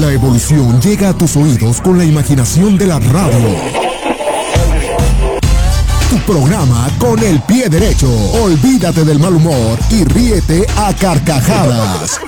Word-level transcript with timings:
La 0.00 0.10
evolución 0.10 0.80
llega 0.80 1.10
a 1.10 1.12
tus 1.12 1.36
oídos 1.36 1.82
con 1.82 1.98
la 1.98 2.04
imaginación 2.04 2.78
de 2.78 2.86
la 2.86 2.98
radio. 2.98 3.56
Tu 6.08 6.16
programa 6.20 6.88
con 6.98 7.18
el 7.22 7.42
pie 7.42 7.68
derecho. 7.68 8.08
Olvídate 8.42 9.04
del 9.04 9.18
mal 9.18 9.34
humor 9.34 9.78
y 9.90 10.04
ríete 10.04 10.66
a 10.78 10.94
carcajadas. 10.94 12.18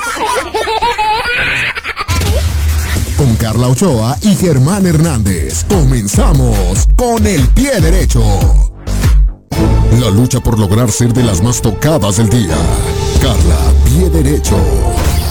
Con 3.17 3.35
Carla 3.37 3.69
Ochoa 3.69 4.19
y 4.21 4.35
Germán 4.37 4.85
Hernández. 4.85 5.65
Comenzamos 5.65 6.87
con 6.97 7.27
el 7.27 7.49
pie 7.49 7.81
derecho. 7.81 8.71
La 10.01 10.11
lucha 10.11 10.41
por 10.41 10.59
lograr 10.59 10.91
ser 10.91 11.15
de 11.15 11.23
las 11.23 11.43
más 11.43 11.63
tocadas 11.63 12.19
del 12.19 12.29
día. 12.29 12.57
Carla, 13.23 13.57
pie 13.87 14.11
derecho. 14.11 14.57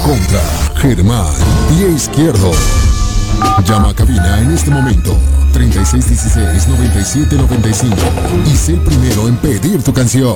Contra 0.03 0.43
Germán, 0.75 1.25
pie 1.69 1.89
izquierdo. 1.95 2.51
Llama 3.65 3.91
a 3.91 3.95
cabina 3.95 4.41
en 4.41 4.51
este 4.51 4.69
momento. 4.69 5.17
3616-9795. 5.53 7.95
Y 8.51 8.57
sé 8.57 8.73
el 8.73 8.81
primero 8.81 9.29
en 9.29 9.37
pedir 9.37 9.81
tu 9.81 9.93
canción. 9.93 10.35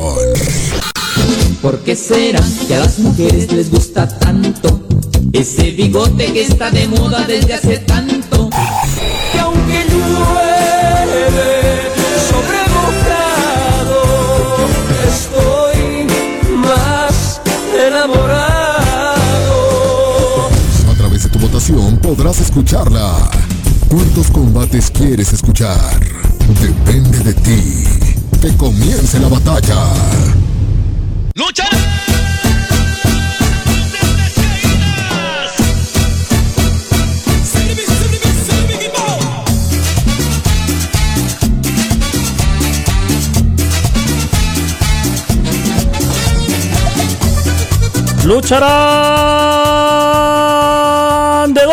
¿Por 1.61 1.79
qué 1.79 1.97
será 1.97 2.41
que 2.65 2.75
a 2.75 2.79
las 2.79 2.97
mujeres 2.99 3.51
les 3.51 3.69
gusta 3.69 4.07
tanto 4.07 4.87
ese 5.33 5.71
bigote 5.71 6.31
que 6.31 6.43
está 6.43 6.71
de 6.71 6.87
moda 6.87 7.25
desde 7.27 7.53
hace 7.53 7.79
tanto? 7.79 8.26
Podrás 21.73 22.39
escucharla. 22.39 23.13
¿Cuántos 23.89 24.31
combates 24.31 24.89
quieres 24.89 25.33
escuchar? 25.33 25.99
Depende 26.61 27.19
de 27.19 27.33
ti. 27.33 27.83
Que 28.41 28.55
comience 28.55 29.19
la 29.19 29.27
batalla. 29.27 29.75
¡Lucha! 31.35 31.65
Lucharán 48.23 49.36
de 49.36 49.36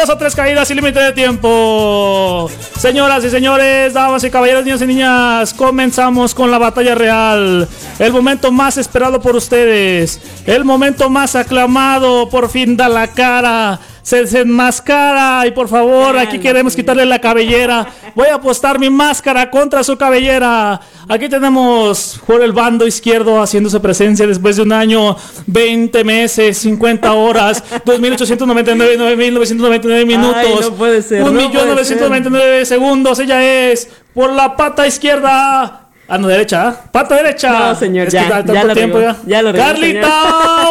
dos 0.07 0.15
a 0.15 0.19
tres 0.19 0.35
caídas 0.35 0.69
sin 0.69 0.77
límite 0.77 1.01
de 1.01 1.13
tiempo. 1.13 2.51
Señoras 2.79 3.25
y 3.25 3.31
señores, 3.31 3.95
damas 3.95 4.23
y 4.25 4.31
caballeros, 4.31 4.63
niños 4.63 4.83
y 4.83 4.87
niñas, 4.87 5.55
comenzamos 5.55 6.35
con 6.35 6.51
la 6.51 6.59
batalla 6.59 6.95
real. 6.95 7.67
El 7.99 8.13
momento 8.13 8.51
más 8.51 8.77
esperado 8.77 9.21
por 9.21 9.37
ustedes. 9.37 10.21
El 10.47 10.65
momento 10.65 11.09
más 11.09 11.37
aclamado. 11.37 12.29
Por 12.29 12.49
fin 12.49 12.77
da 12.77 12.89
la 12.89 13.09
cara. 13.09 13.79
Se 14.03 14.17
desenmascara. 14.17 15.47
Y 15.47 15.53
por 15.53 15.69
favor, 15.69 16.19
aquí 16.19 16.39
queremos 16.39 16.75
quitarle 16.75 17.07
la 17.07 17.21
cabellera. 17.21 17.87
Voy 18.15 18.29
a 18.29 18.35
apostar 18.35 18.79
mi 18.79 18.91
máscara 18.91 19.51
contra 19.51 19.83
su 19.85 19.97
cabellera. 19.97 20.81
Aquí 21.09 21.29
tenemos 21.29 22.21
por 22.27 22.43
el 22.43 22.53
bando 22.53 22.87
izquierdo 22.87 23.41
haciéndose 23.41 23.79
presencia 23.81 24.27
después 24.27 24.57
de 24.57 24.63
un 24.63 24.73
año, 24.73 25.17
20 25.47 26.03
meses, 26.05 26.59
50 26.59 27.13
horas, 27.13 27.63
2.899, 27.85 28.97
9.999 28.97 30.07
minutos. 30.07 30.37
Ay, 30.37 30.55
no 30.63 30.73
puede 30.73 31.03
ser, 31.03 31.21
no 31.21 31.33
puede 31.33 31.49
1.999 31.49 32.65
segundos. 32.65 33.19
Ella 33.19 33.71
es 33.71 33.89
por 34.15 34.33
la 34.33 34.57
pata 34.57 34.87
izquierda. 34.87 35.84
Ah, 36.07 36.19
no, 36.19 36.29
derecha. 36.29 36.69
¿ah? 36.69 36.77
Pata 36.93 37.15
derecha. 37.17 37.51
No, 37.51 37.75
señor, 37.75 38.09
Es 38.09 38.13
ya, 38.13 38.25
que 38.25 38.29
da 38.29 38.41
ya 38.41 38.45
tanto 38.45 38.67
lo 38.69 38.75
tiempo 38.75 39.01
ya. 39.01 39.17
ya 39.27 39.43
lo 39.43 39.53
regó, 39.53 39.65
Carlita 39.65 40.11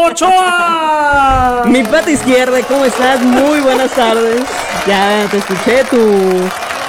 Ochoa. 0.06 1.63
Mi 1.68 1.84
pata 1.84 2.12
izquierda, 2.12 2.59
¿cómo 2.68 2.85
estás? 2.85 3.22
Muy 3.22 3.59
buenas 3.62 3.91
tardes. 3.91 4.41
Ya 4.88 5.25
te 5.31 5.38
escuché 5.38 5.84
tu, 5.90 5.97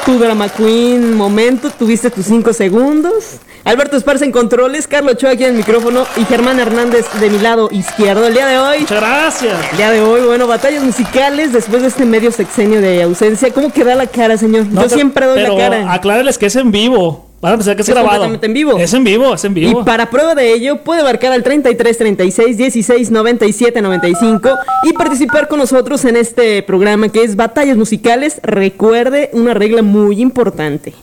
tu 0.04 0.18
drama 0.18 0.48
queen 0.48 1.14
momento, 1.16 1.70
tuviste 1.70 2.10
tus 2.10 2.26
cinco 2.26 2.52
segundos. 2.52 3.36
Alberto 3.64 3.96
Esparza 3.96 4.26
en 4.26 4.32
controles, 4.32 4.86
Carlos 4.86 5.14
Ochoa 5.14 5.30
aquí 5.30 5.44
en 5.44 5.52
el 5.52 5.56
micrófono 5.56 6.04
y 6.18 6.24
Germán 6.26 6.60
Hernández 6.60 7.06
de 7.18 7.30
mi 7.30 7.38
lado 7.38 7.70
izquierdo. 7.72 8.26
El 8.26 8.34
día 8.34 8.46
de 8.46 8.58
hoy, 8.58 8.80
Muchas 8.80 9.00
gracias. 9.00 9.54
el 9.70 9.76
día 9.78 9.90
de 9.90 10.02
hoy, 10.02 10.20
bueno, 10.20 10.46
batallas 10.46 10.82
musicales 10.82 11.50
después 11.54 11.80
de 11.80 11.88
este 11.88 12.04
medio 12.04 12.30
sexenio 12.30 12.82
de 12.82 13.02
ausencia. 13.04 13.50
¿Cómo 13.54 13.72
queda 13.72 13.94
la 13.94 14.06
cara, 14.06 14.36
señor? 14.36 14.66
No, 14.66 14.82
Yo 14.82 14.90
siempre 14.90 15.24
doy 15.24 15.36
pero 15.40 15.56
la 15.56 15.70
cara. 15.70 15.92
Aclárales 15.94 16.36
que 16.36 16.44
es 16.46 16.56
en 16.56 16.70
vivo. 16.72 17.30
Van 17.44 17.52
a 17.52 17.56
pensar 17.58 17.76
que 17.76 17.82
es, 17.82 17.88
Es 17.90 17.94
grabado. 17.94 18.22
completamente 18.22 18.46
en 18.46 18.54
vivo. 18.54 18.78
Es 18.78 18.94
en 18.94 19.04
vivo, 19.04 19.34
es 19.34 19.44
en 19.44 19.52
vivo. 19.52 19.82
Y 19.82 19.84
para 19.84 20.08
prueba 20.08 20.34
de 20.34 20.50
ello, 20.54 20.78
puede 20.78 21.02
marcar 21.02 21.30
al 21.34 21.42
33 21.42 21.98
36 21.98 22.56
16 22.56 23.10
97 23.10 23.82
95 23.82 24.48
y 24.84 24.94
participar 24.94 25.46
con 25.46 25.58
nosotros 25.58 26.06
en 26.06 26.16
este 26.16 26.62
programa 26.62 27.10
que 27.10 27.22
es 27.22 27.36
Batallas 27.36 27.76
Musicales. 27.76 28.40
Recuerde 28.42 29.28
una 29.34 29.52
regla 29.52 29.82
muy 29.82 30.22
importante. 30.22 30.94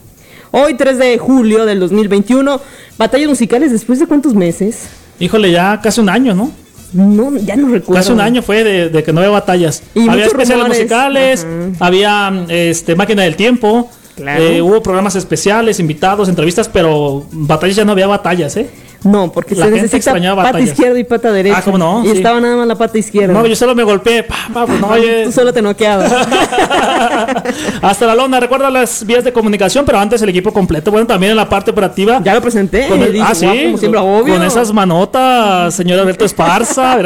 Hoy, 0.49 0.73
3 0.73 0.97
de 0.97 1.19
julio 1.19 1.67
del 1.67 1.79
2021, 1.79 2.59
Batallas 2.97 3.29
Musicales, 3.29 3.71
¿después 3.71 3.99
de 3.99 4.07
cuántos 4.07 4.33
meses? 4.33 4.89
Híjole, 5.19 5.51
ya 5.51 5.79
casi 5.79 6.01
un 6.01 6.09
año, 6.09 6.33
¿no? 6.33 6.49
No, 6.91 7.37
ya 7.37 7.55
no 7.55 7.67
recuerdo. 7.67 8.01
Casi 8.01 8.11
un 8.11 8.19
año 8.19 8.41
fue 8.41 8.63
de, 8.63 8.89
de 8.89 9.03
que 9.03 9.13
no 9.13 9.19
había 9.19 9.29
batallas. 9.29 9.83
Y 9.93 10.09
había 10.09 10.25
especiales 10.25 10.63
rumores. 10.63 10.77
musicales, 10.79 11.45
Ajá. 11.75 11.85
había 11.85 12.45
este 12.49 12.95
máquina 12.95 13.21
del 13.21 13.35
tiempo. 13.35 13.91
Claro. 14.15 14.43
eh, 14.43 14.61
hubo 14.61 14.81
programas 14.83 15.15
especiales, 15.15 15.79
invitados, 15.79 16.29
entrevistas, 16.29 16.69
pero 16.71 17.25
batallas 17.31 17.75
ya 17.77 17.85
no 17.85 17.93
había 17.93 18.07
batallas, 18.07 18.55
¿eh? 18.57 18.69
No, 19.03 19.31
porque 19.31 19.55
La 19.55 19.65
se 19.65 19.71
gente 19.71 19.81
necesita 19.83 19.97
extrañaba 19.97 20.43
pata 20.43 20.51
batallas. 20.53 20.69
izquierda 20.77 20.99
y 20.99 21.03
pata 21.03 21.31
derecha. 21.31 21.57
Ah, 21.57 21.61
¿cómo 21.63 21.77
no? 21.79 22.03
Y 22.05 22.09
Sí. 22.09 22.17
estaba 22.17 22.39
nada 22.39 22.55
más 22.57 22.67
la 22.67 22.75
pata 22.75 22.99
izquierda. 22.99 23.33
No, 23.33 23.47
yo 23.47 23.55
solo 23.55 23.73
me 23.73 23.81
golpeé. 23.83 24.21
pa, 24.23 24.35
pa, 24.53 24.67
pues 24.67 24.79
no, 24.79 24.87
oye. 24.91 25.23
Tú 25.25 25.31
solo 25.31 25.51
te 25.51 25.59
noqueabas. 25.61 26.11
Hasta 27.81 28.05
la 28.05 28.13
lona, 28.15 28.39
recuerda 28.39 28.69
las 28.69 29.03
vías 29.05 29.23
de 29.23 29.33
comunicación, 29.33 29.85
pero 29.85 29.97
antes 29.99 30.21
el 30.21 30.29
equipo 30.29 30.53
completo. 30.53 30.91
Bueno, 30.91 31.07
también 31.07 31.31
en 31.31 31.37
la 31.37 31.49
parte 31.49 31.71
operativa. 31.71 32.21
ya 32.23 32.35
lo 32.35 32.41
presenté. 32.41 32.87
Con 32.87 33.01
el- 33.01 33.11
dije, 33.13 33.25
ah, 33.27 33.33
sí, 33.35 33.45
como 33.65 33.77
siempre, 33.77 33.99
obvio. 33.99 34.35
con 34.35 34.43
esas 34.43 34.71
manotas, 34.71 35.73
señor 35.73 35.99
Alberto 36.01 36.25
Esparza. 36.25 36.97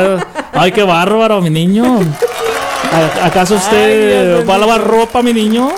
Ay, 0.53 0.71
qué 0.73 0.83
bárbaro, 0.83 1.41
mi 1.41 1.49
niño. 1.49 2.01
¿A- 2.91 3.25
¿Acaso 3.27 3.55
usted 3.55 4.45
va 4.47 4.55
a 4.55 4.57
lavar 4.57 4.83
ropa, 4.85 5.21
mi 5.21 5.33
niño? 5.33 5.69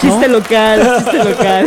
Chiste 0.00 0.28
local, 0.28 0.80
chiste 0.98 1.18
local. 1.24 1.66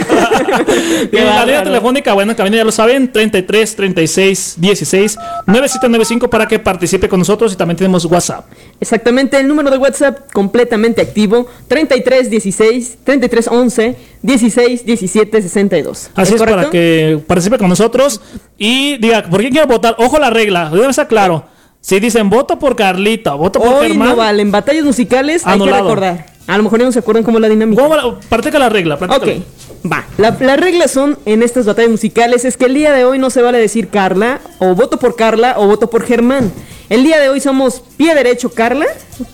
Y 1.03 1.07
Qué 1.11 1.23
la 1.23 1.45
línea 1.45 1.63
telefónica, 1.63 2.13
bueno, 2.13 2.31
en 2.31 2.35
cabina 2.35 2.57
ya 2.57 2.63
lo 2.63 2.71
saben, 2.71 3.11
33 3.11 3.75
36 3.75 4.55
16 4.57 5.17
9795 5.45 6.29
para 6.29 6.47
que 6.47 6.57
participe 6.57 7.07
con 7.07 7.19
nosotros 7.19 7.53
y 7.53 7.55
también 7.55 7.77
tenemos 7.77 8.05
WhatsApp. 8.05 8.45
Exactamente, 8.79 9.39
el 9.39 9.47
número 9.47 9.69
de 9.69 9.77
WhatsApp 9.77 10.31
completamente 10.31 11.01
activo, 11.01 11.47
33 11.67 12.29
16 12.29 12.97
33 13.03 13.47
11 13.47 13.95
16 14.21 14.85
17 14.85 15.41
62. 15.41 16.09
Así 16.15 16.33
es, 16.33 16.39
correcto? 16.39 16.59
para 16.61 16.69
que 16.71 17.19
participe 17.27 17.57
con 17.57 17.69
nosotros 17.69 18.21
y 18.57 18.97
diga, 18.97 19.23
¿por 19.29 19.41
quién 19.41 19.51
quiero 19.51 19.67
votar? 19.67 19.95
Ojo 19.99 20.17
la 20.17 20.29
regla, 20.29 20.69
debe 20.71 20.87
estar 20.87 21.07
claro. 21.07 21.45
Si 21.81 21.99
dicen 21.99 22.29
voto 22.29 22.57
por 22.57 22.77
Carlita, 22.77 23.33
voto 23.33 23.59
por 23.59 23.67
Hoy 23.67 23.89
Germán, 23.89 24.09
no 24.09 24.15
valen 24.15 24.51
batallas 24.51 24.85
musicales, 24.85 25.45
hay 25.45 25.59
que 25.59 25.69
recordar. 25.69 26.32
A 26.47 26.57
lo 26.57 26.63
mejor 26.63 26.79
ya 26.79 26.85
no 26.85 26.91
se 26.91 26.99
acuerdan 26.99 27.23
cómo 27.23 27.37
es 27.37 27.41
la 27.41 27.49
dinámica. 27.49 27.81
¿cómo 27.81 27.95
la- 27.95 28.19
practica 28.29 28.59
la 28.59 28.69
regla? 28.69 28.95
Ok, 28.95 29.89
va. 29.91 30.05
La- 30.17 30.35
las 30.39 30.59
reglas 30.59 30.91
son 30.91 31.17
en 31.25 31.41
estas 31.43 31.65
batallas 31.65 31.91
musicales 31.91 32.43
es 32.45 32.57
que 32.57 32.65
el 32.65 32.73
día 32.73 32.91
de 32.91 33.05
hoy 33.05 33.17
no 33.19 33.29
se 33.29 33.41
vale 33.41 33.57
decir 33.59 33.87
Carla, 33.89 34.41
o 34.59 34.75
voto 34.75 34.97
por 34.99 35.15
Carla, 35.15 35.55
o 35.57 35.67
voto 35.67 35.89
por 35.89 36.03
Germán. 36.03 36.51
El 36.89 37.03
día 37.03 37.19
de 37.19 37.29
hoy 37.29 37.39
somos 37.39 37.81
pie 37.97 38.13
derecho 38.13 38.49
Carla, 38.49 38.85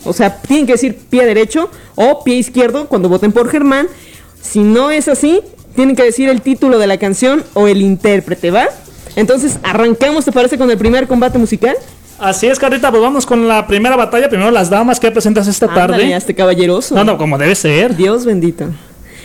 o 0.06 0.14
sea, 0.14 0.40
tienen 0.42 0.66
que 0.68 0.74
decir 0.74 0.98
pie 1.10 1.26
derecho 1.26 1.70
o 1.96 2.24
pie 2.24 2.36
izquierdo 2.36 2.88
cuando 2.88 3.10
voten 3.10 3.32
por 3.32 3.50
Germán. 3.50 3.88
Si 4.42 4.60
no 4.60 4.92
es 4.92 5.08
así, 5.08 5.42
tienen 5.76 5.96
que 5.96 6.04
decir 6.04 6.30
el 6.30 6.42
título 6.42 6.78
de 6.78 6.88
la 6.88 6.98
canción 6.98 7.44
o 7.56 7.68
el 7.68 7.82
intérprete, 7.82 8.52
¿va? 8.52 8.68
Entonces, 9.16 9.58
arrancamos, 9.64 10.26
¿te 10.26 10.32
parece, 10.32 10.58
con 10.58 10.70
el 10.70 10.78
primer 10.78 11.08
combate 11.08 11.38
musical? 11.40 11.76
Así 12.20 12.48
es, 12.48 12.60
Carlita, 12.60 12.90
pues 12.92 13.02
vamos 13.02 13.26
con 13.26 13.48
la 13.48 13.66
primera 13.66 13.96
batalla. 13.96 14.30
Primero 14.30 14.52
las 14.52 14.70
damas 14.70 15.00
que 15.00 15.10
presentas 15.12 15.48
esta 15.48 15.68
Ándale, 15.68 16.04
tarde. 16.04 16.16
este 16.16 16.36
caballeroso. 16.36 16.96
No, 16.96 17.04
no, 17.04 17.18
como 17.18 17.38
debe 17.38 17.56
ser. 17.56 17.96
Dios 17.96 18.26
bendito. 18.26 18.66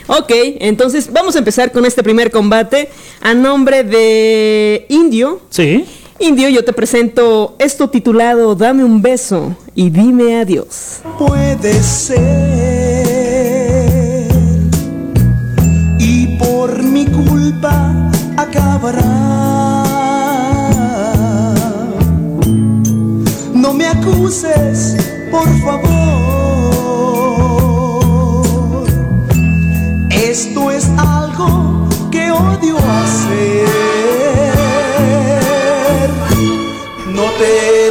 Ok, 0.07 0.31
entonces 0.59 1.11
vamos 1.11 1.35
a 1.35 1.39
empezar 1.39 1.71
con 1.71 1.85
este 1.85 2.03
primer 2.03 2.29
combate 2.31 2.89
a 3.21 3.33
nombre 3.33 3.83
de 3.83 4.85
Indio. 4.89 5.41
Sí. 5.49 5.85
Indio, 6.19 6.47
yo 6.47 6.63
te 6.63 6.71
presento 6.73 7.55
esto 7.59 7.89
titulado 7.89 8.55
Dame 8.55 8.83
un 8.85 9.01
beso 9.01 9.55
y 9.73 9.89
dime 9.89 10.37
adiós. 10.39 11.01
puede 11.19 11.73
ser 11.83 13.03
y 15.99 16.37
por 16.37 16.81
mi 16.83 17.05
culpa 17.07 18.09
acabará. 18.37 19.54
por 25.31 25.47
favor. 25.59 26.05
Esto 30.09 30.71
es 30.71 30.89
algo 30.97 31.87
que 32.11 32.31
odio 32.31 32.77
hacer. 32.77 33.67
No 37.13 37.23
te 37.37 37.45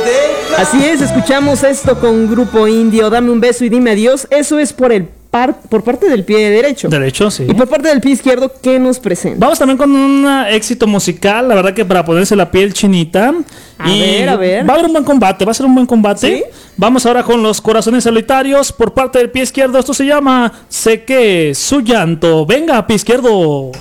dejas. 0.05 0.59
Así 0.59 0.85
es, 0.85 1.01
escuchamos 1.01 1.63
esto 1.63 1.99
con 1.99 2.31
Grupo 2.31 2.67
Indio. 2.67 3.11
Dame 3.11 3.31
un 3.31 3.41
beso 3.41 3.65
y 3.65 3.69
dime 3.69 3.93
adiós. 3.93 4.27
Eso 4.31 4.59
es 4.59 4.73
por 4.73 4.93
el 4.93 5.09
par- 5.35 5.63
por 5.69 5.83
parte 5.83 6.09
del 6.09 6.23
pie 6.25 6.49
derecho. 6.49 6.89
Derecho, 6.89 7.29
sí. 7.29 7.45
Y 7.49 7.55
por 7.55 7.67
parte 7.69 7.89
del 7.89 8.01
pie 8.01 8.13
izquierdo, 8.13 8.53
¿qué 8.63 8.79
nos 8.79 9.01
presenta? 9.01 9.41
Vamos 9.41 9.59
también 9.59 9.77
con 9.77 9.91
un 9.91 10.25
ah, 10.29 10.49
éxito 10.49 10.87
musical, 10.87 11.49
la 11.49 11.57
verdad 11.57 11.75
que 11.75 11.85
para 11.85 12.05
ponerse 12.05 12.37
la 12.37 12.49
piel 12.53 12.73
chinita. 12.73 13.35
A 13.77 13.89
ver, 13.89 14.29
a 14.29 14.37
ver. 14.37 14.65
Va 14.69 14.75
a 14.75 14.77
haber 14.77 14.87
un 14.87 14.93
buen 14.93 15.05
combate, 15.05 15.45
va 15.45 15.51
a 15.51 15.55
ser 15.55 15.67
un 15.67 15.75
buen 15.75 15.87
combate. 15.87 16.37
¿Sí? 16.37 16.45
Vamos 16.77 17.05
ahora 17.05 17.25
con 17.25 17.43
los 17.43 17.61
corazones 17.61 18.05
solitarios 18.05 18.71
por 18.71 18.95
parte 18.95 19.19
del 19.19 19.31
pie 19.31 19.43
izquierdo. 19.43 19.77
Esto 19.77 19.93
se 19.93 20.07
llama 20.07 20.53
Sé 20.69 21.03
que 21.03 21.53
su 21.53 21.81
llanto. 21.81 22.47
Venga, 22.47 22.87
pie 22.87 22.95
izquierdo. 22.95 23.73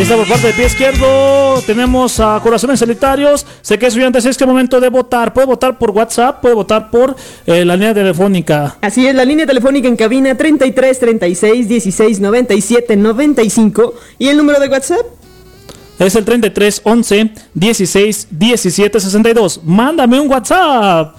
Ahí 0.00 0.04
está 0.04 0.16
por 0.16 0.28
parte 0.28 0.46
del 0.46 0.56
pie 0.56 0.64
izquierdo. 0.64 1.60
Tenemos 1.66 2.20
a 2.20 2.40
Corazones 2.42 2.80
Solitarios. 2.80 3.44
Sé 3.60 3.78
que 3.78 3.84
estudiantes 3.84 4.24
es 4.24 4.38
que 4.38 4.44
es 4.44 4.48
momento 4.48 4.80
de 4.80 4.88
votar. 4.88 5.34
Puede 5.34 5.46
votar 5.46 5.76
por 5.76 5.90
WhatsApp, 5.90 6.40
puede 6.40 6.54
votar 6.54 6.90
por 6.90 7.14
eh, 7.44 7.66
la 7.66 7.76
línea 7.76 7.92
telefónica. 7.92 8.78
Así 8.80 9.06
es, 9.06 9.14
la 9.14 9.26
línea 9.26 9.44
telefónica 9.44 9.88
en 9.88 9.96
cabina 9.96 10.34
33 10.34 10.98
36 10.98 11.68
16 11.68 12.18
97 12.18 12.96
95 12.96 13.94
y 14.18 14.28
el 14.28 14.38
número 14.38 14.58
de 14.58 14.68
WhatsApp. 14.68 15.04
Es 15.98 16.16
el 16.16 16.24
33 16.24 16.80
11 16.82 17.32
16 17.52 18.28
17 18.30 19.00
62. 19.00 19.60
Mándame 19.64 20.18
un 20.18 20.30
WhatsApp. 20.30 21.14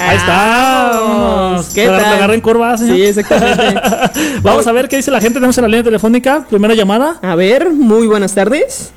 Ahí 0.00 0.16
está. 0.16 0.90
Vámonos. 0.92 1.68
¿Qué 1.74 1.86
tal? 1.86 2.04
agarré 2.04 2.34
en 2.34 2.40
curva, 2.40 2.76
señor. 2.78 2.96
Sí, 2.96 3.04
exactamente. 3.04 3.80
Vamos 4.42 4.66
a 4.66 4.72
ver 4.72 4.88
qué 4.88 4.96
dice 4.96 5.10
la 5.10 5.20
gente. 5.20 5.34
Tenemos 5.34 5.56
en 5.58 5.62
la 5.62 5.68
línea 5.68 5.84
telefónica. 5.84 6.46
Primera 6.48 6.74
llamada. 6.74 7.18
A 7.22 7.34
ver, 7.34 7.70
muy 7.70 8.06
buenas 8.06 8.34
tardes. 8.34 8.92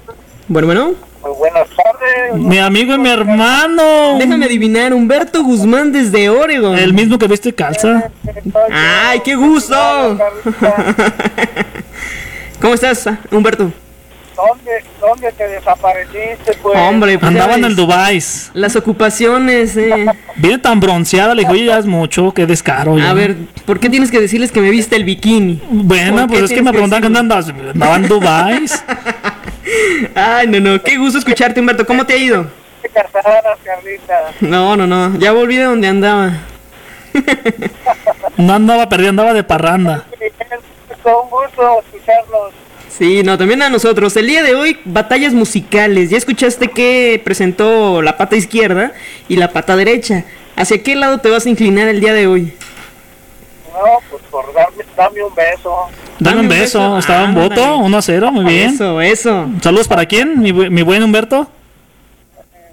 Bueno, 0.48 0.68
bueno. 0.68 0.94
Muy 1.22 1.32
buenas 1.38 1.68
tardes. 1.70 2.36
Mi 2.36 2.60
amigo 2.60 2.94
y 2.96 2.98
mi 2.98 3.10
hermano. 3.10 4.18
Déjame 4.18 4.46
adivinar, 4.46 4.94
Humberto 4.94 5.44
Guzmán 5.44 5.92
desde 5.92 6.30
Oregon. 6.30 6.78
El 6.78 6.94
mismo 6.94 7.18
que 7.18 7.28
viste 7.28 7.54
calza. 7.54 8.10
¡Ay, 8.72 9.22
qué 9.24 9.36
gusto! 9.36 9.76
¿Cómo 12.62 12.74
estás, 12.74 13.10
Humberto? 13.32 13.72
¿Dónde, 14.36 14.84
¿Dónde 15.00 15.32
te 15.32 15.48
desapareciste, 15.48 16.54
pues? 16.62 16.78
Hombre, 16.78 17.20
pues 17.20 17.34
ya 17.34 17.44
Andaba 17.44 17.68
en 17.68 17.76
Dubai. 17.76 18.20
Las 18.54 18.76
ocupaciones, 18.76 19.78
eh. 19.78 20.06
Viene 20.36 20.58
tan 20.58 20.80
bronceada. 20.80 21.36
Le 21.36 21.42
dije, 21.42 21.54
oye, 21.54 21.66
ya 21.66 21.78
es 21.78 21.86
mucho. 21.86 22.34
Qué 22.34 22.46
descaro. 22.46 22.96
A 22.96 23.00
ya. 23.00 23.14
ver, 23.14 23.36
¿por 23.66 23.80
qué 23.80 23.90
tienes 23.90 24.10
que 24.10 24.20
decirles 24.20 24.52
que 24.52 24.60
me 24.62 24.70
viste 24.72 24.96
el 24.96 25.04
bikini? 25.04 25.62
Bueno, 25.70 26.28
¿Por 26.28 26.28
qué 26.28 26.40
pues 26.40 26.52
es 26.52 26.58
que 26.58 26.64
me 26.64 26.72
preguntaban 26.72 27.04
que 27.04 27.10
decirlo? 27.10 27.22
dónde 27.22 27.36
andabas. 27.36 27.74
Andaba 27.74 27.96
en 27.96 28.08
Dubai. 28.08 28.66
Ay, 30.16 30.48
no, 30.48 30.60
no, 30.60 30.82
qué 30.82 30.98
gusto 30.98 31.20
escucharte, 31.20 31.60
Humberto. 31.60 31.86
¿Cómo 31.86 32.06
te 32.06 32.14
ha 32.14 32.18
ido? 32.18 32.48
No, 34.42 34.76
no, 34.76 34.86
no, 34.88 35.18
ya 35.18 35.32
volví 35.32 35.56
de 35.58 35.64
donde 35.64 35.88
andaba. 35.88 36.34
No 38.38 38.54
andaba 38.54 38.90
perdido, 38.90 39.10
andaba 39.12 39.34
de 39.34 39.44
parranda. 39.44 40.06
Con 41.04 41.30
gusto 41.30 41.82
escucharlos. 41.86 42.54
Sí, 42.98 43.24
no, 43.24 43.38
también 43.38 43.62
a 43.64 43.70
nosotros. 43.70 44.16
El 44.18 44.28
día 44.28 44.44
de 44.44 44.54
hoy, 44.56 44.80
batallas 44.86 45.34
musicales. 45.34 46.10
Ya 46.12 46.18
escuchaste 46.18 46.68
que 46.68 47.20
presentó 47.24 48.02
la 48.02 48.18
pata 48.18 48.36
izquierda 48.36 48.92
y 49.28 49.36
la 49.38 49.50
pata 49.52 49.76
derecha. 49.76 50.26
¿Hacia 50.56 50.84
qué 50.84 50.96
lado 50.96 51.18
te 51.18 51.30
vas 51.30 51.46
a 51.46 51.50
inclinar 51.50 51.88
el 51.88 52.00
día 52.00 52.14
de 52.14 52.28
hoy? 52.28 52.54
No, 53.74 53.82
pues 54.12 54.22
por 54.30 54.54
darme, 54.54 54.84
dame 54.96 55.24
un 55.24 55.34
beso. 55.34 55.76
Dame 56.20 56.42
un 56.42 56.48
beso. 56.50 56.98
Estaba 57.00 57.24
un 57.24 57.30
Ándale. 57.30 57.50
voto, 57.50 57.78
1 57.78 57.98
a 57.98 58.02
0. 58.04 58.32
Muy 58.32 58.46
bien. 58.46 58.70
Eso, 58.70 59.02
eso. 59.02 59.48
Saludos 59.64 59.88
para 59.88 60.06
quién, 60.06 60.40
mi, 60.40 60.52
bu- 60.52 60.70
mi 60.70 60.84
buen 60.84 61.02
Humberto. 61.02 61.48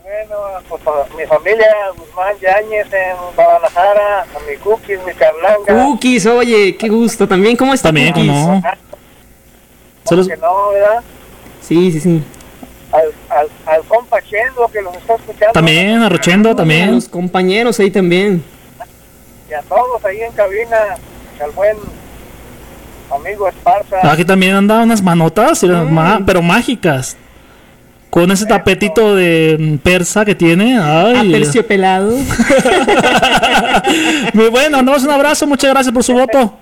Bueno, 0.02 0.36
pues 0.68 0.82
a 0.86 1.16
mi 1.16 1.24
familia, 1.26 1.66
Guzmán 1.96 2.34
Yáñez 2.42 2.92
en 2.92 3.16
Guadalajara, 3.34 4.20
a 4.22 4.50
mi 4.50 4.56
Cookies, 4.58 4.98
mi 5.06 5.14
Carlanga. 5.14 5.84
Cookies, 5.86 6.26
oye, 6.26 6.76
qué 6.76 6.88
gusto. 6.90 7.26
También, 7.26 7.56
¿cómo 7.56 7.72
está 7.72 7.88
También, 7.88 8.12
Cookies? 8.12 8.30
¿cómo 8.32 8.60
no? 8.62 8.89
¿Cómo 10.04 10.22
Saludos. 10.22 10.28
que 10.28 10.36
no, 10.36 10.70
verdad? 10.72 11.02
Sí, 11.60 11.92
sí, 11.92 12.00
sí. 12.00 12.22
Al, 12.92 13.02
al, 13.38 13.46
al 13.66 13.82
compa 13.84 14.20
Chendo 14.22 14.66
que 14.72 14.82
los 14.82 14.94
está 14.96 15.14
escuchando. 15.14 15.52
También, 15.52 16.02
a 16.02 16.08
Rochendo, 16.08 16.50
A 16.50 16.56
también. 16.56 16.92
los 16.94 17.08
compañeros 17.08 17.78
ahí 17.78 17.90
también. 17.90 18.42
Y 19.48 19.54
a 19.54 19.62
todos 19.62 20.04
ahí 20.04 20.20
en 20.22 20.32
cabina. 20.32 20.76
y 21.38 21.42
Al 21.42 21.50
buen 21.52 21.76
amigo 23.14 23.48
Esparza. 23.48 24.10
Aquí 24.12 24.24
también 24.24 24.54
andaban 24.56 24.84
unas 24.84 25.02
manotas, 25.02 25.62
ma- 25.64 26.20
pero 26.26 26.42
mágicas. 26.42 27.16
Con 28.10 28.30
ese 28.32 28.44
tapetito 28.46 29.14
de 29.14 29.56
mm, 29.56 29.76
persa 29.78 30.24
que 30.24 30.34
tiene. 30.34 30.76
A 30.78 31.06
Ay. 31.20 31.30
terciopelado. 31.30 32.10
Muy 34.34 34.48
bueno, 34.48 34.78
mandamos 34.78 35.04
un 35.04 35.10
abrazo, 35.10 35.46
muchas 35.46 35.70
gracias 35.70 35.92
por 35.94 36.02
su 36.02 36.12
voto. 36.14 36.58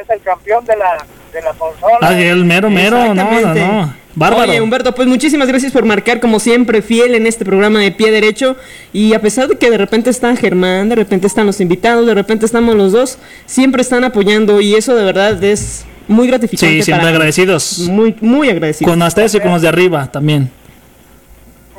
Es 0.00 0.08
el 0.10 0.20
campeón 0.20 0.64
de 0.64 0.76
la, 0.76 1.04
de 1.32 1.42
la 1.42 1.52
consola. 1.54 1.98
Ay, 2.02 2.24
el 2.24 2.44
mero, 2.44 2.70
mero, 2.70 3.14
no, 3.14 3.54
no. 3.54 3.94
Bárbaro. 4.14 4.50
Oye, 4.50 4.60
Humberto, 4.60 4.94
pues 4.94 5.06
muchísimas 5.06 5.46
gracias 5.48 5.72
por 5.72 5.84
marcar 5.84 6.18
como 6.20 6.40
siempre 6.40 6.82
fiel 6.82 7.14
en 7.14 7.26
este 7.26 7.44
programa 7.44 7.78
de 7.80 7.92
pie 7.92 8.10
derecho. 8.10 8.56
Y 8.92 9.14
a 9.14 9.20
pesar 9.20 9.46
de 9.48 9.56
que 9.56 9.70
de 9.70 9.78
repente 9.78 10.10
está 10.10 10.34
Germán, 10.36 10.88
de 10.88 10.96
repente 10.96 11.26
están 11.28 11.46
los 11.46 11.60
invitados, 11.60 12.04
de 12.06 12.14
repente 12.14 12.44
estamos 12.44 12.74
los 12.74 12.92
dos, 12.92 13.18
siempre 13.46 13.80
están 13.82 14.02
apoyando 14.04 14.60
y 14.60 14.74
eso 14.74 14.94
de 14.96 15.04
verdad 15.04 15.42
es 15.44 15.84
muy 16.08 16.26
gratificante. 16.26 16.76
Sí, 16.78 16.82
siempre 16.82 17.02
para- 17.04 17.10
agradecidos. 17.16 17.78
Muy, 17.90 18.16
muy 18.20 18.48
agradecido. 18.50 18.90
Con 18.90 19.00
ustedes 19.02 19.34
y 19.34 19.40
con 19.40 19.52
los 19.52 19.62
de 19.62 19.68
arriba 19.68 20.10
también. 20.10 20.50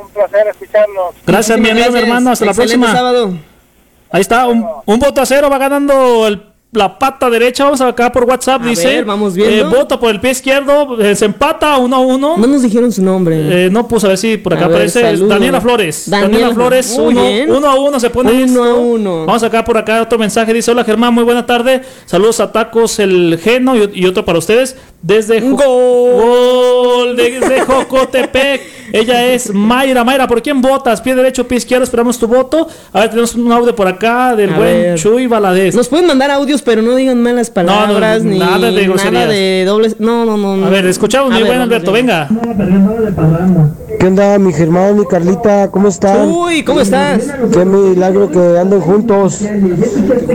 Un 0.01 0.09
placer 0.09 0.47
escucharlos. 0.49 1.15
Gracias, 1.27 1.59
mi 1.59 1.69
amigo, 1.69 1.91
mi 1.91 1.99
hermano. 1.99 2.31
Hasta 2.31 2.45
la 2.45 2.53
próxima. 2.53 2.91
sábado. 2.93 3.37
Ahí 4.11 4.21
está, 4.21 4.47
un, 4.47 4.65
un 4.85 4.99
voto 4.99 5.21
a 5.21 5.25
cero, 5.25 5.49
va 5.51 5.57
ganando 5.57 6.25
el- 6.27 6.41
la 6.71 6.99
pata 6.99 7.29
derecha. 7.31 7.63
Vamos 7.63 7.81
acá 7.81 8.11
por 8.11 8.25
WhatsApp, 8.25 8.61
A 8.61 8.65
dice. 8.65 8.85
ver, 8.87 9.05
vamos 9.05 9.35
eh, 9.35 9.63
voto 9.63 9.99
por 9.99 10.11
el 10.11 10.19
pie 10.19 10.31
izquierdo, 10.31 11.01
eh, 11.01 11.15
se 11.15 11.25
empata 11.25 11.75
uno 11.77 11.95
a 11.95 11.99
uno. 11.99 12.37
No 12.37 12.45
nos 12.47 12.61
dijeron 12.61 12.91
su 12.91 13.01
nombre. 13.01 13.65
Eh, 13.65 13.69
no, 13.71 13.87
pues 13.87 14.03
a 14.03 14.09
ver 14.09 14.17
si 14.19 14.37
por 14.37 14.53
acá 14.53 14.65
A 14.65 14.67
ver, 14.67 14.75
aparece 14.77 15.01
saludo. 15.01 15.27
Daniela 15.29 15.59
Flores. 15.61 16.03
Daniela 16.09 16.29
Daniela, 16.31 16.53
Flores, 16.53 16.95
uno, 16.99 17.23
uno 17.57 17.67
a 17.67 17.75
uno 17.79 17.99
se 17.99 18.09
pone 18.11 18.31
Uno 18.31 18.43
esto. 18.45 18.63
a 18.63 18.73
uno. 18.75 19.25
Vamos 19.25 19.41
acá 19.43 19.65
por 19.65 19.77
acá, 19.77 20.01
otro 20.03 20.19
mensaje. 20.19 20.53
Dice: 20.53 20.69
Hola 20.71 20.83
Germán, 20.83 21.13
muy 21.13 21.23
buena 21.23 21.45
tarde. 21.45 21.81
Saludos 22.05 22.39
a 22.39 22.51
Tacos 22.51 22.99
el 22.99 23.39
Geno 23.43 23.75
y, 23.75 23.89
y 23.95 24.05
otro 24.05 24.23
para 24.23 24.37
ustedes. 24.37 24.75
Desde 25.01 25.41
Jo- 25.41 25.55
Gol 25.55 27.15
desde 27.15 27.61
Jocotepec. 27.61 28.61
Ella 28.91 29.25
es 29.27 29.53
Mayra. 29.53 30.03
Mayra, 30.03 30.27
¿por 30.27 30.41
quién 30.41 30.61
votas? 30.61 31.01
Pie 31.01 31.15
derecho, 31.15 31.47
pie 31.47 31.57
izquierdo. 31.57 31.83
Esperamos 31.83 32.17
tu 32.17 32.27
voto. 32.27 32.67
A 32.93 33.01
ver, 33.01 33.09
tenemos 33.09 33.35
un 33.35 33.51
audio 33.51 33.75
por 33.75 33.87
acá 33.87 34.35
del 34.35 34.53
A 34.53 34.57
buen 34.57 34.81
ver. 34.81 34.99
Chuy 34.99 35.27
Valadez. 35.27 35.75
Nos 35.75 35.87
pueden 35.87 36.07
mandar 36.07 36.31
audios, 36.31 36.61
pero 36.61 36.81
no 36.81 36.95
digan 36.95 37.21
malas 37.21 37.49
palabras 37.49 38.23
no, 38.23 38.31
ni 38.31 38.39
nada 38.39 38.71
de 38.71 38.87
nada 38.87 39.27
de 39.27 39.63
dobles. 39.65 39.99
No, 39.99 40.25
no, 40.25 40.37
no. 40.37 40.57
no. 40.57 40.65
A 40.65 40.69
ver, 40.69 40.85
escuchamos, 40.85 41.31
A 41.31 41.35
mi 41.35 41.41
ver, 41.41 41.51
buen 41.51 41.61
Alberto. 41.61 41.91
Venga. 41.91 42.27
¿Qué 43.99 44.07
onda, 44.07 44.39
mi 44.39 44.53
Germán, 44.53 44.97
mi 44.97 45.05
Carlita? 45.05 45.69
¿Cómo 45.71 45.89
están? 45.89 46.29
Uy, 46.29 46.63
¿cómo 46.63 46.79
estás? 46.79 47.27
Qué 47.51 47.65
milagro 47.65 48.29
que 48.29 48.57
anden 48.57 48.79
juntos. 48.79 49.41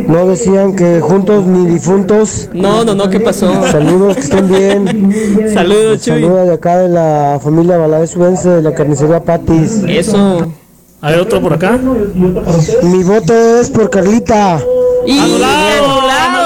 No 0.06 0.26
decían 0.26 0.76
que 0.76 1.00
juntos 1.00 1.46
ni 1.46 1.66
difuntos. 1.70 2.50
No, 2.52 2.84
no, 2.84 2.94
no, 2.94 3.08
¿qué 3.08 3.20
pasó? 3.20 3.50
Saludos, 3.70 4.16
que 4.16 4.20
estén 4.20 4.48
bien. 4.48 5.14
Saludos, 5.54 6.02
Chuy. 6.02 6.22
Saludos 6.22 6.48
de 6.48 6.54
acá 6.54 6.78
de 6.78 6.88
la 6.88 7.40
familia 7.42 7.78
Valadez 7.78 8.14
De 8.44 8.60
la 8.60 8.74
carnicería 8.74 9.24
Patis. 9.24 9.82
Eso. 9.88 10.52
A 11.00 11.10
ver, 11.10 11.20
otro 11.20 11.40
por 11.40 11.54
acá. 11.54 11.78
Mi 12.82 13.02
voto 13.02 13.32
es 13.60 13.70
por 13.70 13.88
Carlita. 13.88 14.60
Y 15.06 15.18
Anulado, 15.18 15.84
anulado, 15.84 16.43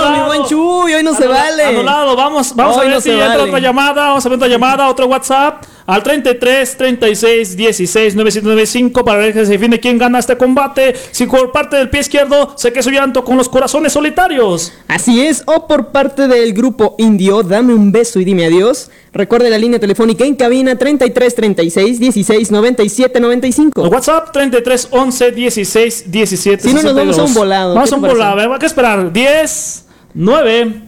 Chuy, 0.48 0.94
hoy 0.94 1.02
no 1.02 1.14
se 1.14 1.26
vale. 1.26 1.64
Anulado, 1.64 2.16
vamos, 2.16 2.54
vamos 2.54 2.76
Hoy 2.76 2.82
a 2.82 2.84
ver 2.86 2.94
no 2.94 3.00
si 3.00 3.10
entra 3.10 3.28
vale. 3.28 3.42
otra 3.42 3.58
llamada, 3.60 4.08
vamos 4.08 4.24
a 4.24 4.28
ver 4.28 4.36
otra 4.36 4.48
llamada, 4.48 4.88
otro 4.88 5.06
WhatsApp. 5.06 5.64
al 5.86 6.02
33 6.02 6.76
36 6.76 7.56
16 7.56 8.14
9795 8.14 9.04
para 9.04 9.18
ver 9.20 9.32
que 9.32 9.46
se 9.46 9.52
define 9.52 9.80
quién 9.80 9.96
gana 9.98 10.18
este 10.18 10.36
combate. 10.36 10.94
Si 11.12 11.26
por 11.26 11.50
parte 11.52 11.76
del 11.76 11.88
pie 11.88 12.00
izquierdo 12.00 12.52
se 12.56 12.72
que 12.72 12.82
su 12.82 12.90
llanto 12.90 13.24
con 13.24 13.36
los 13.38 13.48
corazones 13.48 13.92
solitarios. 13.94 14.72
Así 14.86 15.24
es, 15.26 15.42
o 15.46 15.66
por 15.66 15.88
parte 15.88 16.28
del 16.28 16.52
grupo 16.52 16.94
indio, 16.98 17.42
dame 17.42 17.72
un 17.74 17.90
beso 17.92 18.20
y 18.20 18.24
dime 18.24 18.44
adiós. 18.46 18.90
Recuerde 19.12 19.48
la 19.48 19.56
línea 19.58 19.80
telefónica 19.80 20.24
en 20.24 20.34
cabina 20.36 20.76
33 20.76 21.34
36 21.34 21.98
16 22.00 22.50
97 22.50 23.20
95. 23.20 23.82
O 23.82 23.88
WhatsApp 23.88 24.30
33 24.32 24.88
11 24.90 25.32
16 25.32 26.10
17 26.10 26.62
Si 26.62 26.74
no, 26.74 26.82
nos 26.82 26.94
vamos 26.94 27.18
a 27.18 27.22
62. 27.22 27.28
un 27.30 27.34
volado. 27.34 27.74
Vamos 27.74 27.88
¿Qué 27.88 27.94
a 27.94 27.98
un 27.98 28.02
volado. 28.02 28.52
Hay 28.52 28.58
que 28.58 28.66
esperar. 28.66 29.10
10, 29.12 29.84
9, 30.18 30.82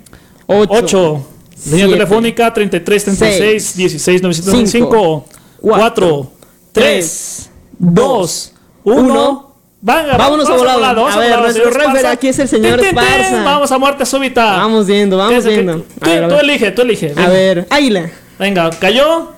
Ocho, 0.49 0.73
8. 0.73 1.27
Línea 1.71 1.89
telefónica 1.89 2.53
33 2.53 3.05
36 3.05 3.77
16 3.77 4.23
995. 4.23 5.25
4, 5.61 6.33
3, 6.73 7.51
2, 7.79 8.53
1. 8.85 9.51
Venga, 9.83 10.17
Vámonos 10.17 10.49
a 10.49 10.57
volado. 10.57 11.03
vamos 11.05 11.15
A 11.15 11.19
ver, 11.19 11.29
volado, 11.31 11.43
nuestro 11.45 11.71
refer, 11.71 12.07
aquí 12.07 12.29
es 12.29 12.39
el 12.41 12.49
señor 12.49 12.81
Esparza. 12.81 13.45
Vamos 13.45 13.71
a 13.71 13.79
muerte 13.79 14.05
súbita. 14.05 14.57
Vamos 14.57 14.87
viendo, 14.87 15.17
vamos 15.17 15.45
viendo. 15.45 15.79
Tú, 15.79 15.85
A 16.01 16.09
ver, 16.09 16.25
a 16.25 16.29
tú 16.29 16.35
elige, 16.37 16.71
tú 16.73 16.83
elige. 16.83 17.13
A 17.13 17.15
Venga. 17.15 17.29
ver, 17.29 17.67
Águila. 17.71 18.11
Venga, 18.39 18.71
cayó. 18.71 19.33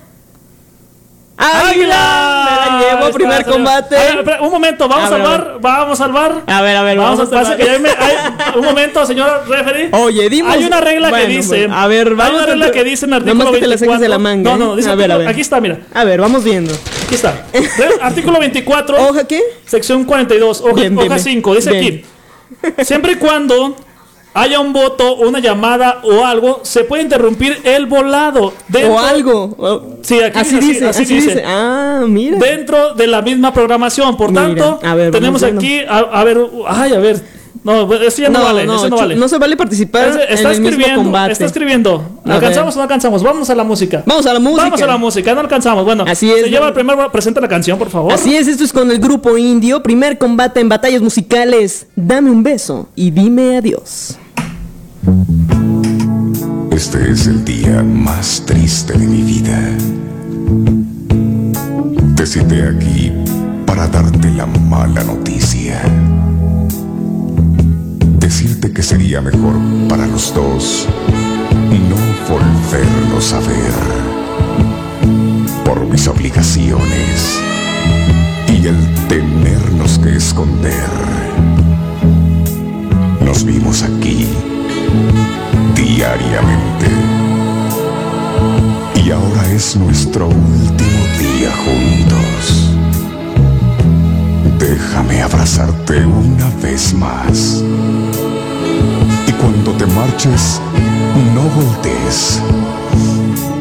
¡Águila! 1.35 2.45
Me 2.45 2.55
la 2.71 2.79
llevo, 2.79 2.99
está, 3.07 3.11
primer 3.17 3.45
combate. 3.45 3.97
A 3.97 4.21
ver, 4.21 4.39
un 4.41 4.51
momento, 4.51 4.87
vamos 4.87 5.11
A 5.11 5.15
a 5.15 5.17
ver, 5.17 5.21
a 5.21 5.29
salvar, 5.29 5.57
vamos 5.59 5.91
a 5.99 6.03
salvar. 6.03 6.41
A 6.45 6.61
ver, 6.61 6.75
a 6.77 6.83
ver, 6.83 6.97
Vamos, 6.97 7.17
vamos, 7.17 7.33
a 7.33 7.35
pasar 7.39 7.57
que 7.57 7.65
ya 7.65 7.79
me- 7.79 7.89
hay- 7.89 8.55
un 8.55 8.63
momento, 8.65 9.05
señor 9.05 9.43
referee. 9.47 9.89
Oye, 9.93 10.29
dimos- 10.29 10.53
Hay 10.53 10.63
una 10.63 10.79
regla 10.79 11.09
Bueno, 11.09 11.25
que 11.25 11.31
dice. 11.31 11.47
bueno, 11.67 11.75
a 11.75 11.87
ver, 11.87 12.07
Hay 12.09 12.13
vamos 12.13 12.33
una 12.35 12.43
a- 12.43 12.45
regla 12.47 12.71
que 12.71 12.83
dice 12.83 13.05
en 13.05 13.11
Nomás 13.11 13.27
artículo 13.27 13.51
que 13.51 13.59
te 13.59 13.67
la 13.67 13.77
saques 13.77 13.87
24. 13.99 14.01
de 14.03 14.09
la 14.09 14.17
manga, 14.19 14.51
No, 14.51 14.57
no, 14.65 14.73
¿eh? 14.73 14.77
dice 14.77 14.89
A 14.91 14.95
ver, 14.95 15.11
a 15.11 15.17
ver. 15.17 15.27
aquí 15.27 15.41
está, 15.41 15.59
mira. 15.59 15.79
A 15.93 16.03
ver, 16.03 16.21
vamos 16.21 16.43
viendo. 16.43 16.73
Aquí 17.05 17.15
está. 17.15 17.45
Artículo 18.01 18.39
24. 18.39 18.97
¿Hoja 19.09 19.23
qué? 19.27 19.41
Sección 19.65 20.03
42, 20.05 20.61
hoja, 20.61 20.73
bien, 20.73 20.97
hoja 20.97 21.07
bien. 21.07 21.19
5, 21.19 21.55
dice 21.55 21.71
Bien. 21.71 21.83
aquí. 22.75 22.83
Siempre 22.85 23.13
y 23.13 23.15
cuando 23.15 23.75
haya 24.33 24.59
un 24.59 24.73
voto, 24.73 25.15
una 25.15 25.39
llamada 25.39 25.99
o 26.03 26.25
algo, 26.25 26.61
se 26.63 26.83
puede 26.83 27.03
interrumpir 27.03 27.59
el 27.63 27.85
volado. 27.85 28.53
Dentro, 28.67 28.93
O 28.95 28.99
algo. 28.99 29.55
o- 29.57 29.83
Sí, 30.01 30.19
aquí 30.21 30.39
así 30.39 30.55
dice, 30.55 30.67
dice, 30.73 30.85
así 30.87 31.03
así 31.03 31.13
dice. 31.15 31.27
dice. 31.35 31.43
Ah, 31.45 32.01
mira. 32.07 32.37
Dentro 32.37 32.93
de 32.95 33.07
la 33.07 33.21
misma 33.21 33.53
programación. 33.53 34.17
Por 34.17 34.29
Mira, 34.31 34.43
tanto, 34.43 34.79
a 34.83 34.95
ver, 34.95 35.11
tenemos 35.11 35.43
aquí, 35.43 35.79
a, 35.87 35.97
a 35.99 36.23
ver, 36.23 36.39
ay, 36.67 36.93
a 36.93 36.99
ver. 36.99 37.43
No, 37.63 37.93
eso 37.93 38.21
ya 38.21 38.27
no, 38.27 38.43
vale, 38.43 38.63
eso 38.63 38.89
no 38.89 38.97
vale. 38.97 39.15
no 39.15 39.29
se 39.29 39.37
vale 39.37 39.55
participar 39.55 40.09
Ese- 40.09 40.23
está 40.33 40.49
en 40.49 40.55
el 40.55 40.61
mismo 40.63 40.67
escribiendo, 40.69 41.03
combate. 41.03 41.31
está 41.31 41.45
escribiendo. 41.45 42.03
¿Alcanzamos 42.25 42.73
o 42.75 42.77
no 42.77 42.83
alcanzamos? 42.83 43.23
Vamos 43.23 43.49
a 43.49 43.55
la 43.55 43.63
música. 43.63 44.03
Vamos 44.05 44.25
a 44.25 44.33
la 44.33 44.39
música. 44.41 44.63
Vamos 44.63 44.81
a 44.81 44.87
la 44.87 44.97
música, 44.97 45.33
no 45.33 45.39
alcanzamos. 45.39 45.85
Bueno, 45.85 46.03
Así 46.05 46.29
es, 46.29 46.41
Se 46.41 46.49
lleva 46.49 46.63
¿no? 46.63 46.67
el 46.69 46.73
primer, 46.73 46.97
presenta 47.13 47.39
la 47.39 47.47
canción, 47.47 47.79
por 47.79 47.89
favor. 47.89 48.11
Así 48.11 48.35
es, 48.35 48.49
esto 48.49 48.65
es 48.65 48.73
con 48.73 48.91
el 48.91 48.99
grupo 48.99 49.37
indio. 49.37 49.81
Primer 49.81 50.17
combate 50.17 50.59
en 50.59 50.67
batallas 50.67 51.01
musicales. 51.01 51.87
Dame 51.95 52.31
un 52.31 52.43
beso 52.43 52.89
y 52.97 53.11
dime 53.11 53.55
adiós. 53.57 54.17
Este 56.71 57.11
es 57.11 57.27
el 57.27 57.43
día 57.43 57.83
más 57.83 58.43
triste 58.45 58.97
de 58.97 59.05
mi 59.05 59.21
vida. 59.21 59.59
Te 62.15 62.25
cité 62.25 62.67
aquí 62.67 63.11
para 63.65 63.87
darte 63.87 64.31
la 64.31 64.45
mala 64.45 65.03
noticia. 65.03 65.81
Decirte 68.19 68.71
que 68.71 68.83
sería 68.83 69.21
mejor 69.21 69.55
para 69.89 70.07
los 70.07 70.33
dos 70.33 70.87
no 71.89 71.95
volvernos 72.29 73.33
a 73.33 73.39
ver. 73.39 73.73
Por 75.65 75.85
mis 75.87 76.07
obligaciones 76.07 77.39
y 78.47 78.67
el 78.67 78.77
tenernos 79.07 79.99
que 79.99 80.15
esconder. 80.15 80.89
Nos 83.21 83.43
vimos 83.43 83.83
aquí 83.83 84.27
diariamente. 85.75 86.87
Y 89.03 89.11
ahora 89.11 89.49
es 89.51 89.75
nuestro 89.75 90.27
último 90.27 91.05
día 91.19 91.51
juntos. 91.65 92.71
Déjame 94.59 95.21
abrazarte 95.21 96.05
una 96.05 96.49
vez 96.61 96.93
más. 96.93 97.63
Y 99.27 99.31
cuando 99.33 99.71
te 99.73 99.85
marches, 99.87 100.61
no 101.35 101.41
voltees. 101.61 102.41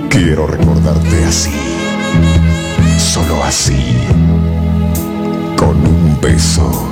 Quiero 0.08 0.46
recordarte 0.46 1.24
así. 1.24 1.50
Solo 2.98 3.42
así. 3.44 3.96
Con 5.56 5.76
un 5.76 6.18
beso 6.20 6.91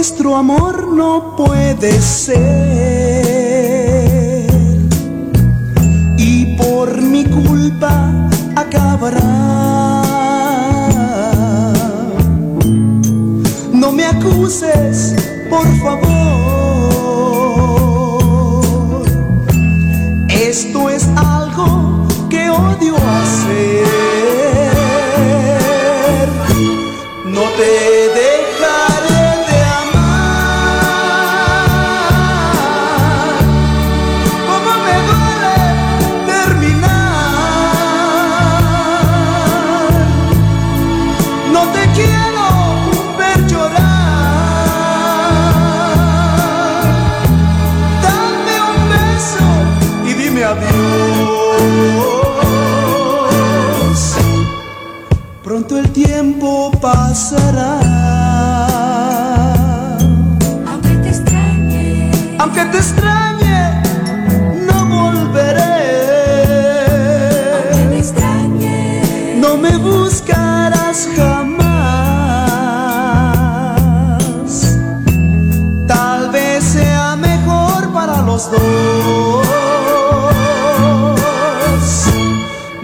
Nuestro 0.00 0.34
amor 0.34 0.88
no 0.88 1.36
puede 1.36 2.00
ser 2.00 2.89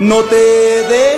No 0.07 0.23
te 0.23 0.37
dejaré 0.37 1.16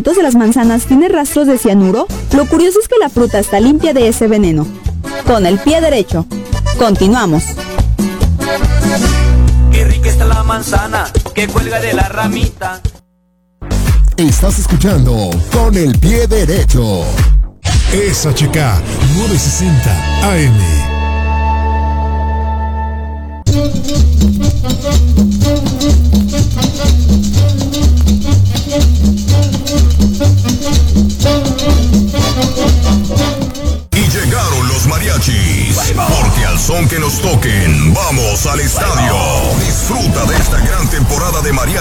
¿Sabías 0.00 0.14
que 0.14 0.14
los 0.14 0.16
huesitos 0.16 0.16
de 0.16 0.22
las 0.22 0.34
manzanas 0.34 0.86
tienen 0.86 1.12
rastros 1.12 1.46
de 1.46 1.58
cianuro? 1.58 2.06
Lo 2.32 2.46
curioso 2.46 2.80
es 2.80 2.88
que 2.88 2.96
la 2.98 3.08
fruta 3.08 3.38
está 3.38 3.60
limpia 3.60 3.92
de 3.92 4.08
ese 4.08 4.28
veneno. 4.28 4.66
Con 5.26 5.46
el 5.46 5.58
pie 5.58 5.80
derecho. 5.80 6.26
Continuamos. 6.78 7.42
Qué 9.70 9.84
rica 9.84 10.08
está 10.08 10.24
la 10.24 10.42
manzana 10.42 11.06
que 11.34 11.46
cuelga 11.48 11.80
de 11.80 11.92
la 11.92 12.08
ramita. 12.08 12.80
Estás 14.16 14.58
escuchando 14.58 15.30
con 15.52 15.76
el 15.76 15.98
pie 15.98 16.26
derecho. 16.26 17.02
Es 17.92 18.24
HK 18.26 18.56
960 19.16 20.30
AM. 20.30 20.89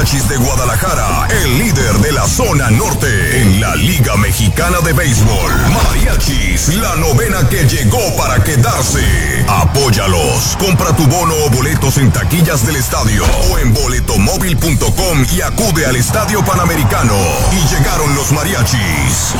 Mariachis 0.09 0.29
de 0.29 0.37
Guadalajara, 0.37 1.27
el 1.43 1.59
líder 1.59 1.99
de 1.99 2.11
la 2.11 2.27
zona 2.27 2.71
norte 2.71 3.41
en 3.41 3.61
la 3.61 3.75
Liga 3.75 4.17
Mexicana 4.17 4.79
de 4.83 4.91
Béisbol. 4.93 5.51
Mariachis, 5.71 6.73
la 6.75 6.95
novena 6.95 7.47
que 7.47 7.67
llegó 7.67 7.99
para 8.17 8.43
quedarse. 8.43 9.03
Apóyalos. 9.47 10.57
Compra 10.57 10.95
tu 10.95 11.05
bono 11.05 11.35
o 11.45 11.49
boletos 11.51 11.97
en 11.97 12.11
taquillas 12.11 12.65
del 12.65 12.77
estadio 12.77 13.23
o 13.51 13.59
en 13.59 13.71
boletomóvil.com 13.71 15.25
y 15.31 15.41
acude 15.41 15.85
al 15.85 15.95
Estadio 15.95 16.43
Panamericano. 16.43 17.15
Y 17.51 17.75
llegaron 17.75 18.15
los 18.15 18.31
mariachis. 18.31 19.35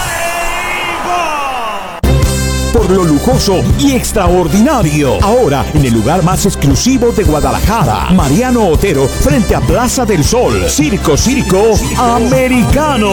Por 2.74 2.90
lo 2.90 3.04
lujoso 3.04 3.62
y 3.80 3.94
extraordinario. 3.94 5.24
Ahora 5.24 5.66
en 5.74 5.86
el 5.86 5.94
lugar 5.94 6.24
más 6.24 6.46
exclusivo 6.46 7.12
de 7.12 7.24
Guadalajara, 7.24 8.12
Mariano 8.12 8.68
Otero, 8.68 9.08
frente 9.08 9.56
a 9.56 9.62
Plaza 9.62 10.06
del 10.06 10.24
Sol, 10.24 10.70
Circo 10.70 11.18
Circo 11.18 11.74
Americano. 11.98 13.10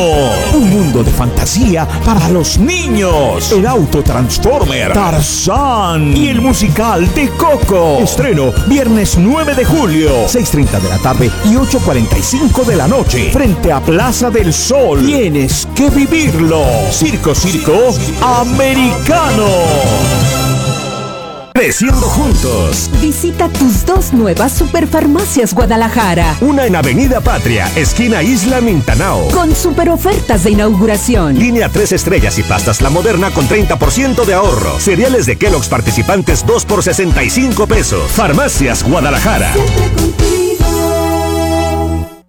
Un 0.55 0.71
mundo 0.71 1.03
de 1.03 1.11
fantasía 1.11 1.87
para 2.05 2.29
los 2.29 2.59
niños. 2.59 3.53
El 3.53 3.67
auto 3.67 4.03
Transformer, 4.03 4.93
Tarzán 4.93 6.17
y 6.17 6.29
el 6.29 6.41
musical 6.41 7.13
de 7.15 7.29
Coco. 7.31 7.99
Estreno 7.99 8.53
viernes 8.67 9.17
9 9.19 9.55
de 9.55 9.65
julio, 9.65 10.11
6.30 10.27 10.81
de 10.81 10.89
la 10.89 10.99
tarde 10.99 11.31
y 11.45 11.55
8.45 11.55 12.65
de 12.65 12.77
la 12.77 12.89
noche, 12.89 13.31
frente 13.33 13.73
a 13.73 13.81
Plaza 13.81 14.31
del 14.31 14.53
Sol. 14.53 15.05
Tienes 15.05 15.67
que 15.75 15.91
vivirlo. 15.91 16.65
Circo 16.91 17.35
Circo 17.35 17.95
Americano. 18.23 19.46
Creciendo 21.55 22.07
juntos. 22.07 22.91
Visita 23.01 23.49
tus 23.49 23.87
dos 23.87 24.13
nuevas 24.13 24.53
superfarmacias 24.53 25.55
Guadalajara. 25.55 26.37
Una 26.43 26.67
en 26.67 26.77
Avenida 26.77 27.21
Patria, 27.23 27.67
esquina 27.75 28.23
Isla 28.23 28.61
Mintanao. 28.61 29.29
Con 29.31 29.55
super 29.57 29.89
ofertas 29.89 30.45
de 30.45 30.51
inauguración. 30.51 31.39
Línea 31.39 31.71
3 31.71 31.93
estrellas 31.93 32.39
y 32.39 32.43
pastas 32.43 32.83
La 32.83 32.91
Moderna 32.91 33.31
con 33.31 33.49
30% 33.49 34.25
de 34.27 34.35
ahorro. 34.35 34.79
Cereales 34.79 35.25
de 35.25 35.39
Kellogg's 35.39 35.69
participantes 35.69 36.45
2 36.47 36.67
por 36.67 36.83
65 36.83 37.67
pesos. 37.67 38.13
Farmacias 38.13 38.85
Guadalajara. 38.85 39.53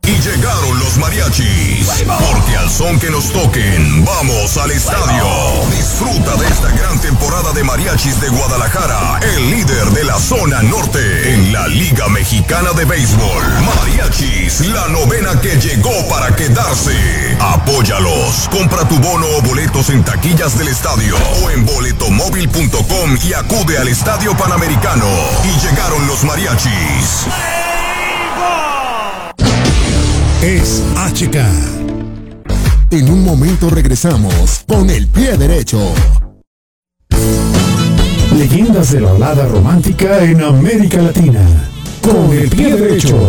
Y 0.03 0.11
llegaron 0.21 0.79
los 0.79 0.97
mariachis. 0.97 1.85
Porque 1.85 2.36
al 2.67 2.73
son 2.73 2.99
que 2.99 3.09
nos 3.09 3.31
toquen, 3.31 4.03
vamos 4.03 4.57
al 4.57 4.71
estadio. 4.71 5.25
Disfruta 5.71 6.35
de 6.35 6.47
esta 6.47 6.69
gran 6.71 6.99
temporada 6.99 7.53
de 7.53 7.63
mariachis 7.63 8.19
de 8.19 8.29
Guadalajara, 8.29 9.19
el 9.21 9.51
líder 9.51 9.85
de 9.91 10.03
la 10.03 10.19
zona 10.19 10.61
norte 10.63 11.33
en 11.33 11.53
la 11.53 11.67
Liga 11.67 12.07
Mexicana 12.09 12.71
de 12.73 12.85
Béisbol. 12.85 13.43
Mariachis, 13.63 14.61
la 14.67 14.87
novena 14.87 15.39
que 15.39 15.55
llegó 15.57 15.91
para 16.09 16.35
quedarse. 16.35 17.37
Apóyalos. 17.39 18.49
Compra 18.49 18.87
tu 18.87 18.97
bono 18.99 19.25
o 19.37 19.41
boletos 19.41 19.89
en 19.89 20.03
taquillas 20.03 20.57
del 20.57 20.67
estadio 20.69 21.15
o 21.43 21.49
en 21.51 21.65
boletomóvil.com 21.65 23.17
y 23.23 23.33
acude 23.33 23.77
al 23.77 23.87
Estadio 23.87 24.35
Panamericano. 24.35 25.07
Y 25.43 25.65
llegaron 25.65 26.07
los 26.07 26.23
mariachis. 26.23 27.27
Es 30.41 30.83
HK. 30.95 31.76
En 32.89 33.09
un 33.09 33.25
momento 33.25 33.69
regresamos 33.69 34.63
con 34.65 34.89
el 34.89 35.07
pie 35.07 35.35
derecho. 35.35 35.93
Leyendas 38.33 38.93
de 38.93 39.01
la 39.01 39.11
balada 39.11 39.45
romántica 39.45 40.23
en 40.23 40.41
América 40.41 41.01
Latina. 41.01 41.41
Con 42.01 42.31
el 42.31 42.49
pie 42.49 42.77
derecho. 42.77 43.19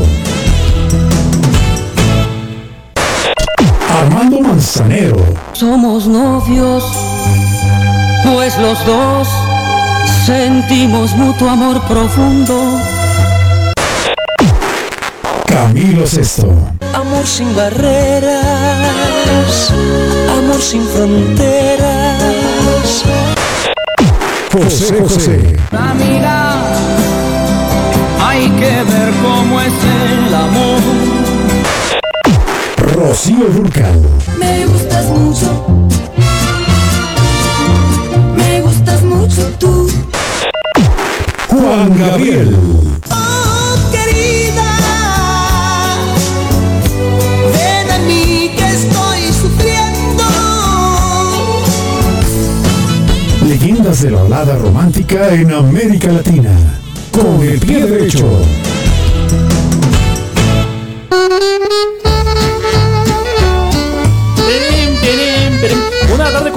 Armando 4.01 4.41
Manzanero. 4.43 5.25
Somos 5.55 6.07
novios, 6.07 6.85
pues 8.25 8.57
los 8.59 8.87
dos 8.87 9.29
sentimos 10.25 11.17
mutuo 11.17 11.51
amor 11.51 11.83
profundo. 11.89 12.98
Camilo 15.69 16.07
Sesto. 16.07 16.49
Amor 16.95 17.27
sin 17.27 17.55
barreras, 17.55 18.41
amor 20.39 20.63
sin 20.63 20.83
fronteras. 20.89 22.25
José 24.51 24.99
José. 24.99 25.57
Amiga, 25.73 26.55
hay 28.27 28.49
que 28.49 28.83
ver 28.83 29.13
cómo 29.23 29.61
es 29.61 29.75
el 30.01 30.35
amor. 30.35 30.81
Rocío 32.95 33.45
Durcal. 33.51 34.01
Me 34.39 34.65
gustas 34.65 35.05
mucho. 35.05 35.67
Me 38.37 38.63
gustas 38.63 39.03
mucho 39.03 39.43
tú. 39.59 39.87
Juan 41.51 41.99
Gabriel. 41.99 42.88
De 54.03 54.11
la 54.13 54.23
balada 54.23 54.57
romántica 54.57 55.35
en 55.35 55.51
América 55.51 56.13
Latina. 56.13 56.57
Con 57.11 57.43
el 57.43 57.59
pie 57.59 57.85
derecho. 57.85 58.29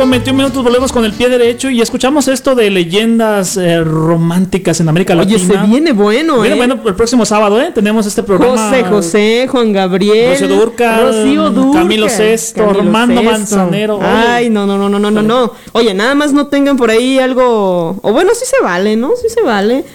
Con 0.01 0.09
21 0.09 0.35
minutos 0.35 0.63
volvemos 0.63 0.91
con 0.91 1.05
el 1.05 1.13
pie 1.13 1.29
derecho 1.29 1.69
y 1.69 1.79
escuchamos 1.79 2.27
esto 2.27 2.55
de 2.55 2.71
leyendas 2.71 3.55
eh, 3.55 3.83
románticas 3.83 4.79
en 4.79 4.89
América 4.89 5.13
Oye, 5.13 5.37
Latina. 5.37 5.61
se 5.61 5.67
viene 5.69 5.91
bueno, 5.91 6.41
Viene 6.41 6.55
¿eh? 6.55 6.57
bueno 6.57 6.79
el 6.83 6.95
próximo 6.95 7.23
sábado, 7.23 7.61
¿eh? 7.61 7.71
Tenemos 7.71 8.07
este 8.07 8.23
programa. 8.23 8.69
José 8.69 8.83
José, 8.83 9.47
Juan 9.47 9.71
Gabriel, 9.71 10.31
Rocío 10.31 10.47
Dúrcal, 10.47 11.01
Rocío 11.03 11.49
Dúrcal, 11.51 11.83
Camilo 11.83 12.09
Sesto, 12.09 12.67
Armando 12.67 13.21
Manzanero. 13.21 13.97
Oye. 13.97 14.07
Ay, 14.07 14.49
no, 14.49 14.65
no, 14.65 14.75
no, 14.75 14.89
no, 14.89 14.97
no, 14.97 15.11
no, 15.11 15.21
no. 15.21 15.53
Oye, 15.73 15.93
nada 15.93 16.15
más 16.15 16.33
no 16.33 16.47
tengan 16.47 16.77
por 16.77 16.89
ahí 16.89 17.19
algo. 17.19 17.99
O 18.01 18.11
bueno, 18.11 18.31
sí 18.33 18.45
se 18.47 18.59
vale, 18.63 18.95
¿no? 18.95 19.11
Sí 19.21 19.29
se 19.29 19.43
vale. 19.43 19.85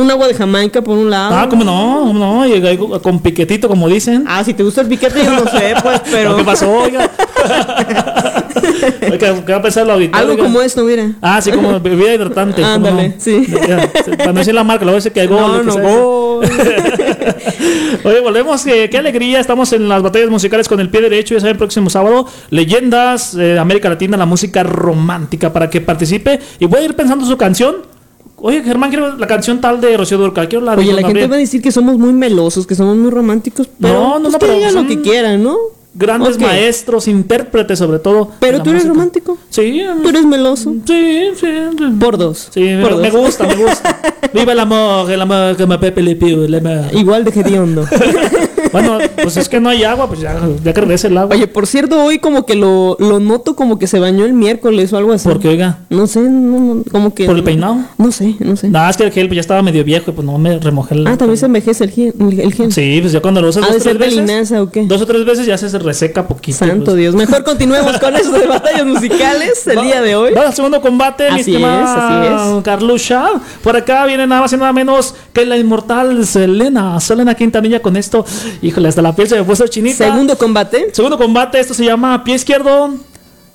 Un 0.00 0.10
agua 0.10 0.28
de 0.28 0.34
Jamaica 0.34 0.80
por 0.80 0.96
un 0.96 1.10
lado. 1.10 1.34
Ah, 1.36 1.46
¿cómo 1.48 1.62
no? 1.62 2.04
¿Cómo 2.06 2.18
no? 2.18 2.46
Y 2.46 2.78
con 3.02 3.20
piquetito, 3.20 3.68
como 3.68 3.86
dicen. 3.86 4.24
Ah, 4.26 4.42
si 4.42 4.54
te 4.54 4.62
gusta 4.62 4.80
el 4.80 4.88
piquete, 4.88 5.22
yo 5.22 5.30
no 5.32 5.44
sé, 5.50 5.74
pues, 5.82 6.00
pero. 6.10 6.36
¿Qué 6.38 6.44
pasó, 6.50 6.70
oiga? 6.72 7.10
Oiga, 9.10 9.44
¿Qué 9.44 9.52
va 9.52 9.58
a 9.58 9.62
pensar 9.62 9.84
el 9.84 9.90
auditorio? 9.90 10.20
Algo 10.20 10.32
oiga? 10.32 10.44
como 10.44 10.62
esto, 10.62 10.84
mira. 10.84 11.12
Ah, 11.20 11.40
sí, 11.42 11.50
como 11.50 11.78
bebida 11.80 12.14
hidratante. 12.14 12.62
¿cómo 12.62 12.74
Ándale, 12.74 13.08
no? 13.10 13.14
sí. 13.18 13.46
Ya, 13.46 13.90
Para 14.16 14.32
no 14.32 14.38
decir 14.38 14.54
la 14.54 14.64
marca, 14.64 14.84
luego 14.84 14.96
dice 14.96 15.12
que 15.12 15.20
hay 15.20 15.26
gol. 15.26 15.40
No, 15.40 15.48
lo 15.48 15.60
que 15.60 15.66
no, 15.66 15.72
sea. 15.72 15.82
gol. 15.82 16.46
Oye, 18.04 18.20
volvemos. 18.20 18.64
que 18.64 18.88
qué 18.90 18.98
alegría. 18.98 19.40
Estamos 19.40 19.72
en 19.72 19.88
las 19.88 20.02
batallas 20.02 20.30
musicales 20.30 20.68
con 20.68 20.80
el 20.80 20.88
pie 20.88 21.02
derecho. 21.02 21.34
Ya 21.34 21.40
saben, 21.40 21.56
próximo 21.58 21.90
sábado. 21.90 22.26
Leyendas 22.50 23.34
eh, 23.34 23.38
de 23.38 23.58
América 23.58 23.88
Latina, 23.88 24.16
la 24.16 24.26
música 24.26 24.62
romántica 24.62 25.52
para 25.52 25.68
que 25.70 25.80
participe. 25.80 26.40
Y 26.58 26.66
voy 26.66 26.80
a 26.80 26.84
ir 26.84 26.94
pensando 26.96 27.24
su 27.26 27.36
canción. 27.36 27.76
Oye, 28.42 28.62
Germán, 28.62 28.90
quiero 28.90 29.16
la 29.16 29.26
canción 29.26 29.60
tal 29.60 29.80
de 29.80 29.96
Rocío 29.96 30.16
Durcal. 30.18 30.48
Quiero 30.48 30.64
la 30.64 30.72
de 30.76 30.78
Oye, 30.78 30.88
la 30.92 30.96
gente 30.98 31.08
Gabriel. 31.08 31.30
va 31.32 31.36
a 31.36 31.38
decir 31.38 31.60
que 31.62 31.70
somos 31.72 31.98
muy 31.98 32.12
melosos, 32.12 32.66
que 32.66 32.74
somos 32.74 32.96
muy 32.96 33.10
románticos. 33.10 33.68
Pero 33.80 33.92
No, 33.94 34.18
no, 34.18 34.20
pues 34.20 34.32
no, 34.32 34.38
que 34.38 34.46
pero 34.46 34.54
digan 34.58 34.74
lo 34.74 34.86
que 34.86 35.00
quieran, 35.02 35.42
¿no? 35.42 35.56
Grandes 35.92 36.36
Ok. 36.36 36.42
maestros, 36.42 37.08
intérpretes 37.08 37.78
sobre 37.80 37.98
todo. 37.98 38.30
Pero 38.38 38.62
tú 38.62 38.70
eres 38.70 38.84
música. 38.84 38.94
romántico. 38.94 39.38
Sí. 39.50 39.82
Tú 40.02 40.08
eres 40.08 40.24
meloso. 40.24 40.72
Sí, 40.86 41.22
sí. 41.36 41.46
Por 41.98 42.16
dos. 42.16 42.48
Sí, 42.52 42.60
me, 42.60 42.82
Por 42.82 42.96
me 42.98 43.10
dos. 43.10 43.20
gusta, 43.20 43.46
me 43.48 43.56
gusta. 43.56 44.00
Viva 44.32 44.52
el 44.52 44.60
amor, 44.60 45.10
el 45.10 45.20
amor 45.20 45.56
que 45.56 45.66
me 45.66 45.78
Pepe 45.78 46.00
le 46.02 46.14
pido. 46.14 46.46
Igual 46.92 47.24
de 47.24 47.30
hediondo. 47.40 47.84
Bueno, 48.72 48.98
pues 49.22 49.36
es 49.36 49.48
que 49.48 49.60
no 49.60 49.68
hay 49.68 49.84
agua, 49.84 50.08
pues 50.08 50.20
ya, 50.20 50.38
ya 50.62 50.72
que 50.72 50.80
regrese 50.80 51.08
el 51.08 51.18
agua. 51.18 51.34
Oye, 51.36 51.46
por 51.46 51.66
cierto, 51.66 52.02
hoy 52.02 52.18
como 52.18 52.46
que 52.46 52.54
lo, 52.54 52.96
lo 52.98 53.20
noto 53.20 53.56
como 53.56 53.78
que 53.78 53.86
se 53.86 53.98
bañó 53.98 54.24
el 54.24 54.32
miércoles 54.32 54.92
o 54.92 54.96
algo 54.96 55.12
así. 55.12 55.28
Porque, 55.28 55.48
oiga, 55.48 55.78
No 55.88 56.06
sé, 56.06 56.20
no, 56.20 56.74
no, 56.74 56.82
como 56.90 57.14
que... 57.14 57.26
¿por 57.26 57.36
el 57.36 57.44
peinado? 57.44 57.78
No 57.98 58.12
sé, 58.12 58.36
no 58.40 58.56
sé. 58.56 58.68
No, 58.68 58.88
es 58.88 58.96
que 58.96 59.04
el 59.04 59.12
gel 59.12 59.26
pues, 59.28 59.36
ya 59.36 59.40
estaba 59.40 59.62
medio 59.62 59.84
viejo 59.84 60.10
y 60.10 60.14
pues 60.14 60.26
no 60.26 60.38
me 60.38 60.58
remojé 60.58 60.94
el. 60.94 61.06
Ah, 61.06 61.16
también 61.16 61.36
se 61.38 61.46
envejece 61.46 61.84
el 61.84 61.90
gen. 61.90 62.14
El, 62.20 62.40
el 62.40 62.54
gen. 62.54 62.70
Sí, 62.72 62.98
pues 63.00 63.12
ya 63.12 63.20
cuando 63.20 63.40
lo 63.42 63.48
usas 63.48 63.64
¿Ha 63.64 63.66
dos 63.66 63.74
de 63.76 63.80
ser 63.80 63.98
tres 63.98 64.10
veces. 64.14 64.26
linaza 64.28 64.62
o 64.62 64.70
qué? 64.70 64.84
Dos 64.86 65.02
o 65.02 65.06
tres 65.06 65.24
veces 65.24 65.46
ya 65.46 65.56
se 65.58 65.78
reseca 65.78 66.26
poquito. 66.26 66.58
Santo 66.58 66.84
pues. 66.86 66.96
Dios. 66.96 67.14
Mejor 67.14 67.44
continuemos 67.44 67.98
con 67.98 68.14
eso 68.16 68.32
de 68.32 68.46
batallas 68.46 68.86
musicales 68.86 69.66
el 69.66 69.82
día 69.82 70.00
de 70.02 70.14
hoy. 70.16 70.34
Al 70.34 70.54
segundo 70.54 70.80
combate, 70.80 71.28
Así 71.28 71.54
es, 71.56 71.64
así 71.64 72.62
Carlucha. 72.62 73.26
Por 73.62 73.76
acá 73.76 74.06
viene 74.06 74.26
nada 74.26 74.42
más 74.42 74.52
y 74.52 74.56
nada 74.56 74.72
menos 74.72 75.14
que 75.32 75.44
la 75.46 75.56
inmortal 75.56 76.26
Selena. 76.26 76.98
Selena 77.00 77.34
Quintanilla 77.34 77.80
con 77.80 77.96
esto. 77.96 78.24
Híjole, 78.62 78.88
hasta 78.88 79.02
la 79.02 79.14
piel 79.14 79.28
se 79.28 79.36
me 79.36 79.44
puso 79.44 79.66
chinita. 79.66 80.04
Segundo 80.04 80.36
combate. 80.36 80.90
Segundo 80.92 81.18
combate, 81.18 81.60
esto 81.60 81.74
se 81.74 81.84
llama 81.84 82.24
pie 82.24 82.34
izquierdo. 82.34 82.94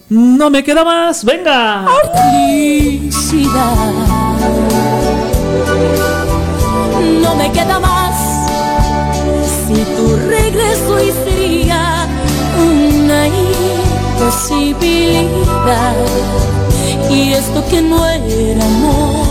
No 0.09 0.49
me 0.49 0.63
queda 0.63 0.83
más. 0.83 1.23
Venga. 1.25 1.85
Felicidad. 2.13 3.91
No 7.21 7.35
me 7.35 7.51
queda 7.51 7.79
más. 7.79 8.15
Si 9.67 9.75
tu 9.95 10.15
regreso 10.27 10.93
hoy 10.93 11.11
sería 11.23 12.07
una 12.57 13.27
imposibilidad. 13.27 15.95
Y 17.09 17.33
esto 17.33 17.63
que 17.69 17.81
no 17.81 18.05
era 18.07 18.65
amor, 18.65 19.24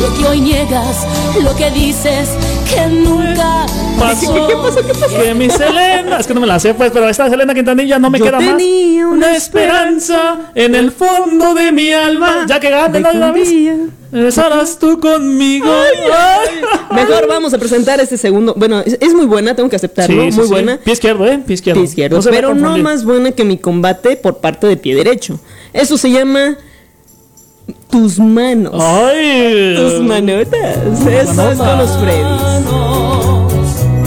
lo 0.00 0.14
que 0.16 0.24
hoy 0.26 0.40
niegas, 0.40 1.06
lo 1.42 1.54
que 1.56 1.70
dices 1.70 2.28
que 2.72 2.86
nunca 2.88 3.66
pasó. 3.98 4.46
¿Qué 4.46 4.54
pasó? 4.54 4.86
¿Qué 4.86 4.94
pasó? 4.94 5.18
Que 5.22 5.34
mi 5.34 5.50
Selena, 5.50 6.18
es 6.18 6.26
que 6.26 6.34
no 6.34 6.40
me 6.40 6.46
la 6.46 6.58
sé, 6.60 6.74
pues, 6.74 6.90
pero 6.92 7.08
esta 7.08 7.28
Selena 7.28 7.54
Quintanilla 7.54 7.98
no 7.98 8.10
me 8.10 8.18
Yo 8.18 8.26
queda 8.26 8.40
más. 8.40 8.56
tenía 8.56 9.06
Una 9.06 9.34
esperanza 9.36 10.52
en 10.54 10.74
el 10.74 10.92
fondo 10.92 11.54
de 11.54 11.72
mi 11.72 11.92
alma. 11.92 12.44
Ya 12.48 12.60
que 12.60 12.70
gane, 12.70 13.00
vez. 13.32 13.48
día- 13.50 13.76
Estarás 14.12 14.78
tú 14.78 14.98
conmigo. 15.00 15.66
Ay. 15.70 16.60
Mejor 16.96 17.26
vamos 17.28 17.52
a 17.52 17.58
presentar 17.58 18.00
este 18.00 18.16
segundo. 18.16 18.54
Bueno, 18.56 18.80
es, 18.80 18.96
es 19.00 19.12
muy 19.12 19.26
buena, 19.26 19.54
tengo 19.54 19.68
que 19.68 19.76
aceptarlo. 19.76 20.22
Sí, 20.24 20.30
sí, 20.32 20.36
muy 20.38 20.46
sí. 20.46 20.52
buena. 20.52 20.78
Pie 20.78 20.92
izquierdo, 20.94 21.26
¿eh? 21.26 21.38
Pie 21.46 21.54
izquierdo. 21.54 21.80
Pie 21.82 21.88
izquierdo, 21.90 22.16
No 22.18 22.30
pero 22.30 22.54
no 22.54 22.78
más 22.78 23.04
buena 23.04 23.32
que 23.32 23.44
mi 23.44 23.58
combate 23.58 24.16
por 24.16 24.38
parte 24.38 24.66
de 24.66 24.76
pie 24.78 24.94
derecho. 24.94 25.38
Eso 25.74 25.98
se 25.98 26.10
llama 26.10 26.56
tus 27.90 28.18
manos. 28.18 28.72
Ay. 28.74 29.74
Tus 29.76 30.00
manotas. 30.02 30.76
Eso 31.06 31.50
es 31.50 31.58
con 31.58 31.78
los 31.78 31.96
Freddys. 31.98 32.66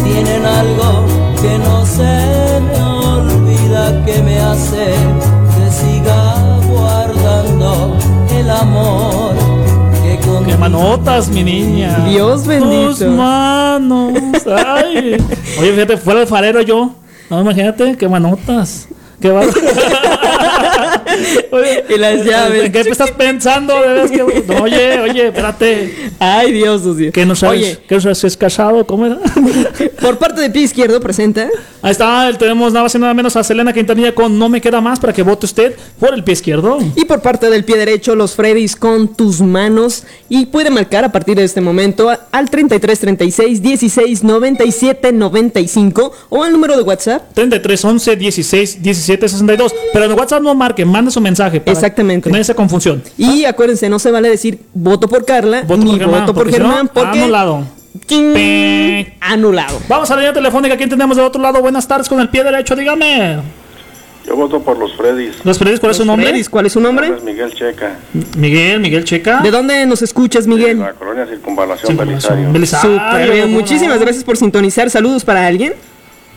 tienen 0.03 0.45
algo 0.45 1.05
que 1.41 1.57
no 1.59 1.85
se 1.85 2.59
me 2.61 2.81
olvida 2.81 4.05
que 4.05 4.21
me 4.21 4.39
hace 4.39 4.85
que 4.85 5.71
siga 5.71 6.59
guardando 6.67 7.97
el 8.37 8.49
amor 8.49 9.33
que 10.03 10.17
con 10.27 10.45
Qué 10.45 10.57
manotas, 10.57 11.29
mi 11.29 11.43
niña. 11.43 12.05
Dios 12.07 12.45
bendito. 12.45 12.89
Tus 12.95 13.01
manos. 13.07 14.13
Ay. 14.45 15.17
Oye, 15.59 15.73
fíjate, 15.73 15.97
fuera 15.97 16.21
el 16.21 16.27
farero 16.27 16.61
yo. 16.61 16.91
No, 17.29 17.41
imagínate, 17.41 17.95
qué 17.97 18.07
manotas. 18.09 18.87
Qué 19.21 19.29
va- 19.29 19.43
Oye, 21.51 21.83
Y 21.89 21.97
las 21.97 22.25
llaves. 22.25 22.65
¿En 22.65 22.71
qué 22.71 22.79
estás 22.81 23.11
pensando? 23.11 23.73
Que- 24.11 24.21
oye, 24.61 24.99
oye, 24.99 25.27
espérate. 25.27 26.11
Ay, 26.19 26.51
Dios, 26.51 26.97
Dios. 26.97 27.13
¿Qué 27.13 27.25
no 27.25 27.35
sabes? 27.35 27.59
Oye, 27.61 27.79
¿Qué 27.87 27.95
no 27.95 28.01
sabes? 28.01 28.23
¿Es 28.23 28.37
casado? 28.37 28.85
¿Cómo 28.85 29.05
era? 29.05 29.17
por 30.01 30.17
parte 30.17 30.41
de 30.41 30.49
pie 30.49 30.63
izquierdo 30.63 30.99
presenta. 30.99 31.49
Ahí 31.81 31.91
está, 31.91 32.31
tenemos 32.37 32.71
nada 32.73 32.83
más 32.83 32.95
y 32.95 32.99
nada 32.99 33.13
menos 33.13 33.35
a 33.35 33.43
Selena 33.43 33.73
Quintanilla 33.73 34.13
con 34.13 34.37
No 34.37 34.49
me 34.49 34.61
queda 34.61 34.81
más 34.81 34.99
para 34.99 35.13
que 35.13 35.23
vote 35.23 35.45
usted 35.45 35.75
por 35.99 36.13
el 36.13 36.23
pie 36.23 36.33
izquierdo. 36.33 36.77
Y 36.95 37.05
por 37.05 37.21
parte 37.21 37.49
del 37.49 37.63
pie 37.65 37.77
derecho, 37.77 38.15
los 38.15 38.35
Freddys 38.35 38.75
con 38.75 39.15
tus 39.15 39.41
manos. 39.41 40.03
Y 40.29 40.47
puede 40.47 40.69
marcar 40.69 41.03
a 41.05 41.11
partir 41.11 41.37
de 41.37 41.43
este 41.43 41.61
momento 41.61 42.09
al 42.31 42.49
33 42.49 42.99
36 42.99 43.61
16 43.61 44.23
97 44.23 45.11
95 45.11 46.11
o 46.29 46.43
al 46.43 46.51
número 46.51 46.75
de 46.77 46.83
WhatsApp. 46.83 47.33
33 47.33 47.85
11 47.85 48.15
16 48.15 48.81
17 48.81 49.29
62. 49.29 49.73
Pero 49.93 50.05
en 50.05 50.11
WhatsApp 50.13 50.41
no 50.41 50.55
marque, 50.55 50.85
mande 50.85 51.10
su 51.11 51.21
mensaje. 51.21 51.59
para 51.59 51.71
Exactamente. 51.71 52.25
Que 52.25 52.29
no 52.29 52.35
haya 52.35 52.41
esa 52.41 52.53
confusión. 52.53 53.03
Y 53.17 53.45
acuérdense, 53.45 53.89
no 53.89 53.99
se 53.99 54.11
vale 54.11 54.29
decir 54.29 54.59
voto 54.73 55.07
por 55.07 55.25
Carla 55.25 55.61
Voto 55.63 55.77
ni 55.83 55.91
por 55.91 55.99
Germán. 55.99 56.19
voto 56.21 56.33
por 56.33 56.43
porque 56.43 56.53
si 56.53 56.59
no, 56.59 56.67
Germán 56.69 56.89
porque 56.93 57.21
Anulado. 57.21 57.65
Anulado. 59.19 59.79
Vamos 59.87 60.09
a 60.11 60.15
la 60.15 60.21
línea 60.21 60.33
telefónica. 60.33 60.77
¿Quién 60.77 60.89
tenemos 60.89 61.17
del 61.17 61.25
otro 61.25 61.41
lado? 61.41 61.61
Buenas 61.61 61.87
tardes 61.87 62.07
con 62.09 62.19
el 62.19 62.29
pie 62.29 62.43
derecho, 62.43 62.75
dígame. 62.75 63.39
Yo 64.25 64.35
voto 64.35 64.61
por 64.61 64.77
los 64.77 64.95
Freddys. 64.95 65.43
Los 65.43 65.57
Freddys, 65.57 65.79
¿cuál 65.79 65.91
es 65.91 65.97
su 65.97 66.05
nombre? 66.05 66.27
Freddys, 66.27 66.49
¿cuál 66.49 66.65
es 66.67 66.73
su 66.73 66.79
nombre? 66.79 67.07
Es 67.07 67.23
Miguel 67.23 67.53
Checa, 67.53 67.95
Miguel, 68.37 68.79
Miguel 68.79 69.03
Checa. 69.03 69.41
¿De 69.41 69.49
dónde 69.49 69.85
nos 69.87 70.01
escuchas, 70.03 70.45
Miguel? 70.45 70.79
la 70.79 70.93
colonia 70.93 71.25
Circunvalación 71.25 71.87
Circunvalación, 71.87 72.53
Belisario. 72.53 72.99
Belisario. 72.99 73.33
Bien, 73.33 73.51
muchísimas 73.51 73.99
gracias 73.99 74.23
por 74.23 74.37
sintonizar. 74.37 74.89
Saludos 74.89 75.25
para 75.25 75.47
alguien. 75.47 75.73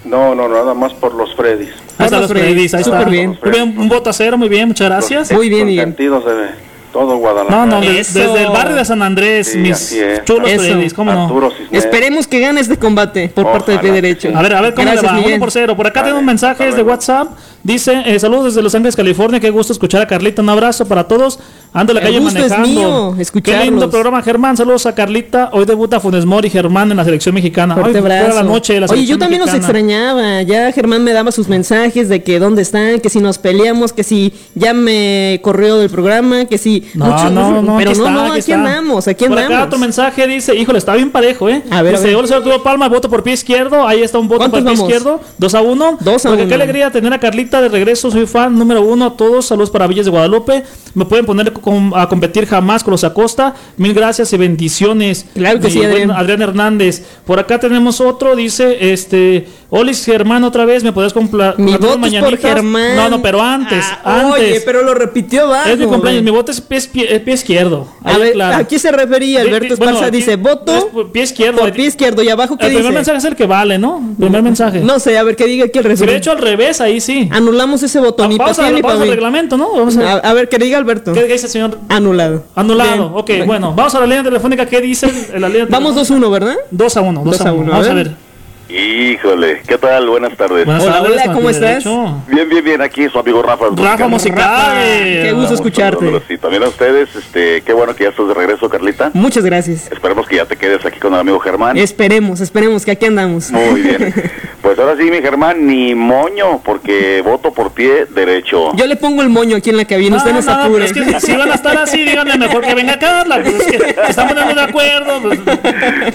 No, 0.05 0.35
no, 0.35 0.49
nada 0.49 0.75
más 0.75 0.93
por 0.93 1.15
los 1.15 1.35
Freddys. 1.35 1.71
Ahí 1.99 2.07
están 2.07 2.21
los 2.21 2.31
Freddys, 2.31 2.75
ahí 2.75 2.81
está. 2.83 2.99
Súper 2.99 3.11
bien. 3.11 3.39
Muy 3.43 3.51
bien, 3.53 3.79
un 3.79 3.89
voto 3.89 4.11
a 4.11 4.13
cero, 4.13 4.37
muy 4.37 4.49
bien, 4.49 4.69
muchas 4.69 4.89
gracias. 4.89 5.33
Muy 5.33 5.49
bien, 5.49 5.67
Miguel. 5.67 5.85
Consentidos 5.85 6.25
de 6.27 6.49
todo 6.93 7.17
Guadalajara. 7.17 7.67
No, 7.67 7.67
no, 7.67 7.81
de- 7.81 7.99
Eso. 8.01 8.19
desde 8.19 8.43
el 8.45 8.51
barrio 8.53 8.77
de 8.77 8.85
San 8.85 9.03
Andrés, 9.03 9.49
Sí, 9.53 9.59
mis 9.59 9.97
chulos 10.25 10.51
Eso. 10.51 10.63
Freddys, 10.63 10.93
¿cómo 10.95 11.13
no? 11.13 11.51
Esperemos 11.73 12.27
que 12.27 12.39
gane 12.41 12.61
este 12.61 12.77
combate 12.77 13.31
por 13.35 13.51
parte 13.51 13.73
del 13.73 13.81
pie 13.81 13.93
derecho. 13.93 14.31
A 14.35 14.43
ver, 14.43 14.55
a 14.55 14.61
ver 14.61 14.75
cómo 14.75 14.85
Gracias, 14.85 15.03
le 15.03 15.09
va. 15.09 15.15
Miguel. 15.15 15.33
Uno 15.33 15.41
por 15.41 15.51
cero. 15.51 15.77
Por 15.77 15.87
acá 15.87 16.01
Vale, 16.01 16.11
tenemos 16.13 16.25
mensajes 16.27 16.61
hasta 16.67 16.77
de. 16.77 16.83
WhatsApp. 16.83 17.29
Dice, 17.65 18.03
eh, 18.05 18.19
saludos 18.21 18.45
desde 18.45 18.61
Los 18.63 18.75
Ángeles, 18.75 18.95
California. 18.95 19.41
Qué 19.41 19.49
gusto 19.49 19.73
escuchar 19.73 20.03
a 20.03 20.07
Carlita. 20.07 20.43
Un 20.43 20.51
abrazo 20.51 20.85
para 20.87 21.05
todos. 21.09 21.39
Ando 21.73 21.91
en 21.93 21.97
la 21.97 22.03
calle 22.03 22.19
gusto 22.21 22.39
es 22.39 22.51
manejando. 22.53 23.15
mío, 23.17 23.43
Qué 23.43 23.57
lindo 23.65 23.91
programa, 23.91 24.23
Germán. 24.23 24.57
Saludos 24.57 24.87
a 24.87 24.95
Carlita. 24.95 25.49
Hoy 25.53 25.65
debuta 25.65 25.99
Funes 25.99 26.25
Mori 26.27 26.47
y 26.47 26.51
Germán 26.51 26.91
en 26.93 26.99
la 26.99 27.05
selección 27.05 27.35
mexicana. 27.35 27.75
Hoy 27.75 27.93
la 27.95 28.43
noche 28.45 28.75
de 28.75 28.81
la 28.81 28.87
Oye, 28.87 29.07
yo 29.07 29.19
también 29.19 29.41
los 29.41 29.51
mexicana. 29.51 29.79
extrañaba. 29.81 30.43
Ya 30.43 30.71
Germán 30.73 31.03
me 31.03 31.13
daba 31.13 31.33
sus 31.33 31.49
mensajes 31.49 32.09
de 32.11 32.23
que 32.23 32.39
dónde 32.39 32.63
están, 32.63 33.01
que 33.01 33.09
si 33.09 33.19
nos 33.19 33.39
peleamos, 33.39 33.93
que 33.95 34.05
si 34.05 34.33
ya 34.55 34.73
me 34.75 35.41
corrió 35.43 35.79
del 35.79 35.89
programa, 35.91 36.45
que 36.45 36.59
si. 36.59 36.85
No, 36.95 37.07
muchos- 37.07 37.33
no, 37.33 37.63
no, 37.63 37.77
Pero 37.79 37.91
aquí 37.91 37.99
no, 37.99 38.07
está, 38.07 38.11
no, 38.11 38.33
aquí 38.33 38.41
aquí 38.41 38.53
andamos, 38.53 39.09
aquí 39.09 39.25
Por 39.25 39.33
acá 39.39 39.47
andamos. 39.47 39.67
otro 39.69 39.79
mensaje 39.79 40.27
dice, 40.29 40.55
híjole, 40.55 40.79
está 40.79 40.95
bien 40.95 41.11
parejo, 41.11 41.49
¿eh? 41.49 41.63
A 41.71 41.83
ver, 41.83 41.95
a 41.95 41.99
dice, 41.99 42.09
ver. 42.09 42.17
hola, 42.17 42.29
señor 42.29 42.43
Arturo 42.43 42.63
Palma, 42.63 42.89
voto 42.89 43.09
por 43.11 43.23
pie 43.25 43.33
izquierdo. 43.33 43.89
Ahí 43.89 44.03
está 44.03 44.19
un 44.19 44.29
voto 44.29 44.43
por 44.49 44.51
¿Cuántos 44.51 44.61
pie 44.61 44.77
vamos? 44.77 44.89
izquierdo. 44.93 45.21
Dos 45.39 45.55
a 45.57 45.63
uno. 45.63 45.97
Dos 46.01 46.25
a 46.27 46.29
Porque 46.29 46.43
uno. 46.43 46.49
qué 46.51 46.55
alegría 46.55 46.91
tener 46.93 47.13
a 47.13 47.19
Carlita 47.19 47.54
de 47.61 47.69
regreso. 47.69 48.11
Soy 48.11 48.27
fan 48.27 48.59
número 48.59 48.83
uno 48.83 49.07
a 49.07 49.17
todos. 49.17 49.47
Saludos 49.47 49.71
para 49.71 49.87
Villas 49.87 50.05
de 50.07 50.11
Guadalupe. 50.11 50.65
Me 50.95 51.05
pueden 51.05 51.27
poner 51.27 51.53
a 51.95 52.09
competir 52.09 52.47
jamás 52.47 52.85
con 52.85 52.93
los 52.93 53.05
Acosta. 53.05 53.55
Mil 53.77 53.95
gracias 53.95 54.33
y 54.33 54.37
bendiciones. 54.37 55.27
Claro 55.35 55.61
que 55.61 55.67
Mi 55.67 55.73
sí, 55.73 55.79
buen 55.79 55.91
Adrián. 55.91 56.11
Adrián 56.11 56.43
Hernández. 56.43 57.05
Por 57.27 57.39
acá 57.39 57.59
tenemos 57.59 58.01
otro, 58.01 58.37
dice, 58.37 58.93
este, 58.93 59.47
Olis 59.77 60.05
Germán 60.05 60.45
otra 60.45 60.65
vez, 60.65 60.85
¿me 60.85 60.93
podés 60.93 61.13
comprar 61.13 61.59
Mi 61.59 61.73
voto 61.73 61.99
es 62.07 62.15
por 62.23 62.37
Germán. 62.39 62.95
No, 62.95 63.09
no, 63.09 63.21
pero 63.23 63.43
antes, 63.43 63.85
Ah, 64.05 64.21
antes. 64.21 64.41
Oye, 64.41 64.63
pero 64.65 64.83
lo 64.83 64.95
repitió 64.95 65.43
abajo. 65.47 65.69
Es 65.69 65.79
mi 65.79 65.87
cumpleaños, 65.87 66.23
mi 66.23 66.31
voto 66.31 66.53
es 66.53 66.61
pie, 66.61 66.79
pie- 66.93 67.21
pie 67.25 67.35
izquierdo. 67.35 67.89
A 68.05 68.17
ver, 68.19 68.29
aclaro. 68.31 68.57
¿a 68.59 68.65
qué 68.69 68.79
se 68.79 68.93
refería 68.93 69.41
Alberto 69.41 69.77
bueno, 69.77 69.93
Esparza? 69.95 70.07
aquí 70.07 70.17
dice, 70.19 70.37
voto 70.37 70.91
por 70.93 71.11
pie 71.11 71.25
izquierdo. 71.25 71.59
por 71.61 71.73
pie 71.73 71.87
izquierdo. 71.87 72.23
¿Y 72.23 72.29
abajo 72.29 72.57
qué 72.57 72.67
el 72.67 72.73
primer 72.73 72.85
dice? 72.93 72.95
mensaje 72.95 73.19
es 73.19 73.25
el 73.25 73.35
que 73.35 73.47
vale, 73.47 73.79
¿no? 73.79 74.15
Primer 74.17 74.43
mensaje. 74.43 74.81
No 74.81 75.01
sé, 75.01 75.19
a 75.19 75.23
ver, 75.25 75.35
que 75.35 75.47
diga 75.47 75.65
aquí 75.65 75.79
el 75.79 75.85
resumen. 75.85 76.11
de 76.11 76.17
hecho 76.19 76.31
al 76.31 76.39
revés, 76.39 76.81
ahí 76.81 77.01
sí. 77.01 77.29
Anulamos 77.33 77.83
ese 77.83 77.99
voto, 77.99 78.29
ni 78.29 78.39
Vamos, 78.39 78.57
para 78.57 78.71
ni 78.71 78.81
vamos 78.81 78.99
para 78.99 79.11
reglamento, 79.11 79.57
¿no? 79.57 79.73
Vamos 79.73 79.97
a 79.97 80.13
A, 80.13 80.17
a 80.19 80.33
ver, 80.35 80.49
que 80.49 80.59
diga 80.59 80.79
Alberto. 80.79 81.13
¿Qué 81.13 81.25
dice 81.25 81.47
el 81.47 81.53
señor? 81.53 81.79
Anulado. 81.89 82.45
Anulado. 82.55 83.11
Bien. 83.25 83.41
Ok, 83.41 83.47
bueno, 83.47 83.75
vamos 83.75 83.93
a 83.97 83.99
la 84.01 84.07
línea 84.07 84.23
telefónica. 84.23 84.67
¿Qué 84.67 84.81
dice 84.81 85.11
el- 85.35 85.41
la 85.41 85.49
línea 85.49 85.67
Vamos 85.69 85.97
2-1, 85.97 86.31
¿verdad? 86.31 86.55
2 86.71 86.97
a 86.97 87.01
1. 87.01 87.23
2 87.25 87.41
a 87.41 87.53
1. 87.53 87.73
Vamos 87.73 87.89
a 87.89 87.95
ver. 87.95 88.24
Híjole, 88.69 89.61
¿qué 89.67 89.77
tal? 89.77 90.09
Buenas 90.09 90.37
tardes. 90.37 90.65
Buenas 90.65 90.83
Hola, 90.85 91.03
tardes, 91.03 91.23
hola, 91.23 91.35
¿cómo 91.35 91.51
estás? 91.51 91.85
derecho. 91.85 92.23
Bien, 92.29 92.49
bien, 92.49 92.65
bien, 92.65 92.81
aquí 92.81 93.07
su 93.11 93.19
amigo 93.19 93.43
Rafa. 93.43 93.67
Rafa 93.77 94.09
Musical. 94.09 94.75
Qué 94.83 95.33
gusto 95.33 95.37
Vamos 95.37 95.53
escucharte. 95.53 96.37
también 96.41 96.63
a 96.63 96.69
ustedes, 96.69 97.15
este, 97.15 97.61
qué 97.63 97.73
bueno 97.75 97.95
que 97.95 98.05
ya 98.05 98.11
estás 98.11 98.27
de 98.27 98.35
regreso, 98.35 98.69
Carlita. 98.71 99.11
Muchas 99.13 99.45
gracias. 99.45 99.93
Esperemos 99.93 100.27
que 100.27 100.37
ya 100.37 100.47
te 100.47 100.57
quedes 100.57 100.85
aquí 100.87 100.99
con 100.99 101.13
el 101.13 101.21
amigo 101.21 101.39
Germán. 101.41 101.77
Esperemos, 101.77 102.41
esperemos 102.41 102.85
que 102.87 102.93
aquí 102.93 103.05
andamos. 103.07 103.51
Muy 103.51 103.83
bien. 103.83 104.15
Pues 104.65 104.79
ahora 104.79 104.97
sí, 104.97 105.11
mi 105.11 105.19
Germán, 105.19 105.67
ni 105.67 105.95
moño, 105.95 106.63
porque 106.65 107.21
voto 107.23 107.53
por 107.53 107.73
pie 107.73 108.07
derecho. 108.09 108.75
Yo 108.75 108.87
le 108.87 108.97
pongo 108.97 109.21
el 109.21 109.29
moño 109.29 109.59
aquí 109.59 109.69
en 109.69 109.77
la 109.77 109.85
cabina, 109.85 110.17
usted 110.17 110.33
no 110.33 110.41
se 110.41 110.49
no, 110.49 110.57
no, 110.57 110.63
apure. 110.65 110.87
es 110.87 110.93
que 110.95 111.21
si 111.21 111.37
van 111.37 111.51
a 111.51 111.55
estar 111.55 111.77
así, 111.77 112.03
díganme 112.03 112.39
mejor 112.39 112.65
que 112.65 112.75
venga 112.75 112.99
Carla. 112.99 113.43
Pues 113.43 113.55
es 113.57 113.67
que 113.67 114.13
se 114.15 114.23
poniendo 114.23 114.55
de 114.55 114.63
acuerdo. 114.63 115.21
pues. 115.21 115.39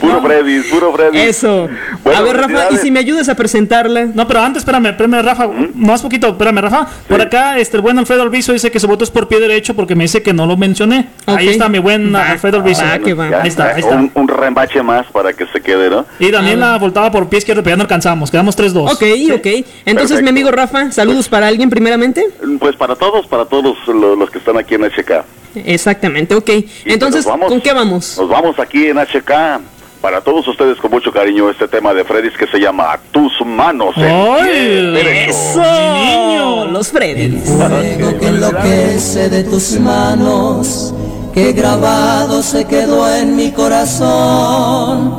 Puro 0.02 0.22
Freddy, 0.24 0.62
puro 0.64 0.92
Freddy. 0.94 1.20
Eso. 1.20 1.70
Bueno, 2.04 2.20
a 2.20 2.24
ver, 2.24 2.39
Rafa, 2.42 2.68
y 2.72 2.78
si 2.78 2.92
me 2.92 3.00
ayudas 3.00 3.30
a 3.30 3.36
presentarla. 3.36 4.06
No, 4.14 4.28
pero 4.28 4.42
antes, 4.42 4.62
espérame, 4.62 4.88
espérame, 4.88 5.22
Rafa, 5.24 5.50
más 5.76 6.02
poquito, 6.02 6.28
espérame, 6.30 6.58
Rafa. 6.62 6.88
Por 7.08 7.22
acá, 7.22 7.58
este, 7.60 7.78
el 7.78 7.82
buen 7.82 7.98
Alfredo 8.00 8.24
Alviso 8.24 8.54
dice 8.54 8.72
que 8.72 8.80
su 8.80 8.88
voto 8.88 9.04
es 9.04 9.12
por 9.12 9.28
pie 9.28 9.40
derecho 9.40 9.76
porque 9.76 9.96
me 9.96 10.04
dice 10.06 10.22
que 10.22 10.34
no 10.34 10.46
lo 10.46 10.58
mencioné. 10.58 11.08
Ahí 11.26 11.50
está 11.50 11.70
mi 11.70 11.80
buen 11.80 12.14
Va, 12.14 12.32
Alfredo 12.32 12.58
Alviso. 12.58 12.82
va. 12.84 13.30
Ya, 13.30 13.42
Ahí 13.42 13.48
está, 13.48 13.74
ahí 13.76 13.82
está. 13.82 13.96
Un, 13.96 14.12
un 14.14 14.28
rembache 14.28 14.82
más 14.84 15.06
para 15.08 15.34
que 15.34 15.46
se 15.48 15.62
quede, 15.62 15.90
¿no? 15.90 16.06
Y 16.20 16.32
Daniela 16.32 16.78
voltaba 16.78 17.12
por 17.12 17.28
pie 17.30 17.40
izquierdo, 17.40 17.64
pero 17.64 17.74
ya 17.74 17.78
no 17.78 17.84
alcanzamos. 17.84 18.32
Quedamos 18.32 18.58
3-2. 18.58 18.92
Ok, 18.94 19.04
ok. 19.40 19.46
Entonces, 19.46 19.66
Perfecto. 19.86 20.22
mi 20.24 20.30
amigo 20.30 20.52
Rafa, 20.52 20.92
saludos 20.92 21.28
para 21.30 21.48
alguien 21.48 21.70
primeramente. 21.70 22.24
Pues 22.60 22.76
para 22.76 22.96
todos, 22.96 23.28
para 23.28 23.46
todos 23.46 23.78
los, 23.88 24.18
los 24.18 24.30
que 24.30 24.38
están 24.40 24.58
aquí 24.58 24.76
en 24.76 24.84
HK. 24.84 25.24
Exactamente, 25.66 26.36
ok. 26.36 26.50
Entonces, 26.86 27.26
nos 27.26 27.34
vamos. 27.34 27.50
¿con 27.50 27.62
qué 27.62 27.74
vamos? 27.74 28.18
Nos 28.20 28.30
vamos 28.30 28.60
aquí 28.60 28.88
en 28.88 28.98
HK. 28.98 29.60
Para 30.02 30.22
todos 30.22 30.48
ustedes 30.48 30.78
con 30.78 30.92
mucho 30.92 31.12
cariño 31.12 31.50
este 31.50 31.68
tema 31.68 31.94
de 31.94 32.06
Freddy's 32.06 32.38
que 32.38 32.48
se 32.48 32.58
llama 32.58 32.98
Tus 33.12 33.34
manos. 33.46 33.94
en. 33.98 34.96
¡Eso! 34.96 36.68
Los 36.72 36.88
Freddy's. 36.90 37.44
Fuego 37.44 38.18
que 38.18 38.28
enloquece 38.28 39.30
de 39.30 39.44
tus 39.44 39.78
manos, 39.80 40.94
que 41.34 41.52
grabado 41.52 42.42
se 42.42 42.66
quedó 42.66 43.14
en 43.14 43.36
mi 43.36 43.52
corazón. 43.52 45.14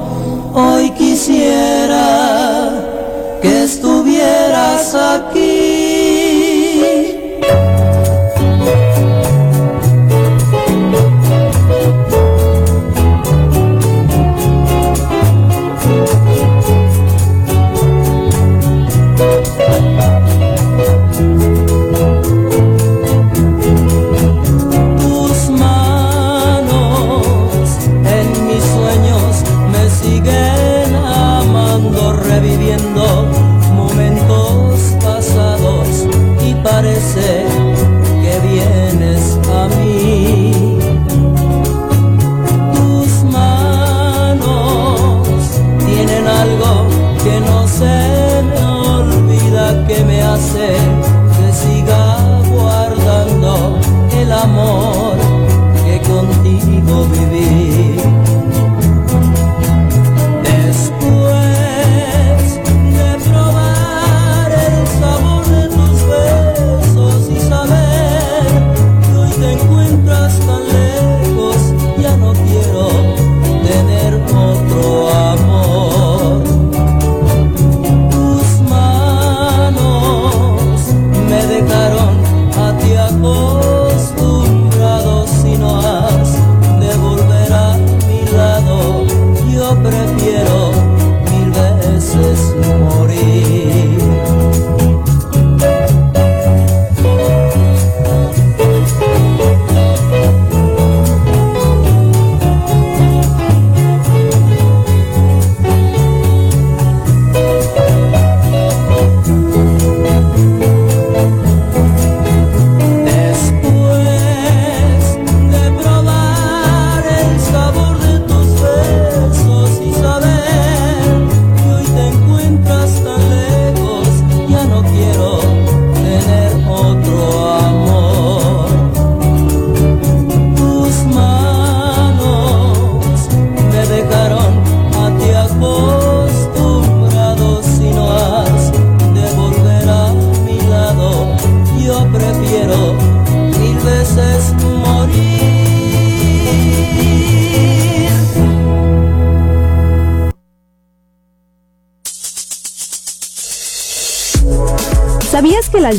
Hoy 0.55 0.90
quisiera 0.93 2.71
que 3.43 3.64
estuvieras 3.64 4.95
aquí. 4.95 5.69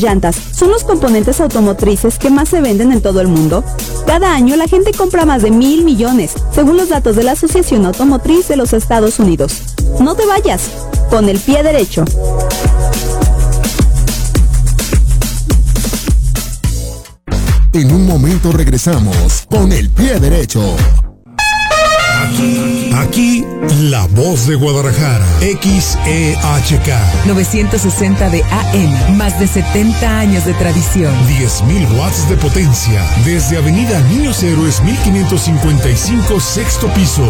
Llantas 0.02 0.36
son 0.52 0.72
los 0.72 0.84
componentes 0.84 1.40
automotrices 1.40 2.18
que 2.18 2.30
más 2.30 2.50
se 2.50 2.62
venden 2.62 2.92
en 2.92 3.02
todo 3.02 3.22
el 3.22 3.28
mundo? 3.28 3.64
Cada 4.06 4.34
año 4.34 4.56
la 4.56 4.68
gente 4.68 4.92
compra 4.92 5.26
más 5.26 5.42
de 5.42 5.52
mil 5.52 5.84
millones, 5.84 6.34
según 6.54 6.78
los 6.78 6.90
datos 6.90 7.16
de 7.16 7.24
la 7.24 7.34
Asociación 7.34 7.86
Automotriz 7.86 8.48
de 8.48 8.58
los 8.58 8.74
Estados 8.74 9.20
Unidos. 9.20 9.62
No 10.00 10.16
te 10.16 10.26
vayas, 10.26 10.70
con 11.10 11.30
el 11.30 11.40
pie 11.40 11.64
derecho. 11.64 12.04
En 17.74 17.92
un 17.92 18.06
momento 18.06 18.52
regresamos 18.52 19.48
con 19.50 19.72
el 19.72 19.90
pie 19.90 20.20
derecho. 20.20 20.62
La 23.82 24.06
voz 24.06 24.46
de 24.46 24.54
Guadalajara. 24.54 25.26
XEHK. 25.40 27.26
960 27.26 28.30
de 28.30 28.44
AM, 28.44 29.18
más 29.18 29.40
de 29.40 29.48
70 29.48 30.20
años 30.20 30.46
de 30.46 30.54
tradición. 30.54 31.12
10.000 31.28 31.98
watts 31.98 32.30
de 32.30 32.38
potencia. 32.38 33.04
Desde 33.26 33.58
Avenida 33.58 34.00
Niños 34.02 34.44
Héroes 34.44 34.84
1555, 34.84 36.40
sexto 36.40 36.94
piso. 36.94 37.28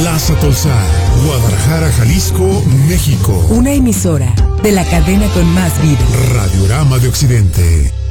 Plaza 0.00 0.34
Tolzar, 0.40 0.84
Guadalajara, 1.26 1.92
Jalisco, 1.92 2.64
México. 2.88 3.46
Una 3.50 3.72
emisora 3.72 4.34
de 4.64 4.72
la 4.72 4.84
cadena 4.84 5.28
con 5.28 5.46
más 5.54 5.80
vida. 5.80 6.00
Radiorama 6.34 6.98
de 6.98 7.06
Occidente. 7.06 8.03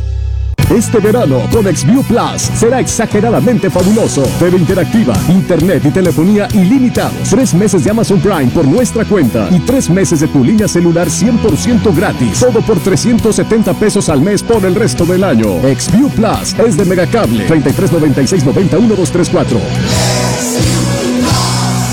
Este 0.70 1.00
verano 1.00 1.42
con 1.52 1.66
Xview 1.66 2.04
Plus 2.04 2.42
será 2.56 2.80
exageradamente 2.80 3.70
fabuloso. 3.70 4.24
TV 4.40 4.58
interactiva, 4.58 5.14
internet 5.30 5.84
y 5.86 5.92
telefonía 5.92 6.48
ilimitados. 6.54 7.30
Tres 7.30 7.54
meses 7.54 7.84
de 7.84 7.92
Amazon 7.92 8.20
Prime 8.20 8.48
por 8.48 8.66
nuestra 8.66 9.06
cuenta 9.06 9.48
y 9.52 9.60
tres 9.60 9.90
meses 9.90 10.22
de 10.22 10.28
tu 10.28 10.44
línea 10.44 10.68
celular 10.68 11.08
100% 11.08 11.96
gratis. 11.96 12.40
Todo 12.40 12.62
por 12.62 12.80
370 12.80 13.74
pesos 13.76 14.10
al 14.10 14.22
mes 14.22 14.42
por 14.42 14.66
el 14.66 14.74
resto 14.74 15.06
del 15.06 15.24
año. 15.24 15.60
Xview 15.62 16.10
Plus 16.10 16.58
es 16.66 16.78
de 16.78 16.86
Megacable. 16.86 17.46
33 17.46 17.92
96 17.92 18.46
91 18.46 18.96
234. 18.96 19.60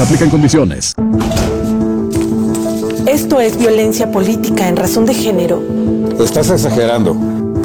Aplican 0.00 0.30
condiciones. 0.30 0.94
Esto 3.06 3.40
es 3.40 3.58
violencia 3.58 4.10
política 4.10 4.68
en 4.68 4.76
razón 4.76 5.04
de 5.04 5.14
género. 5.14 5.62
Estás 6.18 6.50
exagerando. 6.50 7.39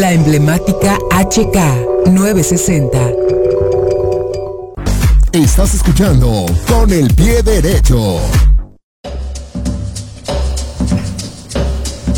La 0.00 0.10
emblemática 0.12 0.98
HK 1.12 2.08
960. 2.10 2.98
Estás 5.32 5.74
escuchando 5.74 6.46
con 6.66 6.90
el 6.90 7.14
pie 7.14 7.44
derecho. 7.44 8.18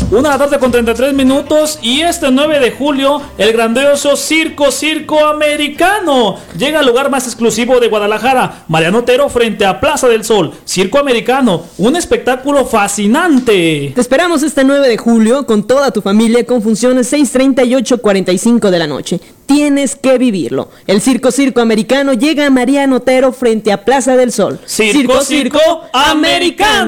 Una 0.09 0.21
de 0.21 0.29
la 0.29 0.37
tarde 0.37 0.57
con 0.57 0.71
33 0.71 1.13
minutos 1.13 1.79
y 1.81 1.99
este 1.99 2.31
9 2.31 2.61
de 2.61 2.71
julio 2.71 3.21
el 3.37 3.51
grandioso 3.51 4.15
Circo 4.15 4.71
Circo 4.71 5.25
Americano 5.25 6.37
llega 6.57 6.79
al 6.79 6.85
lugar 6.85 7.09
más 7.09 7.25
exclusivo 7.25 7.81
de 7.81 7.89
Guadalajara, 7.89 8.63
Mariano 8.69 8.99
Otero 8.99 9.27
frente 9.27 9.65
a 9.65 9.81
Plaza 9.81 10.07
del 10.07 10.23
Sol. 10.23 10.53
Circo 10.63 10.97
Americano, 10.97 11.65
un 11.77 11.97
espectáculo 11.97 12.65
fascinante. 12.65 13.91
Te 13.93 13.99
esperamos 13.99 14.43
este 14.43 14.63
9 14.63 14.87
de 14.87 14.97
julio 14.97 15.45
con 15.45 15.67
toda 15.67 15.91
tu 15.91 16.01
familia 16.01 16.45
con 16.45 16.61
funciones 16.61 17.11
6.30 17.11 17.67
y 17.67 17.71
8.45 17.71 18.69
de 18.69 18.79
la 18.79 18.87
noche. 18.87 19.19
Tienes 19.45 19.97
que 19.97 20.17
vivirlo. 20.17 20.69
El 20.87 21.01
Circo 21.01 21.31
Circo 21.31 21.59
Americano 21.59 22.13
llega 22.13 22.45
a 22.45 22.49
Mariano 22.49 22.95
Otero 22.97 23.33
frente 23.33 23.73
a 23.73 23.83
Plaza 23.83 24.15
del 24.15 24.31
Sol. 24.31 24.57
Circo 24.65 25.21
Circo 25.21 25.59
Americano. 25.91 26.87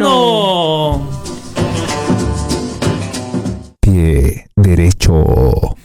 Pie 3.80 4.48
derecho. 4.56 5.76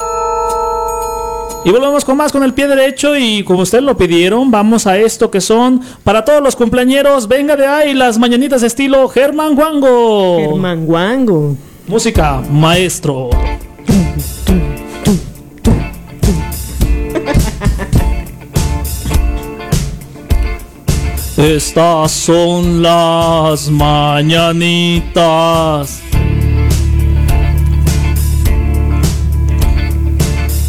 Y 1.65 1.71
volvemos 1.71 2.05
con 2.05 2.17
más 2.19 2.31
con 2.31 2.43
el 2.43 2.53
pie 2.53 2.67
derecho 2.69 3.17
y 3.17 3.43
como 3.43 3.61
ustedes 3.61 3.85
lo 3.85 3.97
pidieron, 3.97 4.51
vamos 4.51 4.87
a 4.87 4.99
esto 4.99 5.31
que 5.31 5.41
son 5.41 5.81
para 6.03 6.23
todos 6.23 6.43
los 6.43 6.57
cumpleañeros, 6.57 7.27
venga 7.27 7.57
de 7.57 7.67
ahí 7.67 7.95
las 7.95 8.19
mañanitas 8.19 8.63
estilo 8.63 9.09
Germán 9.09 9.57
Wango. 9.57 10.41
Germán 10.41 10.85
Wango. 10.87 11.57
Música, 11.87 12.43
maestro. 12.51 13.31
Estas 21.37 22.13
son 22.13 22.83
las 22.83 23.69
mañanitas 23.71 24.85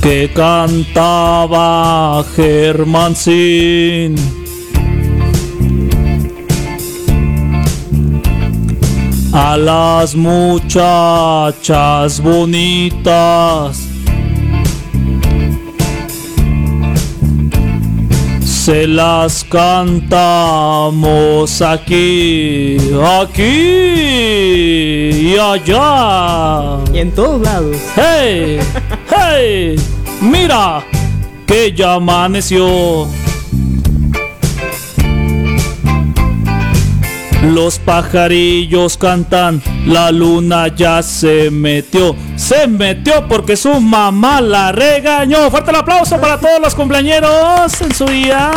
que 0.05 0.29
cantaba 0.35 2.23
Germán 2.35 3.15
Sin. 3.15 4.15
A 9.33 9.57
las 9.57 10.15
muchachas 10.15 11.41
bonitas 12.21 13.79
se 18.43 18.87
las 18.87 19.43
cantamos 19.43 20.03
aquí, 21.63 22.77
aquí 23.03 23.95
y 25.31 25.35
allá. 25.39 26.77
Y 26.93 26.99
en 26.99 27.11
todos 27.11 27.41
lados. 27.41 27.75
¡Hey! 27.95 28.59
¡Hey! 29.09 29.75
Mira 30.31 30.83
que 31.45 31.71
ya 31.71 31.93
amaneció. 31.93 33.07
Los 37.43 37.77
pajarillos 37.77 38.97
cantan, 38.97 39.61
la 39.85 40.11
luna 40.11 40.67
ya 40.67 41.03
se 41.03 41.51
metió. 41.51 42.15
Se 42.35 42.67
metió 42.67 43.27
porque 43.27 43.55
su 43.55 43.73
mamá 43.79 44.41
la 44.41 44.71
regañó. 44.71 45.49
Fuerte 45.49 45.71
el 45.71 45.77
aplauso 45.77 46.19
para 46.19 46.39
todos 46.39 46.59
los 46.61 46.75
cumpleaños 46.75 47.81
en 47.81 47.93
su 47.93 48.05
día. 48.05 48.51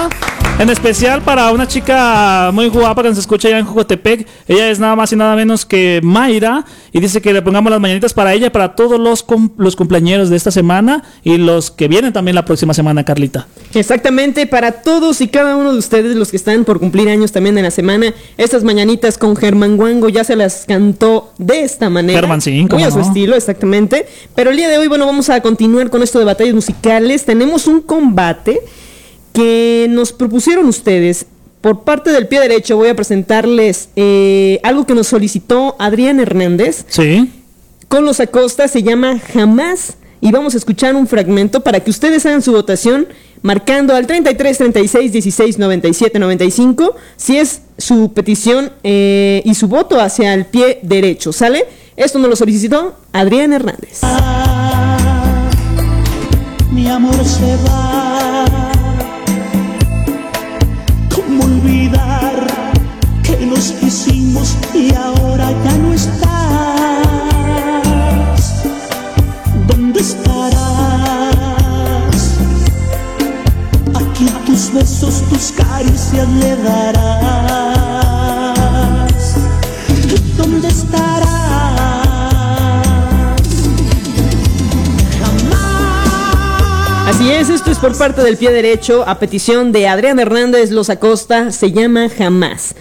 En 0.58 0.68
especial 0.70 1.22
para 1.22 1.52
una 1.52 1.68
chica 1.68 2.50
muy 2.52 2.66
guapa 2.68 3.04
que 3.04 3.10
nos 3.10 3.18
escucha 3.18 3.46
allá 3.46 3.58
en 3.60 3.64
Jocotepec. 3.64 4.26
Ella 4.48 4.70
es 4.70 4.80
nada 4.80 4.96
más 4.96 5.12
y 5.12 5.16
nada 5.16 5.36
menos 5.36 5.64
que 5.64 6.00
Mayra. 6.02 6.64
Y 6.92 6.98
dice 6.98 7.22
que 7.22 7.32
le 7.32 7.42
pongamos 7.42 7.70
las 7.70 7.80
mañanitas 7.80 8.12
para 8.12 8.34
ella 8.34 8.48
y 8.48 8.50
para 8.50 8.74
todos 8.74 8.98
los, 8.98 9.22
cum- 9.22 9.50
los 9.56 9.76
cumpleañeros 9.76 10.30
de 10.30 10.36
esta 10.36 10.50
semana. 10.50 11.04
Y 11.22 11.36
los 11.36 11.70
que 11.70 11.86
vienen 11.86 12.12
también 12.12 12.34
la 12.34 12.44
próxima 12.44 12.74
semana, 12.74 13.04
Carlita. 13.04 13.46
Exactamente, 13.72 14.48
para 14.48 14.72
todos 14.72 15.20
y 15.20 15.28
cada 15.28 15.54
uno 15.54 15.72
de 15.72 15.78
ustedes, 15.78 16.16
los 16.16 16.30
que 16.32 16.36
están 16.36 16.64
por 16.64 16.80
cumplir 16.80 17.08
años 17.08 17.30
también 17.30 17.56
en 17.56 17.62
la 17.64 17.70
semana, 17.70 18.12
estas 18.36 18.64
mañanitas 18.64 19.16
con 19.16 19.36
Germán 19.36 19.78
Wango 19.78 20.08
ya 20.08 20.24
se 20.24 20.34
las 20.34 20.64
cantó 20.66 21.32
de 21.38 21.60
esta 21.60 21.88
manera. 21.88 22.18
Germán, 22.18 22.40
sí, 22.40 22.50
Muy 22.58 22.66
cómo 22.68 22.84
a 22.84 22.90
su 22.90 22.98
no. 22.98 23.04
estilo, 23.04 23.36
exactamente. 23.36 23.67
Pero 24.35 24.50
el 24.50 24.57
día 24.57 24.68
de 24.68 24.78
hoy, 24.78 24.88
bueno, 24.88 25.07
vamos 25.07 25.31
a 25.31 25.40
continuar 25.40 25.90
con 25.90 26.02
esto 26.02 26.18
de 26.18 26.24
batallas 26.24 26.54
musicales. 26.54 27.24
Tenemos 27.24 27.66
un 27.66 27.81
combate 27.81 28.61
que 29.33 29.87
nos 29.90 30.12
propusieron 30.12 30.66
ustedes. 30.66 31.26
Por 31.61 31.83
parte 31.83 32.11
del 32.11 32.28
pie 32.28 32.40
derecho 32.40 32.76
voy 32.76 32.88
a 32.88 32.94
presentarles 32.94 33.88
eh, 33.96 34.61
algo 34.62 34.87
que 34.87 34.94
nos 34.94 35.09
solicitó 35.09 35.76
Adrián 35.78 36.20
Hernández. 36.20 36.85
Sí. 36.88 37.31
Con 37.88 38.04
los 38.04 38.20
Acosta 38.20 38.68
se 38.68 38.83
llama 38.83 39.18
Jamás 39.18 39.96
y 40.20 40.31
vamos 40.33 40.54
a 40.54 40.59
escuchar 40.59 40.94
un 40.94 41.07
fragmento 41.07 41.61
para 41.62 41.81
que 41.81 41.90
ustedes 41.90 42.26
hagan 42.26 42.42
su 42.42 42.52
votación 42.52 43.09
marcando 43.42 43.94
al 43.94 44.07
33 44.07 44.59
36 44.59 45.12
16 45.12 45.59
97 45.59 46.18
95 46.18 46.96
si 47.16 47.38
es 47.38 47.62
su 47.78 48.12
petición 48.12 48.72
eh, 48.83 49.42
y 49.44 49.54
su 49.54 49.68
voto 49.68 50.00
hacia 50.00 50.35
el 50.35 50.46
pie 50.46 50.81
derecho, 50.83 51.33
¿sale? 51.33 51.66
Esto 51.98 52.18
nos 52.20 52.30
lo 52.30 52.37
solicitó 52.37 52.94
Adrián 53.12 53.52
Hernández. 53.52 54.02
mi 56.70 56.87
amor 56.87 57.24
se 57.24 57.56
va. 57.66 58.44
¿Cómo 61.12 61.42
olvidar 61.42 62.46
que 63.24 63.44
nos 63.44 63.72
quisimos 63.72 64.54
y 64.72 64.94
ahora 64.94 65.50
ya 65.64 65.76
no 65.78 65.92
estás? 65.92 66.28
¿Dónde 69.66 69.98
estarás? 70.00 70.54
Aquí 73.96 74.26
tus 74.46 74.72
besos, 74.72 75.22
tus 75.30 75.50
caricias 75.50 76.28
le 76.28 76.56
darás. 76.58 77.08
¿Dónde 80.37 80.68
estarás? 80.68 81.17
Así 87.18 87.33
es, 87.33 87.50
esto 87.50 87.72
es 87.72 87.78
por 87.78 87.98
parte 87.98 88.22
del 88.22 88.37
pie 88.37 88.52
derecho 88.52 89.02
a 89.04 89.18
petición 89.18 89.72
de 89.72 89.88
Adrián 89.88 90.20
Hernández 90.20 90.70
Los 90.70 90.88
Acosta, 90.88 91.50
se 91.50 91.72
llama 91.72 92.09
Jamás. 92.09 92.76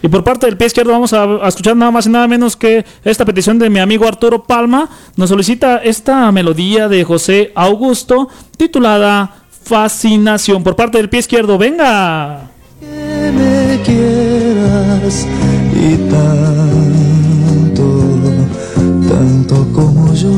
Y 0.00 0.06
por 0.06 0.22
parte 0.22 0.46
del 0.46 0.56
pie 0.56 0.68
izquierdo 0.68 0.92
vamos 0.92 1.12
a, 1.12 1.24
a 1.24 1.48
escuchar 1.48 1.74
nada 1.74 1.90
más 1.90 2.06
y 2.06 2.10
nada 2.10 2.28
menos 2.28 2.54
que 2.54 2.86
esta 3.02 3.24
petición 3.24 3.58
de 3.58 3.68
mi 3.70 3.80
amigo 3.80 4.06
Arturo 4.06 4.44
Palma. 4.44 4.88
Nos 5.16 5.30
solicita 5.30 5.78
esta 5.78 6.30
melodía 6.30 6.86
de 6.86 7.02
José 7.02 7.50
Augusto 7.56 8.28
titulada 8.56 9.46
Fascinación. 9.64 10.62
Por 10.62 10.76
parte 10.76 10.98
del 10.98 11.08
pie 11.08 11.18
izquierdo, 11.18 11.58
venga. 11.58 12.52
que 12.78 13.32
me 13.32 13.80
quieras 13.82 15.26
y 15.74 15.96
tanto, 16.08 16.54
tanto 19.08 19.72
como 19.72 20.14
yo, 20.14 20.30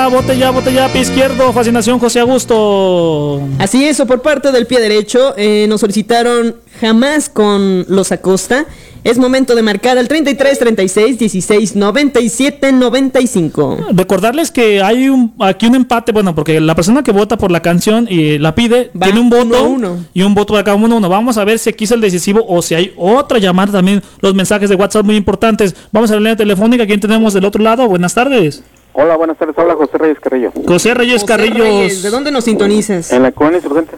Ya, 0.00 0.08
bote 0.08 0.38
ya, 0.38 0.50
bote 0.50 0.72
ya, 0.72 0.88
pie 0.88 1.02
izquierdo, 1.02 1.52
Fascinación 1.52 1.98
José 1.98 2.20
Augusto. 2.20 3.38
Así 3.58 3.84
es, 3.84 4.00
o 4.00 4.06
por 4.06 4.22
parte 4.22 4.50
del 4.50 4.66
pie 4.66 4.80
derecho 4.80 5.34
eh, 5.36 5.66
nos 5.68 5.82
solicitaron 5.82 6.56
Jamás 6.80 7.28
con 7.28 7.84
Los 7.86 8.10
Acosta. 8.10 8.64
Es 9.04 9.18
momento 9.18 9.54
de 9.54 9.60
marcar 9.60 9.98
al 9.98 10.08
33 10.08 10.58
36 10.58 11.18
16 11.18 11.76
97 11.76 12.72
95. 12.72 13.88
Recordarles 13.92 14.50
que 14.50 14.82
hay 14.82 15.10
un, 15.10 15.34
aquí 15.38 15.66
un 15.66 15.74
empate, 15.74 16.12
bueno, 16.12 16.34
porque 16.34 16.62
la 16.62 16.74
persona 16.74 17.02
que 17.02 17.12
vota 17.12 17.36
por 17.36 17.50
la 17.50 17.60
canción 17.60 18.06
y 18.08 18.38
la 18.38 18.54
pide 18.54 18.90
tiene 18.98 19.20
un 19.20 19.28
voto 19.28 19.64
uno. 19.64 20.06
y 20.14 20.22
un 20.22 20.34
voto 20.34 20.54
para 20.54 20.64
cada 20.64 20.78
uno. 20.78 20.96
uno. 20.96 21.10
Vamos 21.10 21.36
a 21.36 21.44
ver 21.44 21.58
si 21.58 21.68
aquí 21.68 21.84
es 21.84 21.90
el 21.90 22.00
decisivo 22.00 22.42
o 22.48 22.62
si 22.62 22.74
hay 22.74 22.94
otra 22.96 23.38
llamada 23.38 23.72
también. 23.72 24.02
Los 24.22 24.34
mensajes 24.34 24.70
de 24.70 24.76
WhatsApp 24.76 25.04
muy 25.04 25.16
importantes. 25.16 25.76
Vamos 25.92 26.10
a 26.10 26.14
la 26.14 26.20
línea 26.20 26.36
telefónica. 26.36 26.86
¿Quién 26.86 27.00
tenemos 27.00 27.34
del 27.34 27.44
otro 27.44 27.62
lado? 27.62 27.86
Buenas 27.86 28.14
tardes. 28.14 28.62
Hola, 28.92 29.16
buenas 29.16 29.38
tardes. 29.38 29.56
Habla 29.58 29.74
José 29.76 29.98
Reyes 29.98 30.18
Carrillo. 30.20 30.52
José 30.66 30.94
Reyes 30.94 31.22
José 31.22 31.26
Carrillos. 31.26 31.58
Reyes, 31.60 32.02
¿De 32.02 32.10
dónde 32.10 32.30
nos 32.32 32.44
sintonizas? 32.44 33.12
En 33.12 33.22
la 33.22 33.32
colonia 33.32 33.58
Insurgente. 33.58 33.96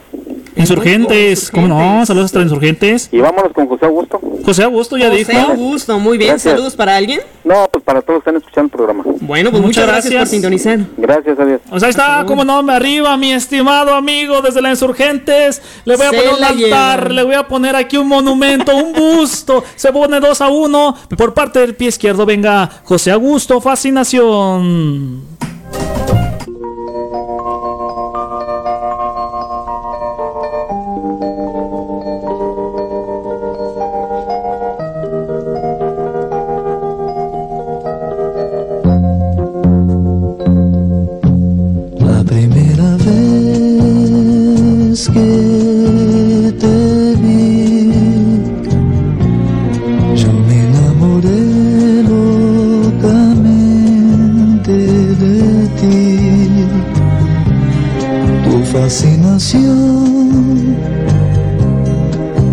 Insurgentes, 0.57 1.51
¿cómo 1.51 1.69
no? 1.69 2.05
Saludos 2.07 2.27
hasta 2.27 2.41
Insurgentes. 2.41 3.09
Y 3.13 3.19
vámonos 3.21 3.53
con 3.53 3.67
José 3.69 3.87
Augusto. 3.87 4.21
José 4.45 4.63
Augusto 4.65 4.97
ya 4.97 5.09
José 5.09 5.25
dijo. 5.25 5.39
Augusto, 5.39 5.99
muy 5.99 6.19
bien. 6.19 6.31
Gracias. 6.31 6.53
¿Saludos 6.53 6.77
para 6.77 6.97
alguien? 6.97 7.21
No, 7.45 7.69
pues 7.73 7.83
para 7.85 8.03
todos 8.03 8.19
que 8.23 8.31
están 8.31 8.37
escuchando 8.37 8.67
el 8.67 8.71
programa. 8.71 9.03
Bueno, 9.21 9.51
pues 9.51 9.63
muchas, 9.63 9.85
Muchas 9.85 9.87
gracias. 9.87 10.05
por 10.05 10.13
gracias. 10.13 10.31
sintonizar. 10.31 10.79
Gracias, 10.97 11.39
adiós. 11.39 11.61
O 11.71 11.79
sea, 11.81 11.87
ahí 11.87 11.91
está, 11.91 12.25
como 12.27 12.45
no, 12.45 12.63
me 12.63 12.73
arriba, 12.75 13.17
mi 13.17 13.33
estimado 13.33 13.95
amigo 13.95 14.41
desde 14.43 14.61
la 14.61 14.71
Insurgentes. 14.71 15.63
Le 15.85 15.97
voy 15.97 16.07
a 16.07 16.11
Se 16.11 16.17
poner 16.17 16.35
un 16.35 16.45
altar, 16.45 17.01
lleva. 17.03 17.15
le 17.15 17.23
voy 17.25 17.35
a 17.35 17.49
poner 17.49 17.77
aquí 17.77 17.97
un 17.97 18.09
monumento, 18.09 18.77
un 18.77 18.93
busto. 18.93 19.65
Se 19.77 19.93
pone 19.93 20.21
2 20.21 20.41
a 20.41 20.49
1. 20.49 20.97
Por 21.17 21.35
parte 21.35 21.61
del 21.61 21.75
pie 21.75 21.89
izquierdo, 21.89 22.27
venga 22.27 22.69
José 22.85 23.11
Augusto, 23.11 23.61
fascinación. 23.61 25.23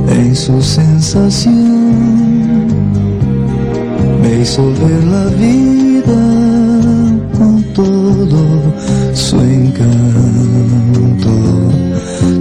En 0.08 0.34
su 0.34 0.62
sensación 0.62 1.58
me 4.22 4.42
hizo 4.42 4.64
ver 4.66 5.04
la 5.04 5.26
vida 5.26 6.22
con 7.38 7.62
todo 7.74 8.40
su 9.14 9.42
encanto, 9.42 11.30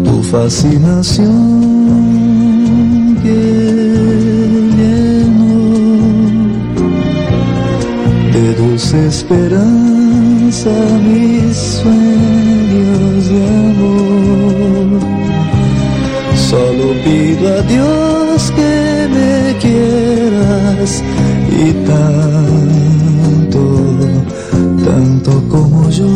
tu 0.04 0.22
fascinación 0.22 1.26
que 3.20 3.40
llenó 4.78 5.58
de 8.32 8.54
dulce 8.54 9.06
esperanza 9.08 10.70
mis 11.02 11.56
sueños 11.56 13.28
de 13.30 13.40
amor. 13.44 14.17
Solo 16.48 16.94
pido 17.04 17.46
a 17.58 17.60
Dios 17.60 18.50
que 18.56 19.06
me 19.10 19.54
quieras 19.58 21.02
y 21.52 21.72
tanto, 21.84 23.60
tanto 24.82 25.30
como 25.50 25.90
yo, 25.90 26.08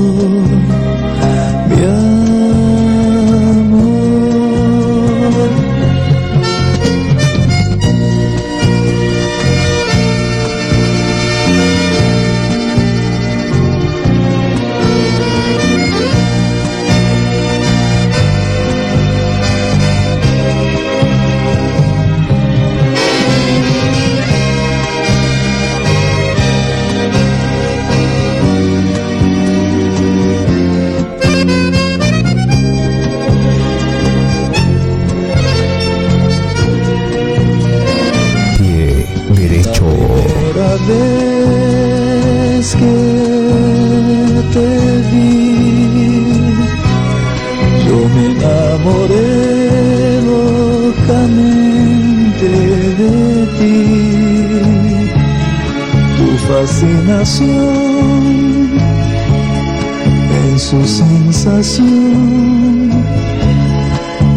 en 60.44 60.58
su 60.58 60.84
sensación 60.84 61.86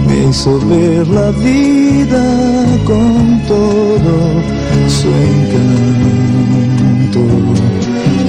me 0.08 0.30
hizo 0.30 0.60
la 1.08 1.32
vida 1.32 2.24
con 2.86 3.42
todo 3.48 4.16
su 4.88 5.08
encanto, 5.08 6.02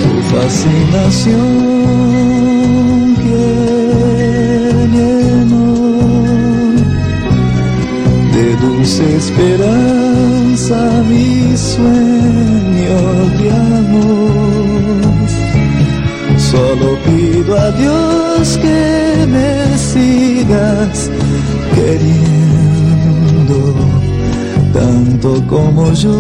tu 0.01 0.11
fascinación 0.35 1.37
esperanza 8.95 10.77
mis 11.09 11.59
sueños 11.59 13.39
de 13.41 13.51
amor. 13.51 15.13
Solo 16.39 16.97
pido 17.05 17.59
a 17.59 17.71
Dios 17.73 18.59
que 18.59 19.27
me 19.27 19.77
sigas 19.77 21.11
queriendo 21.75 23.59
tanto 24.73 25.45
como 25.49 25.93
yo, 25.93 26.17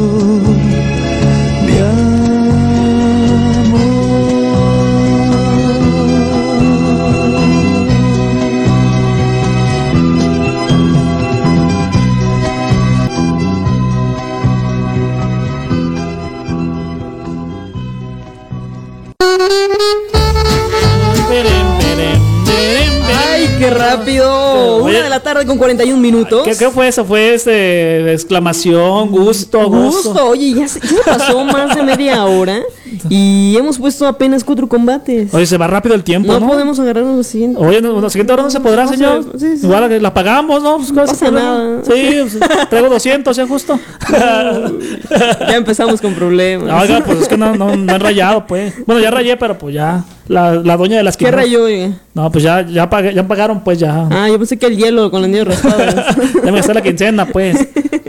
mi 1.66 1.76
tarde 25.36 25.46
con 25.46 25.58
41 25.58 26.00
minutos. 26.00 26.42
¿Qué, 26.44 26.56
qué 26.56 26.70
fue 26.70 26.88
eso? 26.88 27.04
¿Fue 27.04 27.34
este, 27.34 28.12
exclamación, 28.12 29.10
gusto, 29.10 29.68
gusto? 29.68 30.10
Gusto, 30.10 30.28
oye, 30.28 30.54
ya 30.54 30.68
se, 30.68 30.80
ya 30.80 31.02
pasó 31.04 31.44
más 31.44 31.76
de 31.76 31.82
media 31.82 32.24
hora 32.24 32.60
y 33.10 33.54
hemos 33.58 33.78
puesto 33.78 34.06
apenas 34.06 34.44
cuatro 34.44 34.66
combates. 34.66 35.34
Oye, 35.34 35.44
se 35.44 35.58
va 35.58 35.66
rápido 35.66 35.94
el 35.94 36.04
tiempo, 36.04 36.32
no, 36.32 36.40
¿no? 36.40 36.48
podemos 36.48 36.78
agarrarnos 36.80 37.16
lo 37.16 37.22
siguiente. 37.22 37.60
Oye, 37.62 37.82
no, 37.82 38.00
la 38.00 38.08
siguiente 38.08 38.32
hora 38.32 38.44
no 38.44 38.50
se 38.50 38.60
podrá, 38.60 38.84
No, 38.84 38.92
señor. 38.92 39.24
sí, 39.38 39.58
sí. 39.58 39.66
Igual 39.66 39.88
que 39.88 40.00
la 40.00 40.14
pagamos, 40.14 40.62
¿no? 40.62 40.76
Pues, 40.78 40.92
¿cuál 40.92 41.04
es 41.04 41.12
el 41.12 41.18
pasa 41.18 41.30
nada. 41.30 41.82
Sí, 41.84 42.18
pues, 42.20 42.68
traigo 42.70 42.88
200, 42.88 43.36
¿ya 43.36 43.46
justo? 43.46 43.78
Ya 45.48 45.56
empezamos 45.56 46.00
con 46.00 46.14
problemas. 46.14 46.82
Oiga, 46.82 47.02
pues 47.04 47.20
es 47.20 47.28
que 47.28 47.36
no, 47.36 47.54
no, 47.54 47.76
no 47.76 47.94
he 47.94 47.98
rayado, 47.98 48.46
pues. 48.46 48.74
Bueno, 48.86 49.00
ya 49.00 49.10
rayé, 49.10 49.36
pero 49.36 49.58
pues 49.58 49.74
ya. 49.74 50.04
La, 50.28 50.54
la 50.54 50.76
doña 50.76 50.96
de 50.96 51.02
las 51.04 51.16
¿Qué 51.16 51.30
rayó? 51.30 51.66
No, 52.14 52.30
pues 52.32 52.42
ya, 52.42 52.66
ya, 52.66 52.90
pagué- 52.90 53.14
ya 53.14 53.26
pagaron, 53.26 53.62
pues 53.62 53.78
ya. 53.78 54.08
Ah, 54.10 54.28
yo 54.28 54.38
pensé 54.38 54.56
que 54.58 54.66
el 54.66 54.76
hielo 54.76 55.10
con 55.10 55.22
el 55.24 55.30
niño 55.30 55.44
raspado. 55.44 55.78
Ya 55.78 56.42
me 56.50 56.58
gasté 56.58 56.74
la 56.74 56.82
quincena, 56.82 57.26
pues. 57.26 57.56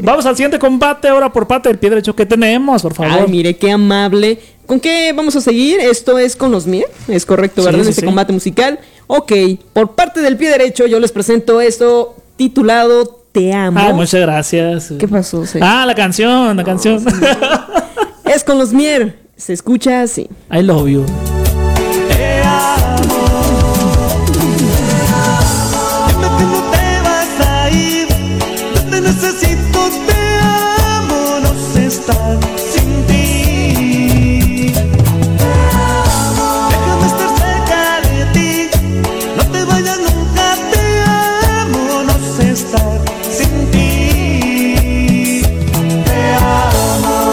Vamos 0.02 0.26
al 0.26 0.36
siguiente 0.36 0.58
combate 0.58 1.08
ahora 1.08 1.32
por 1.32 1.48
parte 1.48 1.70
del 1.70 1.78
pie 1.78 1.90
derecho 1.92 2.16
que 2.16 2.26
tenemos, 2.26 2.82
por 2.82 2.94
favor. 2.94 3.20
Ay, 3.22 3.28
mire, 3.30 3.56
qué 3.58 3.72
amable. 3.72 4.40
¿Con 4.66 4.80
qué 4.80 5.14
vamos 5.16 5.36
a 5.36 5.42
seguir? 5.42 5.80
Esto 5.80 6.18
es 6.18 6.36
con 6.36 6.52
los 6.52 6.66
Mier. 6.66 6.88
Es 7.08 7.26
correcto, 7.26 7.64
¿verdad? 7.64 7.84
Sí, 7.84 7.90
este 7.90 8.02
sí. 8.02 8.06
combate 8.06 8.34
musical. 8.34 8.80
Ok, 9.08 9.32
por 9.74 9.92
parte 9.96 10.22
del 10.22 10.38
pie 10.38 10.50
derecho, 10.50 10.88
yo 10.88 11.00
les 11.00 11.12
presento 11.12 11.62
esto 11.62 12.16
titulado 12.36 13.24
Te 13.32 13.54
amo. 13.54 13.80
Ay, 13.80 13.94
muchas 13.94 14.22
gracias. 14.22 14.94
¿Qué 14.98 15.08
pasó? 15.08 15.44
Ah, 15.62 15.86
la 15.86 15.94
canción, 15.96 16.58
la 16.58 16.64
canción. 16.64 17.04
Es 18.26 18.44
con 18.44 18.58
los 18.58 18.74
Mier. 18.74 19.20
Se 19.36 19.54
escucha 19.54 20.02
así. 20.02 20.28
I 20.52 20.62
love 20.64 20.88
you. 20.88 21.37
necesito, 29.08 29.80
te 30.06 30.22
amo, 30.42 31.40
no 31.42 31.52
sé 31.74 31.86
estar 31.86 32.38
sin 32.74 32.90
ti. 33.08 34.74
Te. 34.74 36.70
Déjame 36.72 37.08
estar 37.08 37.30
cerca 37.44 37.82
de 38.08 38.26
ti, 38.34 38.52
no 39.38 39.44
te 39.46 39.64
vayas 39.64 40.00
nunca, 40.00 40.46
te 40.72 40.84
amo, 41.62 42.04
no 42.04 42.16
sé 42.36 42.52
estar 42.52 43.00
sin 43.38 43.72
ti. 43.72 45.42
Te 46.06 46.20
amo. 46.34 47.28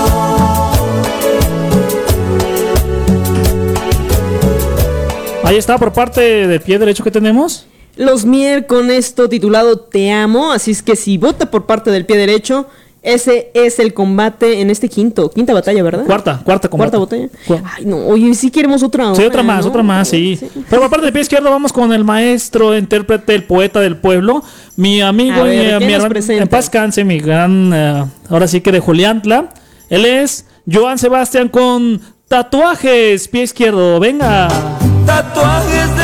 Ahí 5.42 5.56
está 5.56 5.76
por 5.76 5.92
parte 5.92 6.46
de 6.46 6.60
pie 6.60 6.78
derecho 6.78 7.02
que 7.02 7.10
tenemos. 7.10 7.66
Los 7.96 8.24
Mier 8.24 8.66
con 8.66 8.90
esto 8.90 9.28
titulado 9.28 9.78
Te 9.78 10.10
amo, 10.10 10.52
así 10.52 10.72
es 10.72 10.82
que 10.82 10.96
si 10.96 11.18
vota 11.18 11.50
por 11.50 11.66
parte 11.66 11.90
del 11.90 12.06
pie 12.06 12.16
derecho, 12.16 12.66
ese 13.04 13.50
es 13.52 13.78
el 13.78 13.92
combate 13.92 14.62
en 14.62 14.70
este 14.70 14.88
quinto, 14.88 15.30
quinta 15.30 15.52
batalla, 15.52 15.82
¿verdad? 15.82 16.06
Cuarta, 16.06 16.40
cuarta 16.42 16.68
combate. 16.70 16.96
Cuarta 16.96 17.16
batalla. 17.16 17.62
Ay, 17.76 17.84
no, 17.84 17.98
oye, 17.98 18.34
sí 18.34 18.50
queremos 18.50 18.82
otra. 18.82 19.14
Sí, 19.14 19.22
otra 19.22 19.42
más, 19.42 19.64
¿no? 19.64 19.70
otra 19.70 19.82
más, 19.82 20.08
sí. 20.08 20.40
Pero 20.70 20.80
por 20.80 20.90
parte 20.90 21.04
del 21.04 21.12
pie 21.12 21.20
izquierdo 21.22 21.50
vamos 21.50 21.70
con 21.70 21.92
el 21.92 22.02
maestro, 22.02 22.76
intérprete, 22.76 23.34
el 23.34 23.44
poeta 23.44 23.80
del 23.80 23.98
pueblo, 23.98 24.42
mi 24.76 25.02
amigo 25.02 25.42
A 25.42 25.44
ver, 25.44 25.54
y 25.54 25.58
¿qué 25.58 25.70
eh, 25.70 25.80
mi 25.80 25.92
nos 25.92 26.04
hermano, 26.04 26.42
en 26.42 26.48
paz 26.48 26.70
canse, 26.70 27.04
mi 27.04 27.20
gran, 27.20 27.72
eh, 27.74 28.04
ahora 28.30 28.48
sí 28.48 28.62
que 28.62 28.72
de 28.72 28.80
Juliantla. 28.80 29.50
Él 29.90 30.06
es 30.06 30.46
Joan 30.70 30.98
Sebastián 30.98 31.50
con 31.50 32.00
tatuajes, 32.28 33.28
pie 33.28 33.42
izquierdo, 33.42 34.00
venga. 34.00 34.48
Tatuajes 35.04 35.94
de 35.98 36.03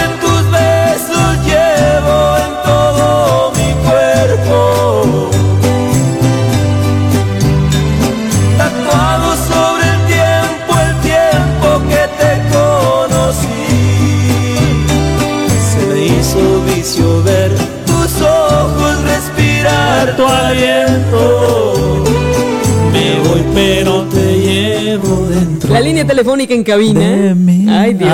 aliento. 20.51 22.05
Me 22.93 23.29
voy, 23.29 23.43
pero 23.55 24.03
te 24.05 24.39
llevo 24.39 25.27
dentro. 25.29 25.73
La 25.73 25.81
línea 25.81 26.07
telefónica 26.07 26.55
en 26.55 26.65
cabina. 26.65 27.35
Ay, 27.81 27.95
Dios. 27.95 28.13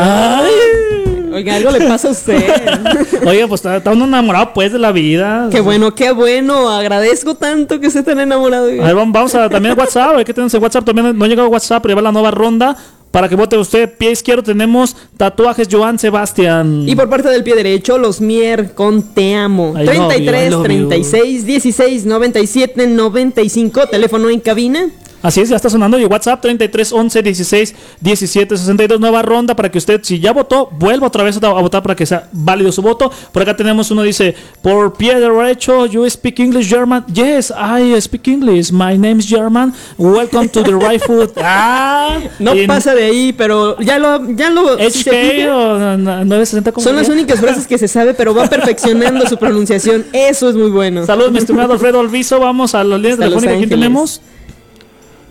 Oiga, 1.32 1.56
algo 1.56 1.70
le 1.70 1.80
pasa 1.86 2.08
a 2.08 2.10
usted. 2.12 2.42
Oye, 3.26 3.46
pues 3.46 3.58
está, 3.60 3.76
está 3.76 3.90
uno 3.92 4.06
enamorado 4.06 4.54
pues 4.54 4.72
de 4.72 4.78
la 4.78 4.90
vida. 4.90 5.48
Qué 5.50 5.60
bueno, 5.60 5.94
qué 5.94 6.10
bueno. 6.12 6.70
Agradezco 6.70 7.34
tanto 7.34 7.78
que 7.78 7.88
esté 7.88 8.02
tan 8.02 8.18
enamorado. 8.20 8.68
A 8.68 8.70
ver, 8.86 8.94
vamos- 8.94 9.34
a 9.34 9.48
también 9.50 9.78
WhatsApp, 9.78 10.16
qué 10.24 10.32
tenemos 10.32 10.54
en 10.54 10.62
WhatsApp. 10.62 10.84
También 10.86 11.16
no 11.18 11.24
ha 11.24 11.28
llegado 11.28 11.48
WhatsApp, 11.48 11.82
pero 11.82 11.92
ya 11.92 11.96
va 11.96 12.02
la 12.02 12.12
nueva 12.12 12.30
ronda. 12.30 12.74
Para 13.16 13.30
que 13.30 13.34
vote 13.34 13.56
usted, 13.56 13.88
pie 13.96 14.10
izquierdo 14.10 14.42
tenemos 14.42 14.94
tatuajes 15.16 15.68
Joan 15.72 15.98
Sebastián. 15.98 16.86
Y 16.86 16.94
por 16.94 17.08
parte 17.08 17.30
del 17.30 17.42
pie 17.42 17.54
derecho, 17.54 17.96
los 17.96 18.20
Mier 18.20 18.74
con 18.74 19.14
Te 19.14 19.34
amo. 19.34 19.72
I 19.74 19.86
love 19.86 19.94
you, 19.96 20.02
I 20.02 20.26
33 20.26 20.50
love 20.50 20.62
you. 20.64 20.88
36 20.88 21.46
16 21.46 22.04
97 22.04 22.86
95. 22.88 23.86
Teléfono 23.86 24.28
en 24.28 24.38
cabina. 24.40 24.90
Así 25.26 25.40
es, 25.40 25.48
ya 25.48 25.56
está 25.56 25.68
sonando. 25.68 25.98
Y 25.98 26.04
WhatsApp 26.04 26.40
33 26.40 26.92
11 26.92 27.22
16 27.22 27.74
17 28.00 28.56
62. 28.56 29.00
Nueva 29.00 29.22
ronda 29.22 29.56
para 29.56 29.68
que 29.72 29.78
usted, 29.78 30.00
si 30.04 30.20
ya 30.20 30.32
votó, 30.32 30.68
vuelva 30.70 31.08
otra 31.08 31.24
vez 31.24 31.36
a, 31.42 31.48
votar 31.48 31.82
para 31.82 31.96
que 31.96 32.06
sea 32.06 32.28
válido 32.30 32.70
su 32.70 32.80
voto. 32.80 33.10
Por 33.32 33.42
acá 33.42 33.56
tenemos 33.56 33.90
uno 33.90 34.02
dice: 34.02 34.36
Por 34.62 34.92
pie 34.96 35.18
derecho, 35.18 35.84
you 35.86 36.08
speak 36.08 36.38
English 36.38 36.68
German. 36.68 37.04
Yes, 37.12 37.50
I 37.50 38.00
speak 38.00 38.28
English. 38.28 38.70
My 38.70 38.96
name 38.96 39.18
is 39.18 39.28
German. 39.28 39.74
Welcome 39.98 40.48
to 40.50 40.62
the 40.62 40.76
right 40.76 41.02
foot. 41.02 41.36
Ah, 41.48 42.20
No 42.38 42.52
pasa 42.68 42.94
de 42.94 43.04
ahí, 43.04 43.32
pero 43.32 43.80
ya 43.80 43.98
lo. 43.98 44.30
Ya 44.30 44.50
lo 44.50 44.78
si 44.78 45.02
HK 45.02 45.10
fija, 45.10 45.56
o 45.56 45.78
no, 45.78 45.96
no, 45.98 46.24
960 46.24 46.72
¿cómo 46.72 46.84
son 46.84 46.94
las 46.94 47.08
únicas 47.08 47.40
frases 47.40 47.66
que 47.66 47.78
se 47.78 47.88
sabe, 47.88 48.14
pero 48.14 48.32
va 48.32 48.46
perfeccionando 48.48 49.26
su 49.26 49.36
pronunciación. 49.36 50.04
Eso 50.12 50.48
es 50.48 50.54
muy 50.54 50.70
bueno. 50.70 51.04
Saludos, 51.04 51.32
mi 51.32 51.38
estimado 51.38 51.72
Alfredo 51.72 51.98
Olviso. 51.98 52.38
Vamos 52.38 52.76
a 52.76 52.84
la 52.84 52.96
línea 52.96 53.16
telefónica. 53.16 53.48
¿Quién 53.48 53.64
Ángeles. 53.64 53.70
tenemos? 53.70 54.20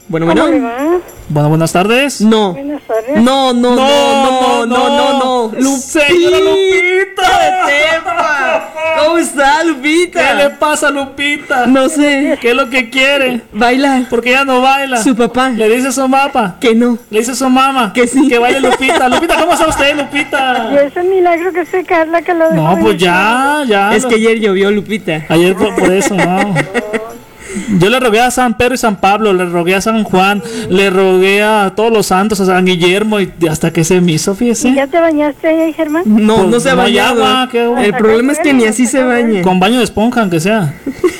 Bueno, 0.07 0.27
bueno. 0.27 1.01
Bueno, 1.27 1.49
buenas 1.49 1.73
tardes. 1.73 2.21
No. 2.21 2.53
Buenas 2.53 2.83
tardes. 2.83 3.21
No, 3.23 3.51
no, 3.53 3.75
no, 3.75 4.65
no, 4.65 4.65
no, 4.67 4.89
no, 4.89 5.51
no. 5.59 5.77
Señora 5.77 6.37
Lupita. 6.39 7.65
¿Cómo 8.99 9.17
está, 9.17 9.63
Lupita? 9.63 10.19
¿Qué 10.21 10.35
le 10.35 10.49
pasa 10.51 10.89
a 10.89 10.91
Lupita? 10.91 11.65
No 11.65 11.89
sé. 11.89 12.37
¿Qué 12.39 12.51
es 12.51 12.55
lo 12.55 12.69
que 12.69 12.91
quiere? 12.91 13.41
Bailar. 13.51 14.03
Porque 14.07 14.29
ella 14.29 14.45
no 14.45 14.61
baila. 14.61 15.01
Su 15.01 15.15
papá. 15.15 15.49
Le 15.49 15.67
dice 15.69 15.87
a 15.87 15.91
su 15.91 16.07
mapa. 16.07 16.57
Que 16.61 16.75
no. 16.75 16.99
Le 17.09 17.19
dice 17.19 17.31
a 17.31 17.35
su 17.35 17.49
mamá. 17.49 17.91
Que 17.91 18.07
sí. 18.07 18.27
Que 18.27 18.37
baile 18.37 18.59
Lupita. 18.59 19.09
Lupita, 19.09 19.39
¿cómo 19.39 19.53
está 19.53 19.67
usted, 19.67 19.95
Lupita? 19.97 20.69
Y 20.71 20.77
es 20.77 20.95
un 20.95 21.09
milagro 21.09 21.51
que 21.51 21.65
soy 21.65 21.83
Carla 21.83 22.21
que 22.21 22.33
lo 22.35 22.51
dejó 22.51 22.55
No, 22.55 22.77
pues 22.79 22.97
ya, 22.97 23.63
ya. 23.67 23.95
Es 23.95 24.05
que 24.05 24.15
ayer 24.15 24.39
llovió, 24.39 24.69
Lupita. 24.69 25.25
Ayer 25.29 25.55
por, 25.55 25.75
por 25.75 25.91
eso, 25.91 26.13
no. 26.13 26.53
Yo 27.79 27.89
le 27.89 27.99
rogué 27.99 28.19
a 28.21 28.31
San 28.31 28.55
Pedro 28.57 28.75
y 28.75 28.77
San 28.77 28.97
Pablo, 28.97 29.33
le 29.33 29.45
rogué 29.45 29.75
a 29.75 29.81
San 29.81 30.03
Juan, 30.03 30.41
le 30.69 30.89
rogué 30.89 31.41
a 31.43 31.73
todos 31.75 31.91
los 31.91 32.05
santos, 32.07 32.39
a 32.41 32.45
San 32.45 32.65
Guillermo, 32.65 33.19
y 33.19 33.31
hasta 33.49 33.71
que 33.71 33.83
se 33.83 34.01
me 34.01 34.13
hizo, 34.13 34.35
fíjese. 34.35 34.73
¿Ya 34.73 34.87
te 34.87 34.99
bañaste 34.99 35.47
ahí, 35.47 35.73
Germán? 35.73 36.03
No, 36.05 36.35
Pues 36.37 36.47
no 36.49 36.59
se 36.59 36.75
no 36.75 36.81
hay 36.81 36.93
bañado. 36.95 37.25
agua, 37.25 37.49
qué 37.51 37.67
bueno. 37.67 37.83
El 37.83 37.93
problema 37.93 38.31
es 38.33 38.39
que 38.39 38.53
ni 38.53 38.65
así 38.65 38.85
se 38.87 39.03
baña. 39.03 39.41
Con 39.41 39.59
baño 39.59 39.77
de 39.79 39.83
esponja, 39.83 40.21
aunque 40.21 40.39
sea. 40.39 40.73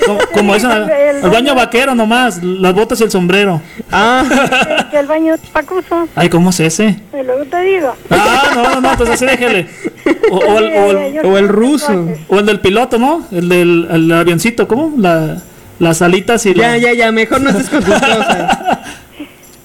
Como, 0.05 0.19
como 0.33 0.55
el 0.55 1.29
baño 1.31 1.55
vaquero 1.55 1.95
nomás, 1.95 2.41
las 2.43 2.73
botas 2.73 2.99
y 3.01 3.03
el 3.03 3.11
sombrero. 3.11 3.61
Ah, 3.91 4.23
Que- 4.29 4.85
Que 4.95 4.99
el 4.99 5.07
baño 5.07 5.35
pacuso. 5.51 6.07
Ay, 6.15 6.29
¿cómo 6.29 6.51
es 6.51 6.59
ese? 6.59 6.99
Y 7.13 7.23
luego 7.25 7.43
te 7.45 7.59
digo. 7.61 7.93
Ah, 8.09 8.51
no, 8.55 8.63
no, 8.75 8.81
no, 8.81 8.91
entonces 8.91 9.15
así 9.15 9.25
déjele. 9.25 9.67
O, 10.31 10.37
o 10.37 10.59
el, 10.59 10.65
o, 10.65 10.91
el, 10.91 11.25
o 11.25 11.37
el 11.37 11.47
ruso. 11.47 12.05
o 12.29 12.39
el 12.39 12.45
del 12.45 12.59
piloto, 12.59 12.97
¿no? 12.99 13.23
El 13.31 13.49
del 13.49 13.87
el 13.91 14.11
avioncito, 14.11 14.67
¿cómo? 14.67 14.93
La, 14.97 15.37
las 15.79 16.01
alitas 16.01 16.45
y 16.45 16.53
Ya, 16.53 16.69
la- 16.69 16.77
ya, 16.77 16.93
ya, 16.93 17.11
mejor 17.11 17.41
no 17.41 17.49
estés 17.49 17.69
con 17.69 17.83
tus 17.83 17.93
cosas. 17.99 18.57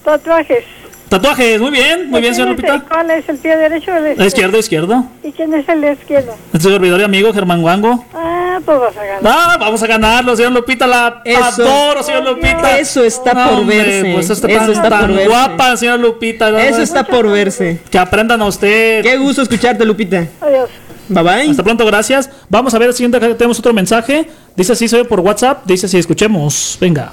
Tatuajes. 0.03 0.63
Tatuajes, 1.09 1.59
muy 1.59 1.71
bien, 1.71 2.09
muy 2.09 2.21
bien, 2.21 2.33
señor 2.33 2.55
¿Quién 2.55 2.67
es 2.67 2.73
Lupita. 2.73 2.89
¿Cuál 2.89 3.11
es 3.11 3.27
el 3.27 3.37
pie 3.37 3.57
derecho 3.57 3.91
o 3.91 3.95
el 3.95 4.03
izquierdo? 4.11 4.25
Izquierdo, 4.27 4.57
izquierdo. 4.59 5.05
¿Y 5.23 5.31
quién 5.33 5.53
es 5.53 5.67
el 5.67 5.83
izquierdo? 5.83 6.35
Su 6.53 6.69
servidor 6.69 7.01
y 7.01 7.03
amigo 7.03 7.33
Germán 7.33 7.61
Guango. 7.61 8.05
Ah, 8.13 8.59
pues 8.63 8.79
vas 8.79 8.95
a 8.95 9.03
ganar. 9.03 9.21
Ah, 9.25 9.57
vamos 9.59 9.83
a 9.83 9.87
ganarlo, 9.87 10.35
señor 10.37 10.53
Lupita, 10.53 10.87
la 10.87 11.21
Eso. 11.25 11.43
adoro, 11.63 12.01
señor 12.01 12.23
Lupita. 12.23 12.79
Eso 12.79 13.03
está 13.03 13.33
No, 13.33 13.49
por 13.49 13.59
hombre, 13.59 13.77
verse. 13.77 14.11
Pues 14.13 14.29
está 14.29 14.47
Eso 14.47 14.59
tan, 14.59 14.71
está 14.71 14.89
tan 14.89 14.99
por 15.01 15.09
verse. 15.09 15.27
guapa, 15.27 15.75
señor 15.77 15.99
Lupita. 15.99 16.49
¿no? 16.49 16.59
Eso 16.59 16.81
está 16.81 17.03
por 17.03 17.29
verse. 17.29 17.81
Que 17.91 17.97
aprendan 17.99 18.41
a 18.41 18.45
usted. 18.45 19.03
Qué 19.03 19.17
gusto 19.17 19.41
escucharte, 19.41 19.83
Lupita. 19.83 20.25
Adiós. 20.39 20.69
Bye 21.11 21.23
bye. 21.23 21.49
Hasta 21.51 21.63
pronto, 21.63 21.85
gracias. 21.85 22.29
Vamos 22.49 22.73
a 22.73 22.79
ver 22.79 22.87
el 22.89 22.93
siguiente, 22.93 23.17
acá 23.17 23.27
tenemos 23.37 23.59
otro 23.59 23.73
mensaje. 23.73 24.29
Dice 24.55 24.73
así, 24.73 24.87
se 24.87 24.97
ve 24.97 25.05
por 25.05 25.19
WhatsApp. 25.19 25.65
Dice 25.65 25.85
así, 25.85 25.97
escuchemos. 25.97 26.77
Venga. 26.79 27.11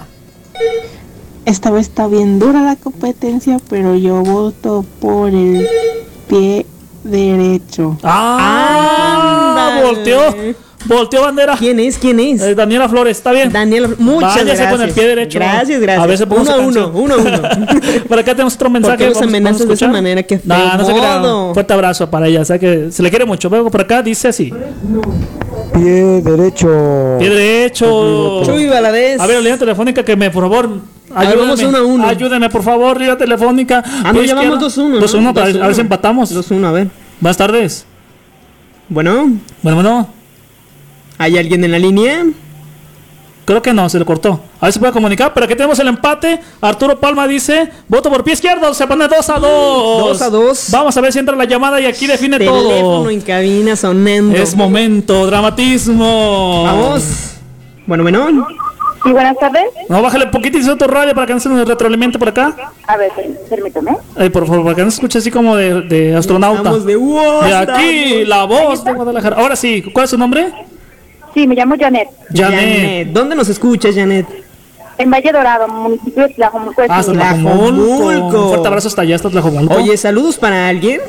Esta 1.44 1.70
vez 1.70 1.88
está 1.88 2.06
bien 2.06 2.38
dura 2.38 2.60
la 2.62 2.76
competencia, 2.76 3.58
pero 3.68 3.96
yo 3.96 4.22
voto 4.22 4.84
por 5.00 5.30
el 5.30 5.66
pie 6.28 6.66
derecho. 7.04 7.96
Ah, 8.02 9.56
Ándale. 9.70 9.86
volteó. 9.86 10.34
Volteó 10.86 11.22
bandera. 11.22 11.56
¿Quién 11.58 11.80
es? 11.80 11.98
¿Quién 11.98 12.20
es? 12.20 12.40
Eh, 12.40 12.54
Daniela 12.54 12.88
Flores, 12.88 13.16
¿está 13.18 13.32
bien? 13.32 13.52
Daniela, 13.52 13.88
muchas 13.98 14.36
Váyase 14.36 14.44
gracias. 14.46 14.70
con 14.72 14.80
el 14.82 14.90
pie 14.92 15.06
derecho. 15.08 15.38
Gracias, 15.38 15.80
gracias. 15.80 16.04
A 16.04 16.06
veces 16.06 16.26
uno 16.30 16.50
a 16.50 16.56
uno, 16.58 16.90
uno 16.94 17.14
a 17.14 17.18
uno. 17.18 17.42
Por 18.08 18.18
acá 18.18 18.32
tenemos 18.32 18.54
otro 18.54 18.66
¿Por 18.66 18.72
mensaje. 18.74 18.96
qué 18.98 19.08
los 19.10 19.20
amenazas 19.20 19.66
de 19.66 19.74
esa 19.74 19.88
manera? 19.88 20.22
Qué 20.22 20.40
No, 20.44 20.54
feo 20.54 20.76
no 20.78 21.48
se. 21.48 21.54
Fuerte 21.54 21.72
abrazo 21.72 22.08
para 22.08 22.28
ella. 22.28 22.42
O 22.42 22.44
sea 22.44 22.58
que 22.58 22.90
se 22.92 23.02
le 23.02 23.10
quiere 23.10 23.24
mucho. 23.24 23.50
Vengo 23.50 23.70
por 23.70 23.80
acá, 23.80 24.02
dice 24.02 24.28
así. 24.28 24.52
Pie 25.74 26.22
derecho. 26.22 27.16
Pie 27.18 27.28
derecho. 27.28 28.42
Chuy 28.44 28.66
Valadez. 28.68 29.20
A 29.20 29.26
ver, 29.26 29.38
línea 29.42 29.58
telefónica 29.58 30.04
que 30.04 30.16
me, 30.16 30.30
por 30.30 30.44
favor, 30.44 30.70
ayúdeme. 31.14 31.66
uno 31.66 31.78
a 31.78 31.82
uno. 31.82 32.06
Ayúdeme, 32.06 32.48
por 32.50 32.62
favor, 32.62 32.98
línea 32.98 33.18
telefónica. 33.18 33.82
Ah, 33.84 34.12
no, 34.12 34.20
Pie 34.20 34.28
ya 34.28 34.34
vamos 34.36 34.62
izquierdo. 34.76 34.88
2-1, 34.88 35.00
¿no? 35.00 35.00
2-1, 35.00 35.34
para- 35.34 35.46
a 35.46 35.52
ver 35.52 35.56
2-1. 35.56 35.74
si 35.74 35.80
empatamos. 35.80 36.30
2-1, 36.34 36.64
a 36.66 36.72
ver. 36.72 36.88
Buenas 37.20 37.36
tardes. 37.36 37.84
Bueno, 38.88 39.30
Bueno, 39.62 39.74
bueno. 39.82 40.08
¿Hay 41.18 41.36
alguien 41.36 41.64
en 41.64 41.72
la 41.72 41.78
línea? 41.78 42.24
Creo 43.44 43.62
que 43.62 43.72
no, 43.72 43.88
se 43.88 43.98
le 43.98 44.04
cortó. 44.04 44.40
A 44.60 44.66
ver 44.66 44.72
si 44.74 44.78
puede 44.78 44.92
comunicar. 44.92 45.32
Pero 45.32 45.46
aquí 45.46 45.54
tenemos 45.54 45.78
el 45.78 45.88
empate. 45.88 46.38
Arturo 46.60 47.00
Palma 47.00 47.26
dice: 47.26 47.70
voto 47.88 48.10
por 48.10 48.22
pie 48.22 48.34
izquierdo. 48.34 48.74
Se 48.74 48.86
pone 48.86 49.08
2 49.08 49.30
a 49.30 49.38
2. 49.38 49.40
2 49.40 50.22
a 50.22 50.28
2. 50.28 50.66
Vamos 50.70 50.94
a 50.94 51.00
ver 51.00 51.14
si 51.14 51.18
entra 51.18 51.34
la 51.34 51.46
llamada 51.46 51.80
y 51.80 51.86
aquí 51.86 52.06
define 52.06 52.38
todo. 52.38 52.68
Teléfono 52.68 53.08
en 53.08 53.22
cabina 53.22 53.74
sonando. 53.74 54.36
Es 54.36 54.54
momento, 54.54 55.26
dramatismo. 55.26 56.64
Vamos. 56.64 57.38
Bueno, 57.86 58.02
bueno. 58.02 58.46
Sí, 59.02 59.12
buenas 59.12 59.38
tardes. 59.38 59.62
No, 59.88 60.02
bájale 60.02 60.26
poquitito 60.26 60.76
tu 60.76 60.86
radio 60.86 61.14
para 61.14 61.26
que 61.26 61.32
no 61.32 61.40
se 61.40 61.48
nos 61.48 61.66
retroalimente 61.66 62.18
por 62.18 62.28
acá. 62.28 62.54
A 62.86 62.96
ver, 62.98 63.10
permítame. 63.48 63.96
Ay, 64.14 64.28
por 64.28 64.46
favor, 64.46 64.64
para 64.64 64.76
que 64.76 64.84
no 64.84 64.90
se 64.90 64.96
escuche 64.96 65.18
así 65.20 65.30
como 65.30 65.56
de, 65.56 65.82
de 65.82 66.14
astronauta. 66.14 66.58
Estamos 66.58 66.84
de 66.84 66.96
wow, 66.96 67.42
De 67.44 67.54
aquí, 67.54 68.04
estamos. 68.04 68.28
la 68.28 68.44
voz 68.44 68.84
de 68.84 68.92
Guadalajara. 68.92 69.36
Ahora 69.36 69.56
sí, 69.56 69.82
¿cuál 69.94 70.04
es 70.04 70.10
su 70.10 70.18
nombre? 70.18 70.52
Sí, 71.38 71.46
me 71.46 71.54
llamo 71.54 71.76
Janet. 71.78 72.08
Janet. 72.34 73.12
¿Dónde 73.12 73.36
nos 73.36 73.48
escuchas, 73.48 73.94
Janet? 73.94 74.26
En 74.98 75.08
Valle 75.08 75.30
Dorado, 75.30 75.68
municipio 75.68 76.26
de 76.26 76.34
Tlajomulco. 76.34 76.82
Hasta 76.88 77.12
Tlajomulco. 77.12 78.08
Tlajomulco. 78.08 78.42
Un 78.42 78.48
fuerte 78.48 78.66
abrazo 78.66 78.88
hasta 78.88 79.02
allá, 79.02 79.14
hasta 79.14 79.30
Tlajomulco. 79.30 79.74
Oye, 79.74 79.96
saludos 79.96 80.36
para 80.36 80.66
alguien. 80.66 81.00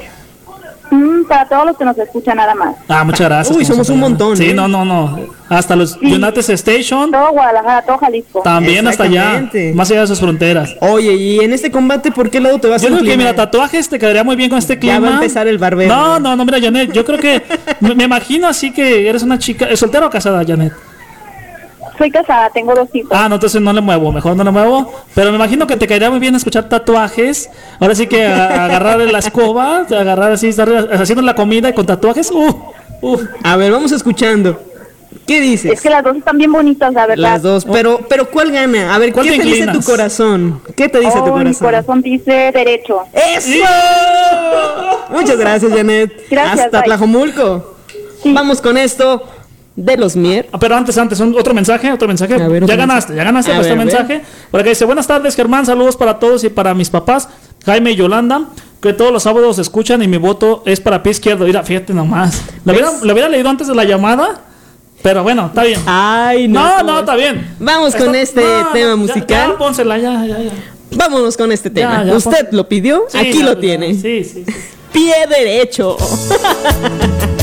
Mm, 0.91 1.25
para 1.27 1.47
todos 1.47 1.65
los 1.67 1.77
que 1.77 1.85
nos 1.85 1.97
escuchan 1.97 2.37
nada 2.37 2.55
más. 2.55 2.75
Ah, 2.87 3.03
muchas 3.03 3.27
gracias. 3.27 3.55
Uy, 3.55 3.63
somos 3.65 3.89
un 3.89 3.99
montón, 3.99 4.35
Sí, 4.35 4.49
¿eh? 4.49 4.53
no, 4.53 4.67
no, 4.67 4.83
no. 4.85 5.19
Hasta 5.49 5.75
los 5.75 5.97
United 5.97 6.47
Station. 6.49 7.11
Todo 7.11 7.31
Guadalajara, 7.31 7.81
todo 7.83 7.97
Jalisco. 7.97 8.41
También 8.43 8.87
hasta 8.87 9.03
allá. 9.03 9.49
Más 9.73 9.89
allá 9.91 10.01
de 10.01 10.07
sus 10.07 10.19
fronteras. 10.19 10.75
Oye, 10.81 11.13
y 11.15 11.39
en 11.39 11.53
este 11.53 11.71
combate, 11.71 12.11
¿por 12.11 12.29
qué 12.29 12.39
lado 12.39 12.59
te 12.59 12.67
vas 12.67 12.81
Yo 12.81 12.87
a 12.87 12.91
creo 12.91 13.03
que, 13.03 13.17
mira, 13.17 13.35
tatuajes 13.35 13.89
te 13.89 13.97
quedaría 13.99 14.23
muy 14.23 14.35
bien 14.35 14.49
con 14.49 14.59
este 14.59 14.77
clima. 14.77 14.95
Ya 14.95 14.99
va 14.99 15.07
a 15.09 15.13
empezar 15.13 15.47
el 15.47 15.57
barbero. 15.57 15.93
No, 15.95 16.19
no, 16.19 16.35
no, 16.35 16.45
mira, 16.45 16.59
Janet, 16.61 16.91
yo 16.91 17.03
creo 17.05 17.19
que. 17.19 17.41
me, 17.79 17.95
me 17.95 18.03
imagino 18.05 18.47
así 18.47 18.71
que 18.71 19.07
eres 19.09 19.23
una 19.23 19.37
chica. 19.39 19.65
¿Es 19.65 19.79
soltera 19.79 20.07
o 20.07 20.09
casada, 20.09 20.43
Janet? 20.45 20.73
Soy 21.99 22.09
casada, 22.09 22.49
tengo 22.49 22.73
dos 22.73 22.87
hijos. 22.93 23.11
Ah, 23.13 23.29
no, 23.29 23.35
entonces 23.35 23.61
no 23.61 23.71
le 23.73 23.81
muevo, 23.81 24.11
mejor 24.11 24.35
no 24.35 24.43
le 24.43 24.49
muevo. 24.51 24.91
Pero 25.13 25.29
me 25.29 25.35
imagino 25.35 25.67
que 25.67 25.75
te 25.77 25.85
caería 25.85 26.09
muy 26.09 26.19
bien 26.19 26.33
escuchar 26.33 26.67
tatuajes. 26.69 27.49
Ahora 27.79 27.93
sí 27.93 28.07
que 28.07 28.25
agarrar 28.25 28.99
la 28.99 29.19
escoba, 29.19 29.79
agarrar 29.81 30.31
así, 30.31 30.47
estar 30.47 30.69
haciendo 30.93 31.21
la 31.21 31.35
comida 31.35 31.69
y 31.69 31.73
con 31.73 31.85
tatuajes. 31.85 32.31
Uh, 32.31 32.55
uh. 33.01 33.19
A 33.43 33.55
ver, 33.57 33.71
vamos 33.71 33.91
escuchando. 33.91 34.59
¿Qué 35.27 35.41
dices? 35.41 35.73
Es 35.73 35.81
que 35.81 35.89
las 35.91 36.03
dos 36.03 36.15
están 36.17 36.37
bien 36.37 36.51
bonitas, 36.51 36.93
la 36.93 37.05
verdad. 37.05 37.21
Las 37.33 37.41
dos, 37.43 37.65
pero, 37.65 37.99
pero 38.09 38.29
¿cuál 38.31 38.51
gana? 38.51 38.95
A 38.95 38.97
ver, 38.97 39.11
¿Cuál 39.11 39.25
¿qué 39.27 39.33
te 39.33 39.37
te, 39.39 39.43
dice 39.43 39.57
tu 39.57 39.63
inclinas? 39.65 39.85
corazón? 39.85 40.61
¿Qué 40.75 40.89
te 40.89 40.99
dice 40.99 41.17
tu 41.19 41.25
Oh, 41.25 41.37
mi 41.37 41.43
corazón? 41.43 41.65
corazón 41.67 42.01
dice 42.01 42.51
derecho. 42.53 43.01
¡Eso! 43.13 43.65
Muchas 45.09 45.37
gracias, 45.37 45.71
Janet. 45.71 46.11
Gracias, 46.29 46.65
Hasta 46.65 46.77
bye. 46.79 46.85
Tlajomulco. 46.85 47.75
Vamos 48.25 48.61
con 48.61 48.77
esto 48.77 49.23
de 49.75 49.97
los 49.97 50.15
Mier. 50.15 50.49
Ah, 50.51 50.59
Pero 50.59 50.75
antes, 50.75 50.97
antes, 50.97 51.19
un- 51.19 51.35
otro 51.37 51.53
mensaje, 51.53 51.91
otro 51.91 52.07
mensaje. 52.07 52.35
Ya 52.65 52.75
ganaste, 52.75 53.15
ya 53.15 53.23
ganaste 53.23 53.51
A 53.51 53.57
este 53.57 53.69
ver, 53.69 53.77
mensaje. 53.77 54.21
Por 54.51 54.59
acá 54.59 54.69
dice, 54.69 54.85
buenas 54.85 55.07
tardes, 55.07 55.35
Germán, 55.35 55.65
saludos 55.65 55.95
para 55.95 56.19
todos 56.19 56.43
y 56.43 56.49
para 56.49 56.73
mis 56.73 56.89
papás, 56.89 57.29
Jaime 57.65 57.91
y 57.91 57.95
Yolanda, 57.95 58.45
que 58.81 58.93
todos 58.93 59.11
los 59.11 59.23
sábados 59.23 59.57
escuchan 59.59 60.01
y 60.03 60.07
mi 60.07 60.17
voto 60.17 60.63
es 60.65 60.79
para 60.81 61.01
pie 61.03 61.11
izquierdo. 61.11 61.45
Mira, 61.45 61.63
fíjate 61.63 61.93
nomás. 61.93 62.41
Lo 62.65 62.73
hubiera, 62.73 62.91
lo 63.01 63.13
hubiera 63.13 63.29
leído 63.29 63.49
antes 63.49 63.67
de 63.67 63.75
la 63.75 63.83
llamada, 63.85 64.41
pero 65.01 65.23
bueno, 65.23 65.47
está 65.47 65.63
bien. 65.63 65.79
Ay, 65.85 66.47
no. 66.47 66.59
No, 66.61 66.83
no, 66.83 66.99
está 66.99 67.15
bien. 67.15 67.55
Vamos 67.59 67.95
con 67.95 68.13
este 68.15 68.41
no, 68.41 68.67
tema 68.73 68.95
musical. 68.95 69.51
Ya, 69.51 69.57
pónsela, 69.57 69.97
ya, 69.97 70.25
ya, 70.25 70.39
ya. 70.39 70.51
Vámonos 70.91 71.37
con 71.37 71.51
este 71.51 71.69
tema. 71.69 72.03
ya, 72.03 72.15
Usted 72.15 72.49
lo 72.51 72.67
pidió, 72.67 73.05
Sí, 73.09 73.17
aquí 73.17 73.43
lo 73.43 73.57
tiene. 73.57 73.93
Sí, 73.93 74.23
sí, 74.23 74.43
sí. 74.45 74.45
Pie 74.91 75.13
derecho. 75.29 75.95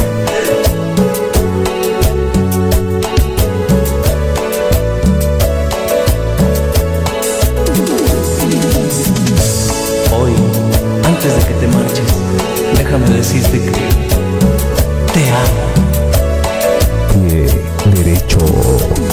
déjame 12.98 13.16
decirte 13.16 13.60
que 13.60 13.70
te 15.12 15.30
amo. 15.30 15.64
Pie 17.12 17.46
derecho. 17.94 19.05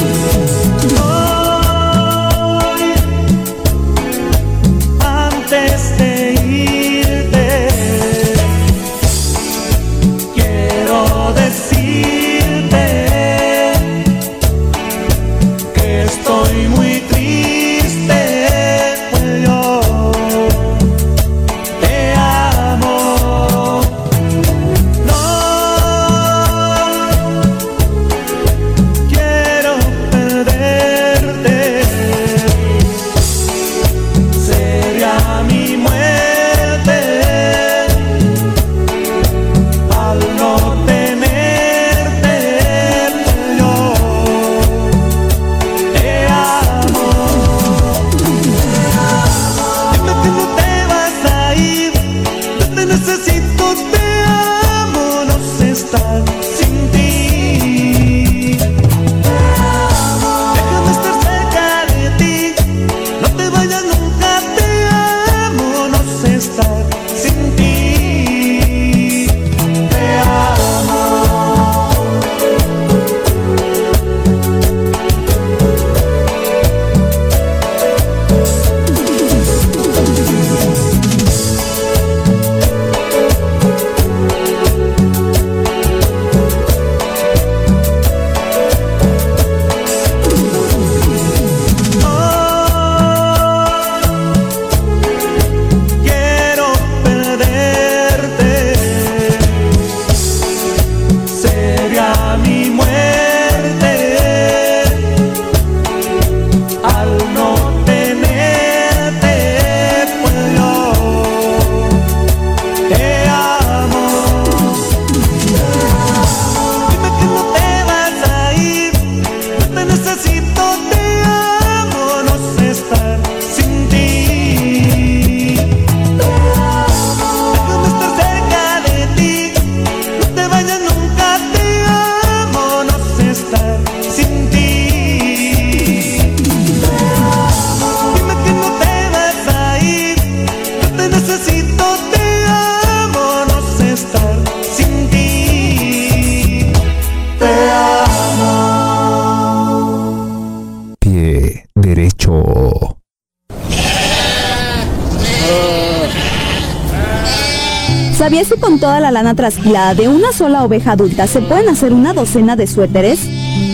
Toda 158.84 158.99
la 158.99 159.11
lana 159.11 159.34
trasquilada 159.34 159.93
de 159.93 160.09
una 160.09 160.34
sola 160.34 160.65
oveja 160.65 160.91
adulta 160.91 161.25
se 161.25 161.41
pueden 161.41 161.69
hacer 161.69 161.93
una 161.93 162.11
docena 162.11 162.57
de 162.57 162.67
suéteres? 162.67 163.21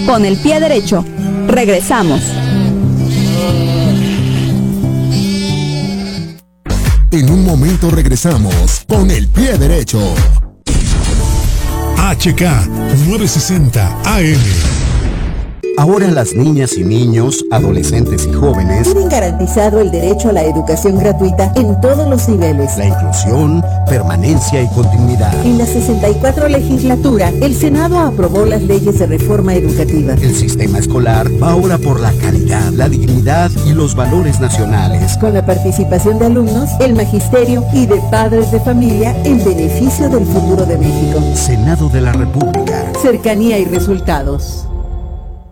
Con 0.05 0.23
el 0.23 0.37
pie 0.37 0.59
derecho. 0.59 1.03
Regresamos. 1.47 2.21
En 7.09 7.27
un 7.27 7.43
momento 7.43 7.89
regresamos 7.89 8.85
con 8.87 9.09
el 9.09 9.27
pie 9.29 9.57
derecho. 9.57 9.99
HK 11.97 12.67
960 13.07 13.87
AM. 14.05 14.37
Ahora 15.79 16.07
las 16.11 16.35
niñas 16.35 16.73
y 16.77 16.83
niños, 16.83 17.45
adolescentes 17.51 18.27
y 18.27 18.33
jóvenes, 18.33 18.83
Tienen 18.83 19.07
garantizado 19.07 19.79
el 19.79 19.89
derecho 19.91 20.27
a 20.27 20.33
la 20.33 20.43
educación 20.43 20.99
gratuita 20.99 21.53
en 21.55 21.79
todos 21.79 22.05
los 22.07 22.27
niveles. 22.27 22.77
la 22.77 22.87
inclusión, 22.87 23.63
permanencia 23.89 24.61
y 24.61 24.67
continuidad. 24.69 25.33
En 25.45 25.57
la 25.57 25.65
64 25.65 26.47
legislatura, 26.47 27.29
el 27.41 27.55
Senado 27.55 27.99
aprobó 27.99 28.45
las 28.45 28.61
leyes 28.61 28.99
de 28.99 29.07
reforma 29.07 29.55
educativa. 29.55 30.13
El 30.13 30.35
sistema 30.35 30.77
escolar 30.77 31.27
va 31.41 31.51
ahora 31.51 31.77
por 31.77 31.99
la 31.99 32.13
calidad, 32.13 32.71
la 32.71 32.87
dignidad 32.87 33.51
y 33.65 33.73
los 33.73 33.95
valores 33.95 34.39
nacionales. 34.39 35.17
Con 35.17 35.33
la 35.33 35.45
participación 35.45 36.19
de 36.19 36.27
alumnos, 36.27 36.69
el 36.79 36.95
magisterio 36.95 37.65
y 37.73 37.87
de 37.87 37.99
padres 38.11 38.51
de 38.51 38.59
familia 38.59 39.15
en 39.23 39.43
beneficio 39.43 40.07
del 40.09 40.25
futuro 40.25 40.65
de 40.65 40.77
México. 40.77 41.19
Senado 41.35 41.89
de 41.89 42.01
la 42.01 42.13
República. 42.13 42.85
Cercanía 43.01 43.57
y 43.57 43.65
resultados. 43.65 44.68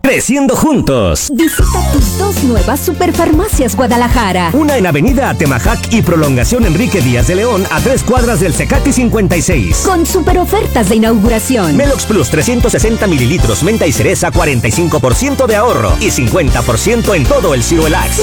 Creciendo 0.08 0.56
juntos. 0.56 1.28
Visita 1.34 1.92
tus 1.92 2.16
dos 2.16 2.42
nuevas 2.44 2.80
superfarmacias 2.80 3.76
Guadalajara. 3.76 4.52
Una 4.54 4.78
en 4.78 4.86
Avenida 4.86 5.28
Atemajac 5.28 5.92
y 5.92 6.00
Prolongación 6.00 6.64
Enrique 6.64 7.02
Díaz 7.02 7.26
de 7.26 7.34
León 7.34 7.66
a 7.70 7.78
tres 7.80 8.04
cuadras 8.04 8.40
del 8.40 8.54
Secati 8.54 8.90
56. 8.90 9.82
Con 9.84 10.06
super 10.06 10.38
ofertas 10.38 10.88
de 10.88 10.96
inauguración. 10.96 11.76
Melox 11.76 12.06
Plus 12.06 12.30
360 12.30 13.06
mililitros, 13.06 13.62
menta 13.62 13.86
y 13.86 13.92
cereza 13.92 14.32
45% 14.32 15.44
de 15.44 15.56
ahorro 15.56 15.92
y 16.00 16.06
50% 16.06 17.14
en 17.14 17.24
todo 17.24 17.52
el 17.52 17.62
Ciruelax. 17.62 18.22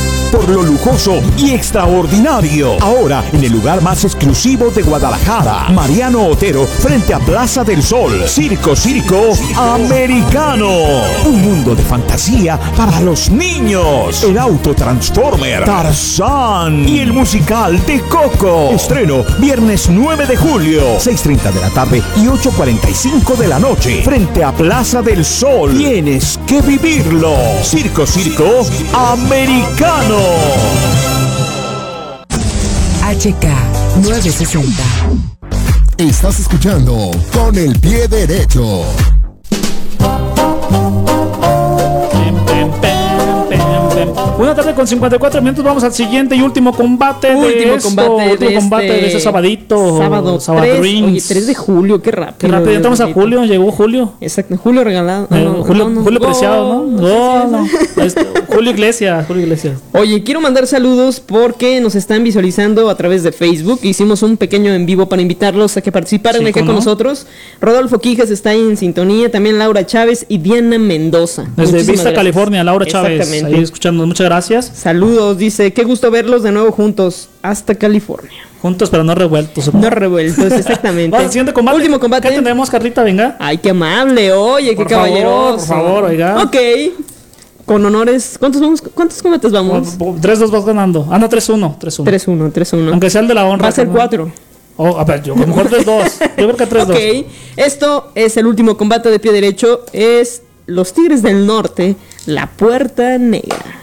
Por 0.31 0.47
lo 0.49 0.63
lujoso 0.63 1.21
y 1.37 1.51
extraordinario. 1.51 2.77
Ahora 2.81 3.23
en 3.33 3.43
el 3.43 3.51
lugar 3.51 3.81
más 3.81 4.03
exclusivo 4.05 4.69
de 4.69 4.81
Guadalajara, 4.81 5.69
Mariano 5.69 6.25
Otero, 6.27 6.65
frente 6.65 7.13
a 7.13 7.19
Plaza 7.19 7.63
del 7.63 7.83
Sol, 7.83 8.23
Circo 8.27 8.75
Circo 8.75 9.33
Americano. 9.57 10.69
Un 11.25 11.41
mundo 11.41 11.75
de 11.75 11.83
fantasía 11.83 12.57
para 12.77 13.01
los 13.01 13.29
niños. 13.29 14.23
El 14.23 14.37
auto 14.37 14.73
Transformer, 14.73 15.65
Tarzán 15.65 16.87
y 16.87 16.99
el 16.99 17.11
musical 17.11 17.85
de 17.85 17.99
Coco. 18.01 18.69
Estreno 18.71 19.23
viernes 19.39 19.89
9 19.89 20.25
de 20.25 20.37
julio, 20.37 20.81
6.30 20.97 21.51
de 21.51 21.59
la 21.59 21.69
tarde 21.69 22.01
y 22.15 22.25
8.45 22.25 23.35
de 23.35 23.47
la 23.47 23.59
noche, 23.59 24.01
frente 24.03 24.43
a 24.43 24.51
Plaza 24.53 25.01
del 25.01 25.25
Sol. 25.25 25.77
Tienes 25.77 26.39
que 26.47 26.61
vivirlo. 26.61 27.35
Circo 27.63 28.05
Circo 28.05 28.65
Americano. 28.93 30.20
HK 33.21 33.45
960. 34.03 34.83
Estás 35.97 36.39
escuchando 36.39 37.11
con 37.31 37.55
el 37.55 37.77
pie 37.79 38.07
derecho. 38.07 38.83
Una 44.37 44.55
tarde 44.55 44.73
con 44.73 44.87
54 44.87 45.41
minutos. 45.41 45.63
Vamos 45.63 45.83
al 45.83 45.93
siguiente 45.93 46.35
y 46.35 46.41
último 46.41 46.73
combate 46.73 47.29
de 47.29 47.35
Último 47.35 47.73
esto, 47.75 47.89
combate 47.89 48.21
de 48.23 48.31
último 48.31 48.59
combate 48.59 48.87
este 48.87 49.01
de 49.01 49.07
ese 49.07 49.19
sabadito. 49.19 49.97
Sábado 49.97 50.31
3, 50.33 50.43
Sabadrins. 50.43 51.07
oye, 51.07 51.21
3 51.27 51.47
de 51.47 51.55
julio, 51.55 52.01
qué 52.01 52.11
rápido. 52.11 52.37
Qué 52.39 52.47
rápido, 52.47 52.71
ya 52.71 52.77
estamos 52.77 53.01
a 53.01 53.11
julio, 53.13 53.43
llegó 53.45 53.71
julio. 53.71 54.13
Exacto, 54.21 54.57
julio 54.57 54.83
regalado. 54.83 55.27
Eh, 55.31 55.43
no, 55.43 55.63
Julio, 55.63 55.89
no. 55.89 56.01
Julio 56.01 56.19
Preciado, 56.19 56.85
¿no? 56.85 57.47
No. 57.47 57.67
Este, 58.01 58.25
Julio 58.47 58.71
Iglesias, 58.71 59.27
Julio 59.27 59.43
Iglesias. 59.43 59.79
Oye, 59.91 60.23
quiero 60.23 60.41
mandar 60.41 60.65
saludos 60.65 61.19
porque 61.19 61.79
nos 61.81 61.93
están 61.93 62.23
visualizando 62.23 62.89
a 62.89 62.95
través 62.95 63.21
de 63.21 63.31
Facebook. 63.31 63.79
Hicimos 63.83 64.23
un 64.23 64.37
pequeño 64.37 64.73
en 64.73 64.85
vivo 64.87 65.07
para 65.07 65.21
invitarlos 65.21 65.77
a 65.77 65.81
que 65.81 65.91
participaran 65.91 66.41
Sí, 66.41 66.47
acá 66.47 66.61
¿cómo 66.61 66.65
con 66.67 66.75
no? 66.75 66.79
nosotros. 66.79 67.27
Rodolfo 67.59 67.99
Quijas 67.99 68.31
está 68.31 68.53
en 68.53 68.77
sintonía, 68.77 69.29
también 69.29 69.59
Laura 69.59 69.85
Chávez 69.85 70.25
y 70.29 70.39
Diana 70.39 70.79
Mendoza. 70.79 71.43
Desde 71.43 71.73
Muchísimas 71.73 71.75
Vista, 71.87 71.93
gracias. 72.03 72.13
California, 72.15 72.63
Laura 72.63 72.85
Chávez. 72.85 73.19
Exactamente. 73.19 73.55
Ahí 73.57 73.63
escuchando, 73.63 73.90
muchas 73.93 74.25
gracias. 74.25 74.71
Saludos, 74.73 75.37
dice, 75.37 75.73
qué 75.73 75.83
gusto 75.83 76.11
verlos 76.11 76.43
de 76.43 76.51
nuevo 76.51 76.71
juntos 76.71 77.29
hasta 77.41 77.75
California. 77.75 78.31
Juntos, 78.61 78.89
pero 78.89 79.03
no 79.03 79.15
revueltos. 79.15 79.65
supongo. 79.65 79.85
No 79.85 79.89
revueltos, 79.89 80.51
exactamente. 80.51 81.09
Vamos 81.15 81.31
siguiente 81.31 81.51
combate. 81.53 81.77
Último 81.77 81.99
combate. 81.99 82.29
¿Qué 82.29 82.35
tenemos, 82.35 82.69
Carlita? 82.69 83.03
Venga. 83.03 83.35
Ay, 83.39 83.57
qué 83.57 83.71
amable, 83.71 84.31
oye, 84.31 84.73
Por 84.75 84.85
qué 84.87 84.93
favor, 84.93 85.07
caballeroso. 85.09 85.57
por 85.57 85.65
favor, 85.67 86.03
oiga. 86.05 86.43
Ok. 86.43 86.55
Con 87.65 87.85
honores. 87.85 88.37
¿Cuántos, 88.39 88.61
vamos, 88.61 88.81
cuántos 88.93 89.21
combates 89.21 89.51
vamos? 89.51 89.97
3-2 89.97 90.51
vas 90.51 90.65
ganando. 90.65 91.07
Ah, 91.09 91.17
no, 91.17 91.27
3-1. 91.29 91.79
3-1. 91.79 92.03
3-1, 92.03 92.51
3-1. 92.51 92.91
Aunque 92.91 93.09
sea 93.09 93.21
el 93.21 93.27
de 93.27 93.33
la 93.33 93.45
honra. 93.45 93.63
Va 93.63 93.69
a 93.69 93.71
ser 93.71 93.87
¿no? 93.87 93.93
4. 93.93 94.31
Oh, 94.77 94.97
a 94.97 95.03
ver, 95.05 95.23
yo 95.23 95.33
a 95.33 95.37
lo 95.37 95.47
mejor 95.47 95.69
3-2. 95.69 96.11
Yo 96.37 96.55
creo 96.55 96.57
que 96.57 96.69
3-2. 96.69 97.23
Ok, 97.23 97.27
esto 97.57 98.11
es 98.15 98.37
el 98.37 98.45
último 98.47 98.77
combate 98.77 99.09
de 99.09 99.19
pie 99.19 99.31
derecho. 99.31 99.85
Es 99.93 100.43
los 100.65 100.93
Tigres 100.93 101.21
del 101.21 101.45
Norte, 101.45 101.95
la 102.25 102.47
Puerta 102.47 103.17
Negra. 103.17 103.80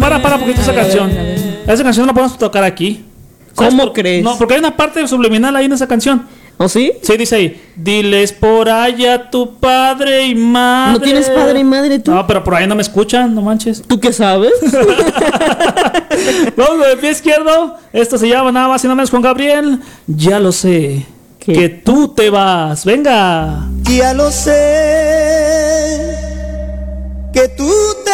Para, 0.00 0.20
para, 0.22 0.38
porque 0.38 0.52
esa 0.52 0.74
canción. 0.74 1.10
Esa 1.66 1.82
canción 1.84 2.06
no 2.06 2.12
la 2.12 2.14
podemos 2.14 2.38
tocar 2.38 2.64
aquí. 2.64 3.04
¿Sabes 3.54 3.72
¿Cómo 3.74 3.84
por- 3.84 3.92
crees? 3.92 4.22
No, 4.24 4.36
porque 4.38 4.54
hay 4.54 4.60
una 4.60 4.76
parte 4.76 5.06
subliminal 5.08 5.54
ahí 5.56 5.64
en 5.66 5.72
esa 5.72 5.86
canción. 5.86 6.26
¿O 6.60 6.68
sí? 6.68 6.92
Sí, 7.02 7.16
dice 7.16 7.36
ahí. 7.36 7.60
Diles 7.76 8.32
por 8.32 8.68
allá 8.68 9.30
tu 9.30 9.54
padre 9.58 10.26
y 10.26 10.34
madre. 10.34 10.92
¿No 10.98 11.00
tienes 11.04 11.30
padre 11.30 11.60
y 11.60 11.64
madre 11.64 11.98
tú? 12.00 12.10
No, 12.10 12.26
pero 12.26 12.42
por 12.42 12.54
ahí 12.56 12.66
no 12.66 12.74
me 12.74 12.82
escuchan, 12.82 13.32
no 13.34 13.42
manches. 13.42 13.82
¿Tú 13.86 14.00
qué 14.00 14.12
sabes? 14.12 14.52
Vamos 16.56 16.86
de 16.88 16.96
pie 16.96 17.10
izquierdo. 17.12 17.76
Esto 17.92 18.18
se 18.18 18.28
llama 18.28 18.50
nada 18.50 18.68
más 18.68 18.82
y 18.82 18.86
nada 18.88 18.96
menos 18.96 19.10
con 19.10 19.22
Gabriel. 19.22 19.78
Ya 20.08 20.40
lo 20.40 20.50
sé. 20.50 21.06
Que 21.38 21.68
tú 21.68 22.08
te 22.08 22.28
vas. 22.30 22.84
Venga. 22.84 23.66
Ya 23.84 24.12
lo 24.14 24.30
sé 24.30 26.16
que 27.32 27.46
tú 27.48 27.70
te 28.04 28.07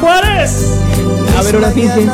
Juárez! 0.00 0.82
A 1.36 1.42
ver, 1.42 1.54
ahora 1.54 1.70
finge. 1.70 2.06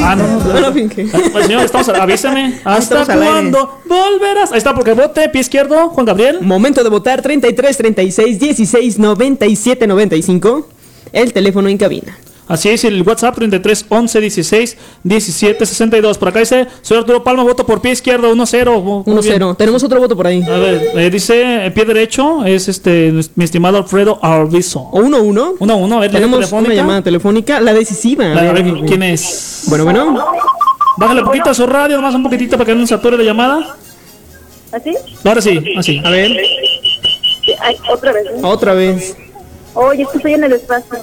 Ah, 0.00 0.14
no, 0.14 0.26
no, 0.26 0.52
Ahora 0.52 0.72
finge. 0.72 1.06
Pues, 1.32 1.46
señor, 1.46 1.64
estamos, 1.64 1.88
avíseme. 1.88 2.60
¿Hasta 2.64 3.04
cuándo 3.04 3.80
volverás? 3.86 4.52
Ahí 4.52 4.58
está, 4.58 4.74
porque 4.74 4.92
vote, 4.92 5.28
pie 5.28 5.40
izquierdo, 5.40 5.88
Juan 5.90 6.06
Gabriel. 6.06 6.38
Momento 6.40 6.84
de 6.84 6.90
votar 6.90 7.20
33 7.20 7.76
36 7.76 8.38
16 8.38 8.98
97 8.98 9.86
95. 9.86 10.68
El 11.12 11.32
teléfono 11.32 11.68
en 11.68 11.78
cabina. 11.78 12.16
Así 12.50 12.68
es, 12.68 12.84
el 12.84 13.00
WhatsApp 13.02 13.36
33 13.36 13.86
11 13.88 14.20
16 14.20 14.76
17 15.04 15.66
62. 15.66 16.18
Por 16.18 16.28
acá 16.30 16.40
dice, 16.40 16.66
soy 16.82 16.98
Arturo 16.98 17.22
Palma, 17.22 17.44
voto 17.44 17.64
por 17.64 17.80
pie 17.80 17.92
izquierdo, 17.92 18.34
1-0. 18.34 19.04
1-0. 19.04 19.56
Tenemos 19.56 19.84
otro 19.84 20.00
voto 20.00 20.16
por 20.16 20.26
ahí. 20.26 20.42
A 20.42 20.58
ver, 20.58 20.90
eh, 20.96 21.10
dice 21.10 21.66
eh, 21.66 21.70
pie 21.70 21.84
derecho, 21.84 22.44
es 22.44 22.66
este 22.66 23.12
mi 23.36 23.44
estimado 23.44 23.78
Alfredo 23.78 24.18
Arvizo. 24.20 24.80
¿O 24.80 25.00
1-1? 25.00 25.58
1-1, 25.58 25.96
a 25.96 26.00
ver, 26.00 26.10
Tenemos 26.10 26.40
telefónica. 26.40 26.72
una 26.72 26.74
llamada 26.74 27.02
telefónica, 27.02 27.60
la 27.60 27.72
decisiva. 27.72 28.32
A 28.32 28.52
ver, 28.52 28.64
¿quién 28.84 29.04
es? 29.04 29.66
Bueno, 29.68 29.84
bueno. 29.84 30.18
Bájale 30.96 31.20
un 31.20 31.26
poquito 31.28 31.50
a 31.50 31.54
su 31.54 31.68
radio, 31.68 31.94
nomás 31.98 32.16
un 32.16 32.24
poquitito 32.24 32.58
para 32.58 32.66
que 32.66 32.74
no 32.74 32.80
se 32.80 32.88
sature 32.88 33.16
la 33.16 33.22
llamada. 33.22 33.76
¿Así? 34.72 34.96
Ahora 35.24 35.40
sí, 35.40 35.60
así. 35.78 36.02
A 36.04 36.10
ver. 36.10 36.36
Ay, 37.60 37.76
otra 37.88 38.12
vez. 38.12 38.24
¿no? 38.40 38.48
Otra 38.48 38.74
vez. 38.74 39.16
Oye, 39.74 40.02
es 40.02 40.08
que 40.08 40.16
estoy 40.16 40.34
en 40.34 40.42
el 40.42 40.52
espacio. 40.54 40.98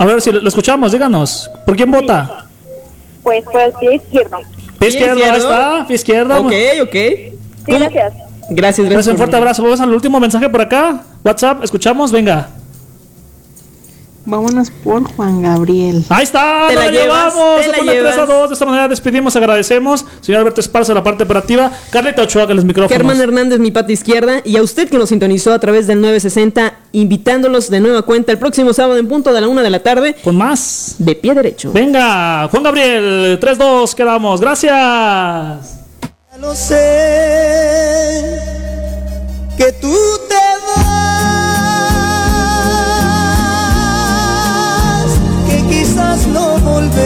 A 0.00 0.06
ver 0.06 0.22
si 0.22 0.32
lo, 0.32 0.40
lo 0.40 0.48
escuchamos, 0.48 0.92
díganos. 0.92 1.50
¿Por 1.66 1.76
quién 1.76 1.90
vota? 1.90 2.46
Pues 3.22 3.44
por 3.44 3.60
el 3.60 3.72
pie 3.74 3.96
izquierdo. 3.96 4.38
Pie 4.78 4.88
izquierdo, 4.88 5.22
ahí 5.22 5.38
está, 5.38 5.84
pie 5.86 5.96
izquierdo. 5.96 6.40
Ok, 6.40 6.52
ok. 6.84 6.92
Sí, 6.92 7.32
gracias. 7.66 8.14
Gracias, 8.48 8.88
Gracias, 8.88 9.08
un 9.08 9.18
fuerte 9.18 9.36
abrazo. 9.36 9.62
Vamos 9.62 9.78
al 9.78 9.92
último 9.92 10.18
mensaje 10.18 10.48
por 10.48 10.62
acá. 10.62 11.02
WhatsApp, 11.22 11.62
escuchamos, 11.64 12.12
venga. 12.12 12.48
Vámonos 14.26 14.70
por 14.70 15.02
Juan 15.14 15.42
Gabriel. 15.42 16.04
Ahí 16.10 16.24
está, 16.24 16.66
Te 16.68 16.74
la 16.74 16.84
la 16.84 16.90
llevas, 16.90 17.34
llevamos. 17.34 17.56
te 17.56 17.62
Se 17.64 17.70
la 17.70 17.78
pone 17.78 17.90
3 17.92 18.04
a 18.04 18.10
llevas. 18.10 18.28
2. 18.28 18.48
De 18.50 18.52
esta 18.54 18.66
manera 18.66 18.88
despedimos, 18.88 19.34
agradecemos. 19.36 20.04
Señor 20.20 20.40
Alberto 20.40 20.60
Esparza, 20.60 20.92
la 20.94 21.02
parte 21.02 21.24
operativa. 21.24 21.72
Carlita 21.90 22.22
Ochoa, 22.22 22.46
que 22.46 22.54
los 22.54 22.64
micrófonos. 22.64 22.96
Germán 22.96 23.20
Hernández, 23.20 23.58
mi 23.58 23.70
pata 23.70 23.92
izquierda, 23.92 24.42
y 24.44 24.56
a 24.56 24.62
usted 24.62 24.88
que 24.88 24.98
nos 24.98 25.08
sintonizó 25.08 25.52
a 25.54 25.58
través 25.58 25.86
del 25.86 26.00
960, 26.00 26.74
invitándolos 26.92 27.70
de 27.70 27.80
nueva 27.80 28.02
cuenta 28.02 28.30
el 28.32 28.38
próximo 28.38 28.72
sábado 28.72 28.98
en 28.98 29.08
punto 29.08 29.32
de 29.32 29.40
la 29.40 29.48
una 29.48 29.62
de 29.62 29.70
la 29.70 29.82
tarde. 29.82 30.14
Con 30.22 30.36
más. 30.36 30.96
De 30.98 31.14
pie 31.14 31.34
derecho. 31.34 31.72
Venga, 31.72 32.46
Juan 32.50 32.62
Gabriel, 32.62 33.38
3-2, 33.40 33.94
quedamos. 33.94 34.40
Gracias. 34.40 34.72
Ya 34.72 36.38
lo 36.38 36.54
sé 36.54 38.38
que 39.56 39.72
tú 39.72 39.92
te 40.28 40.34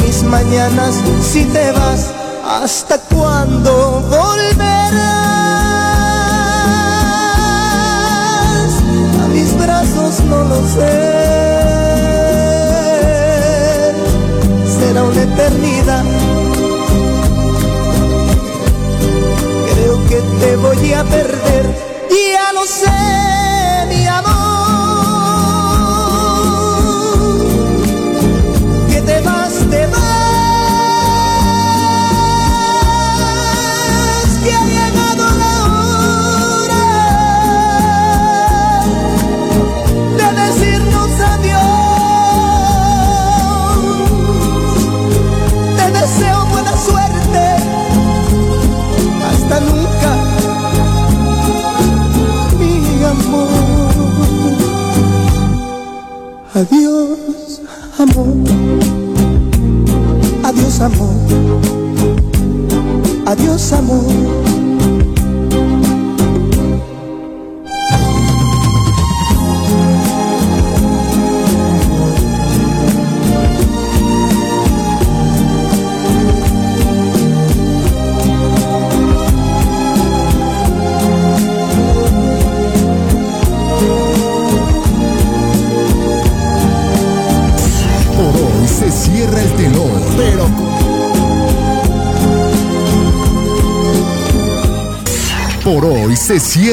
Mis 0.04 0.22
mañanas 0.24 0.94
si 1.22 1.44
te 1.46 1.72
vas, 1.72 2.12
¿hasta 2.44 2.98
cuándo 2.98 4.02
volverás? 4.08 5.23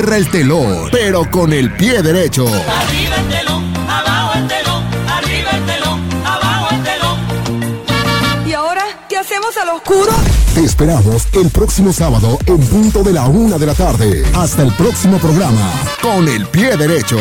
Cierra 0.01 0.17
el 0.17 0.31
telón, 0.31 0.89
pero 0.91 1.29
con 1.29 1.53
el 1.53 1.75
pie 1.75 2.01
derecho. 2.01 2.47
Arriba 2.47 3.15
el 3.17 3.27
telón, 3.27 3.73
abajo 3.87 4.33
el 4.35 4.47
telón, 4.47 4.83
arriba 5.07 5.51
el 5.51 5.65
telón, 5.65 6.09
abajo 6.25 6.67
el 6.71 6.83
telón. 6.83 8.47
¿Y 8.47 8.53
ahora 8.53 8.83
qué 9.07 9.17
hacemos 9.17 9.55
al 9.57 9.69
oscuro? 9.69 10.11
Te 10.55 10.63
esperamos 10.63 11.27
el 11.33 11.51
próximo 11.51 11.93
sábado 11.93 12.39
en 12.47 12.57
punto 12.57 13.03
de 13.03 13.13
la 13.13 13.25
una 13.25 13.59
de 13.59 13.65
la 13.67 13.75
tarde. 13.75 14.25
Hasta 14.33 14.63
el 14.63 14.73
próximo 14.73 15.19
programa, 15.19 15.71
con 16.01 16.27
el 16.27 16.47
pie 16.47 16.75
derecho. 16.77 17.19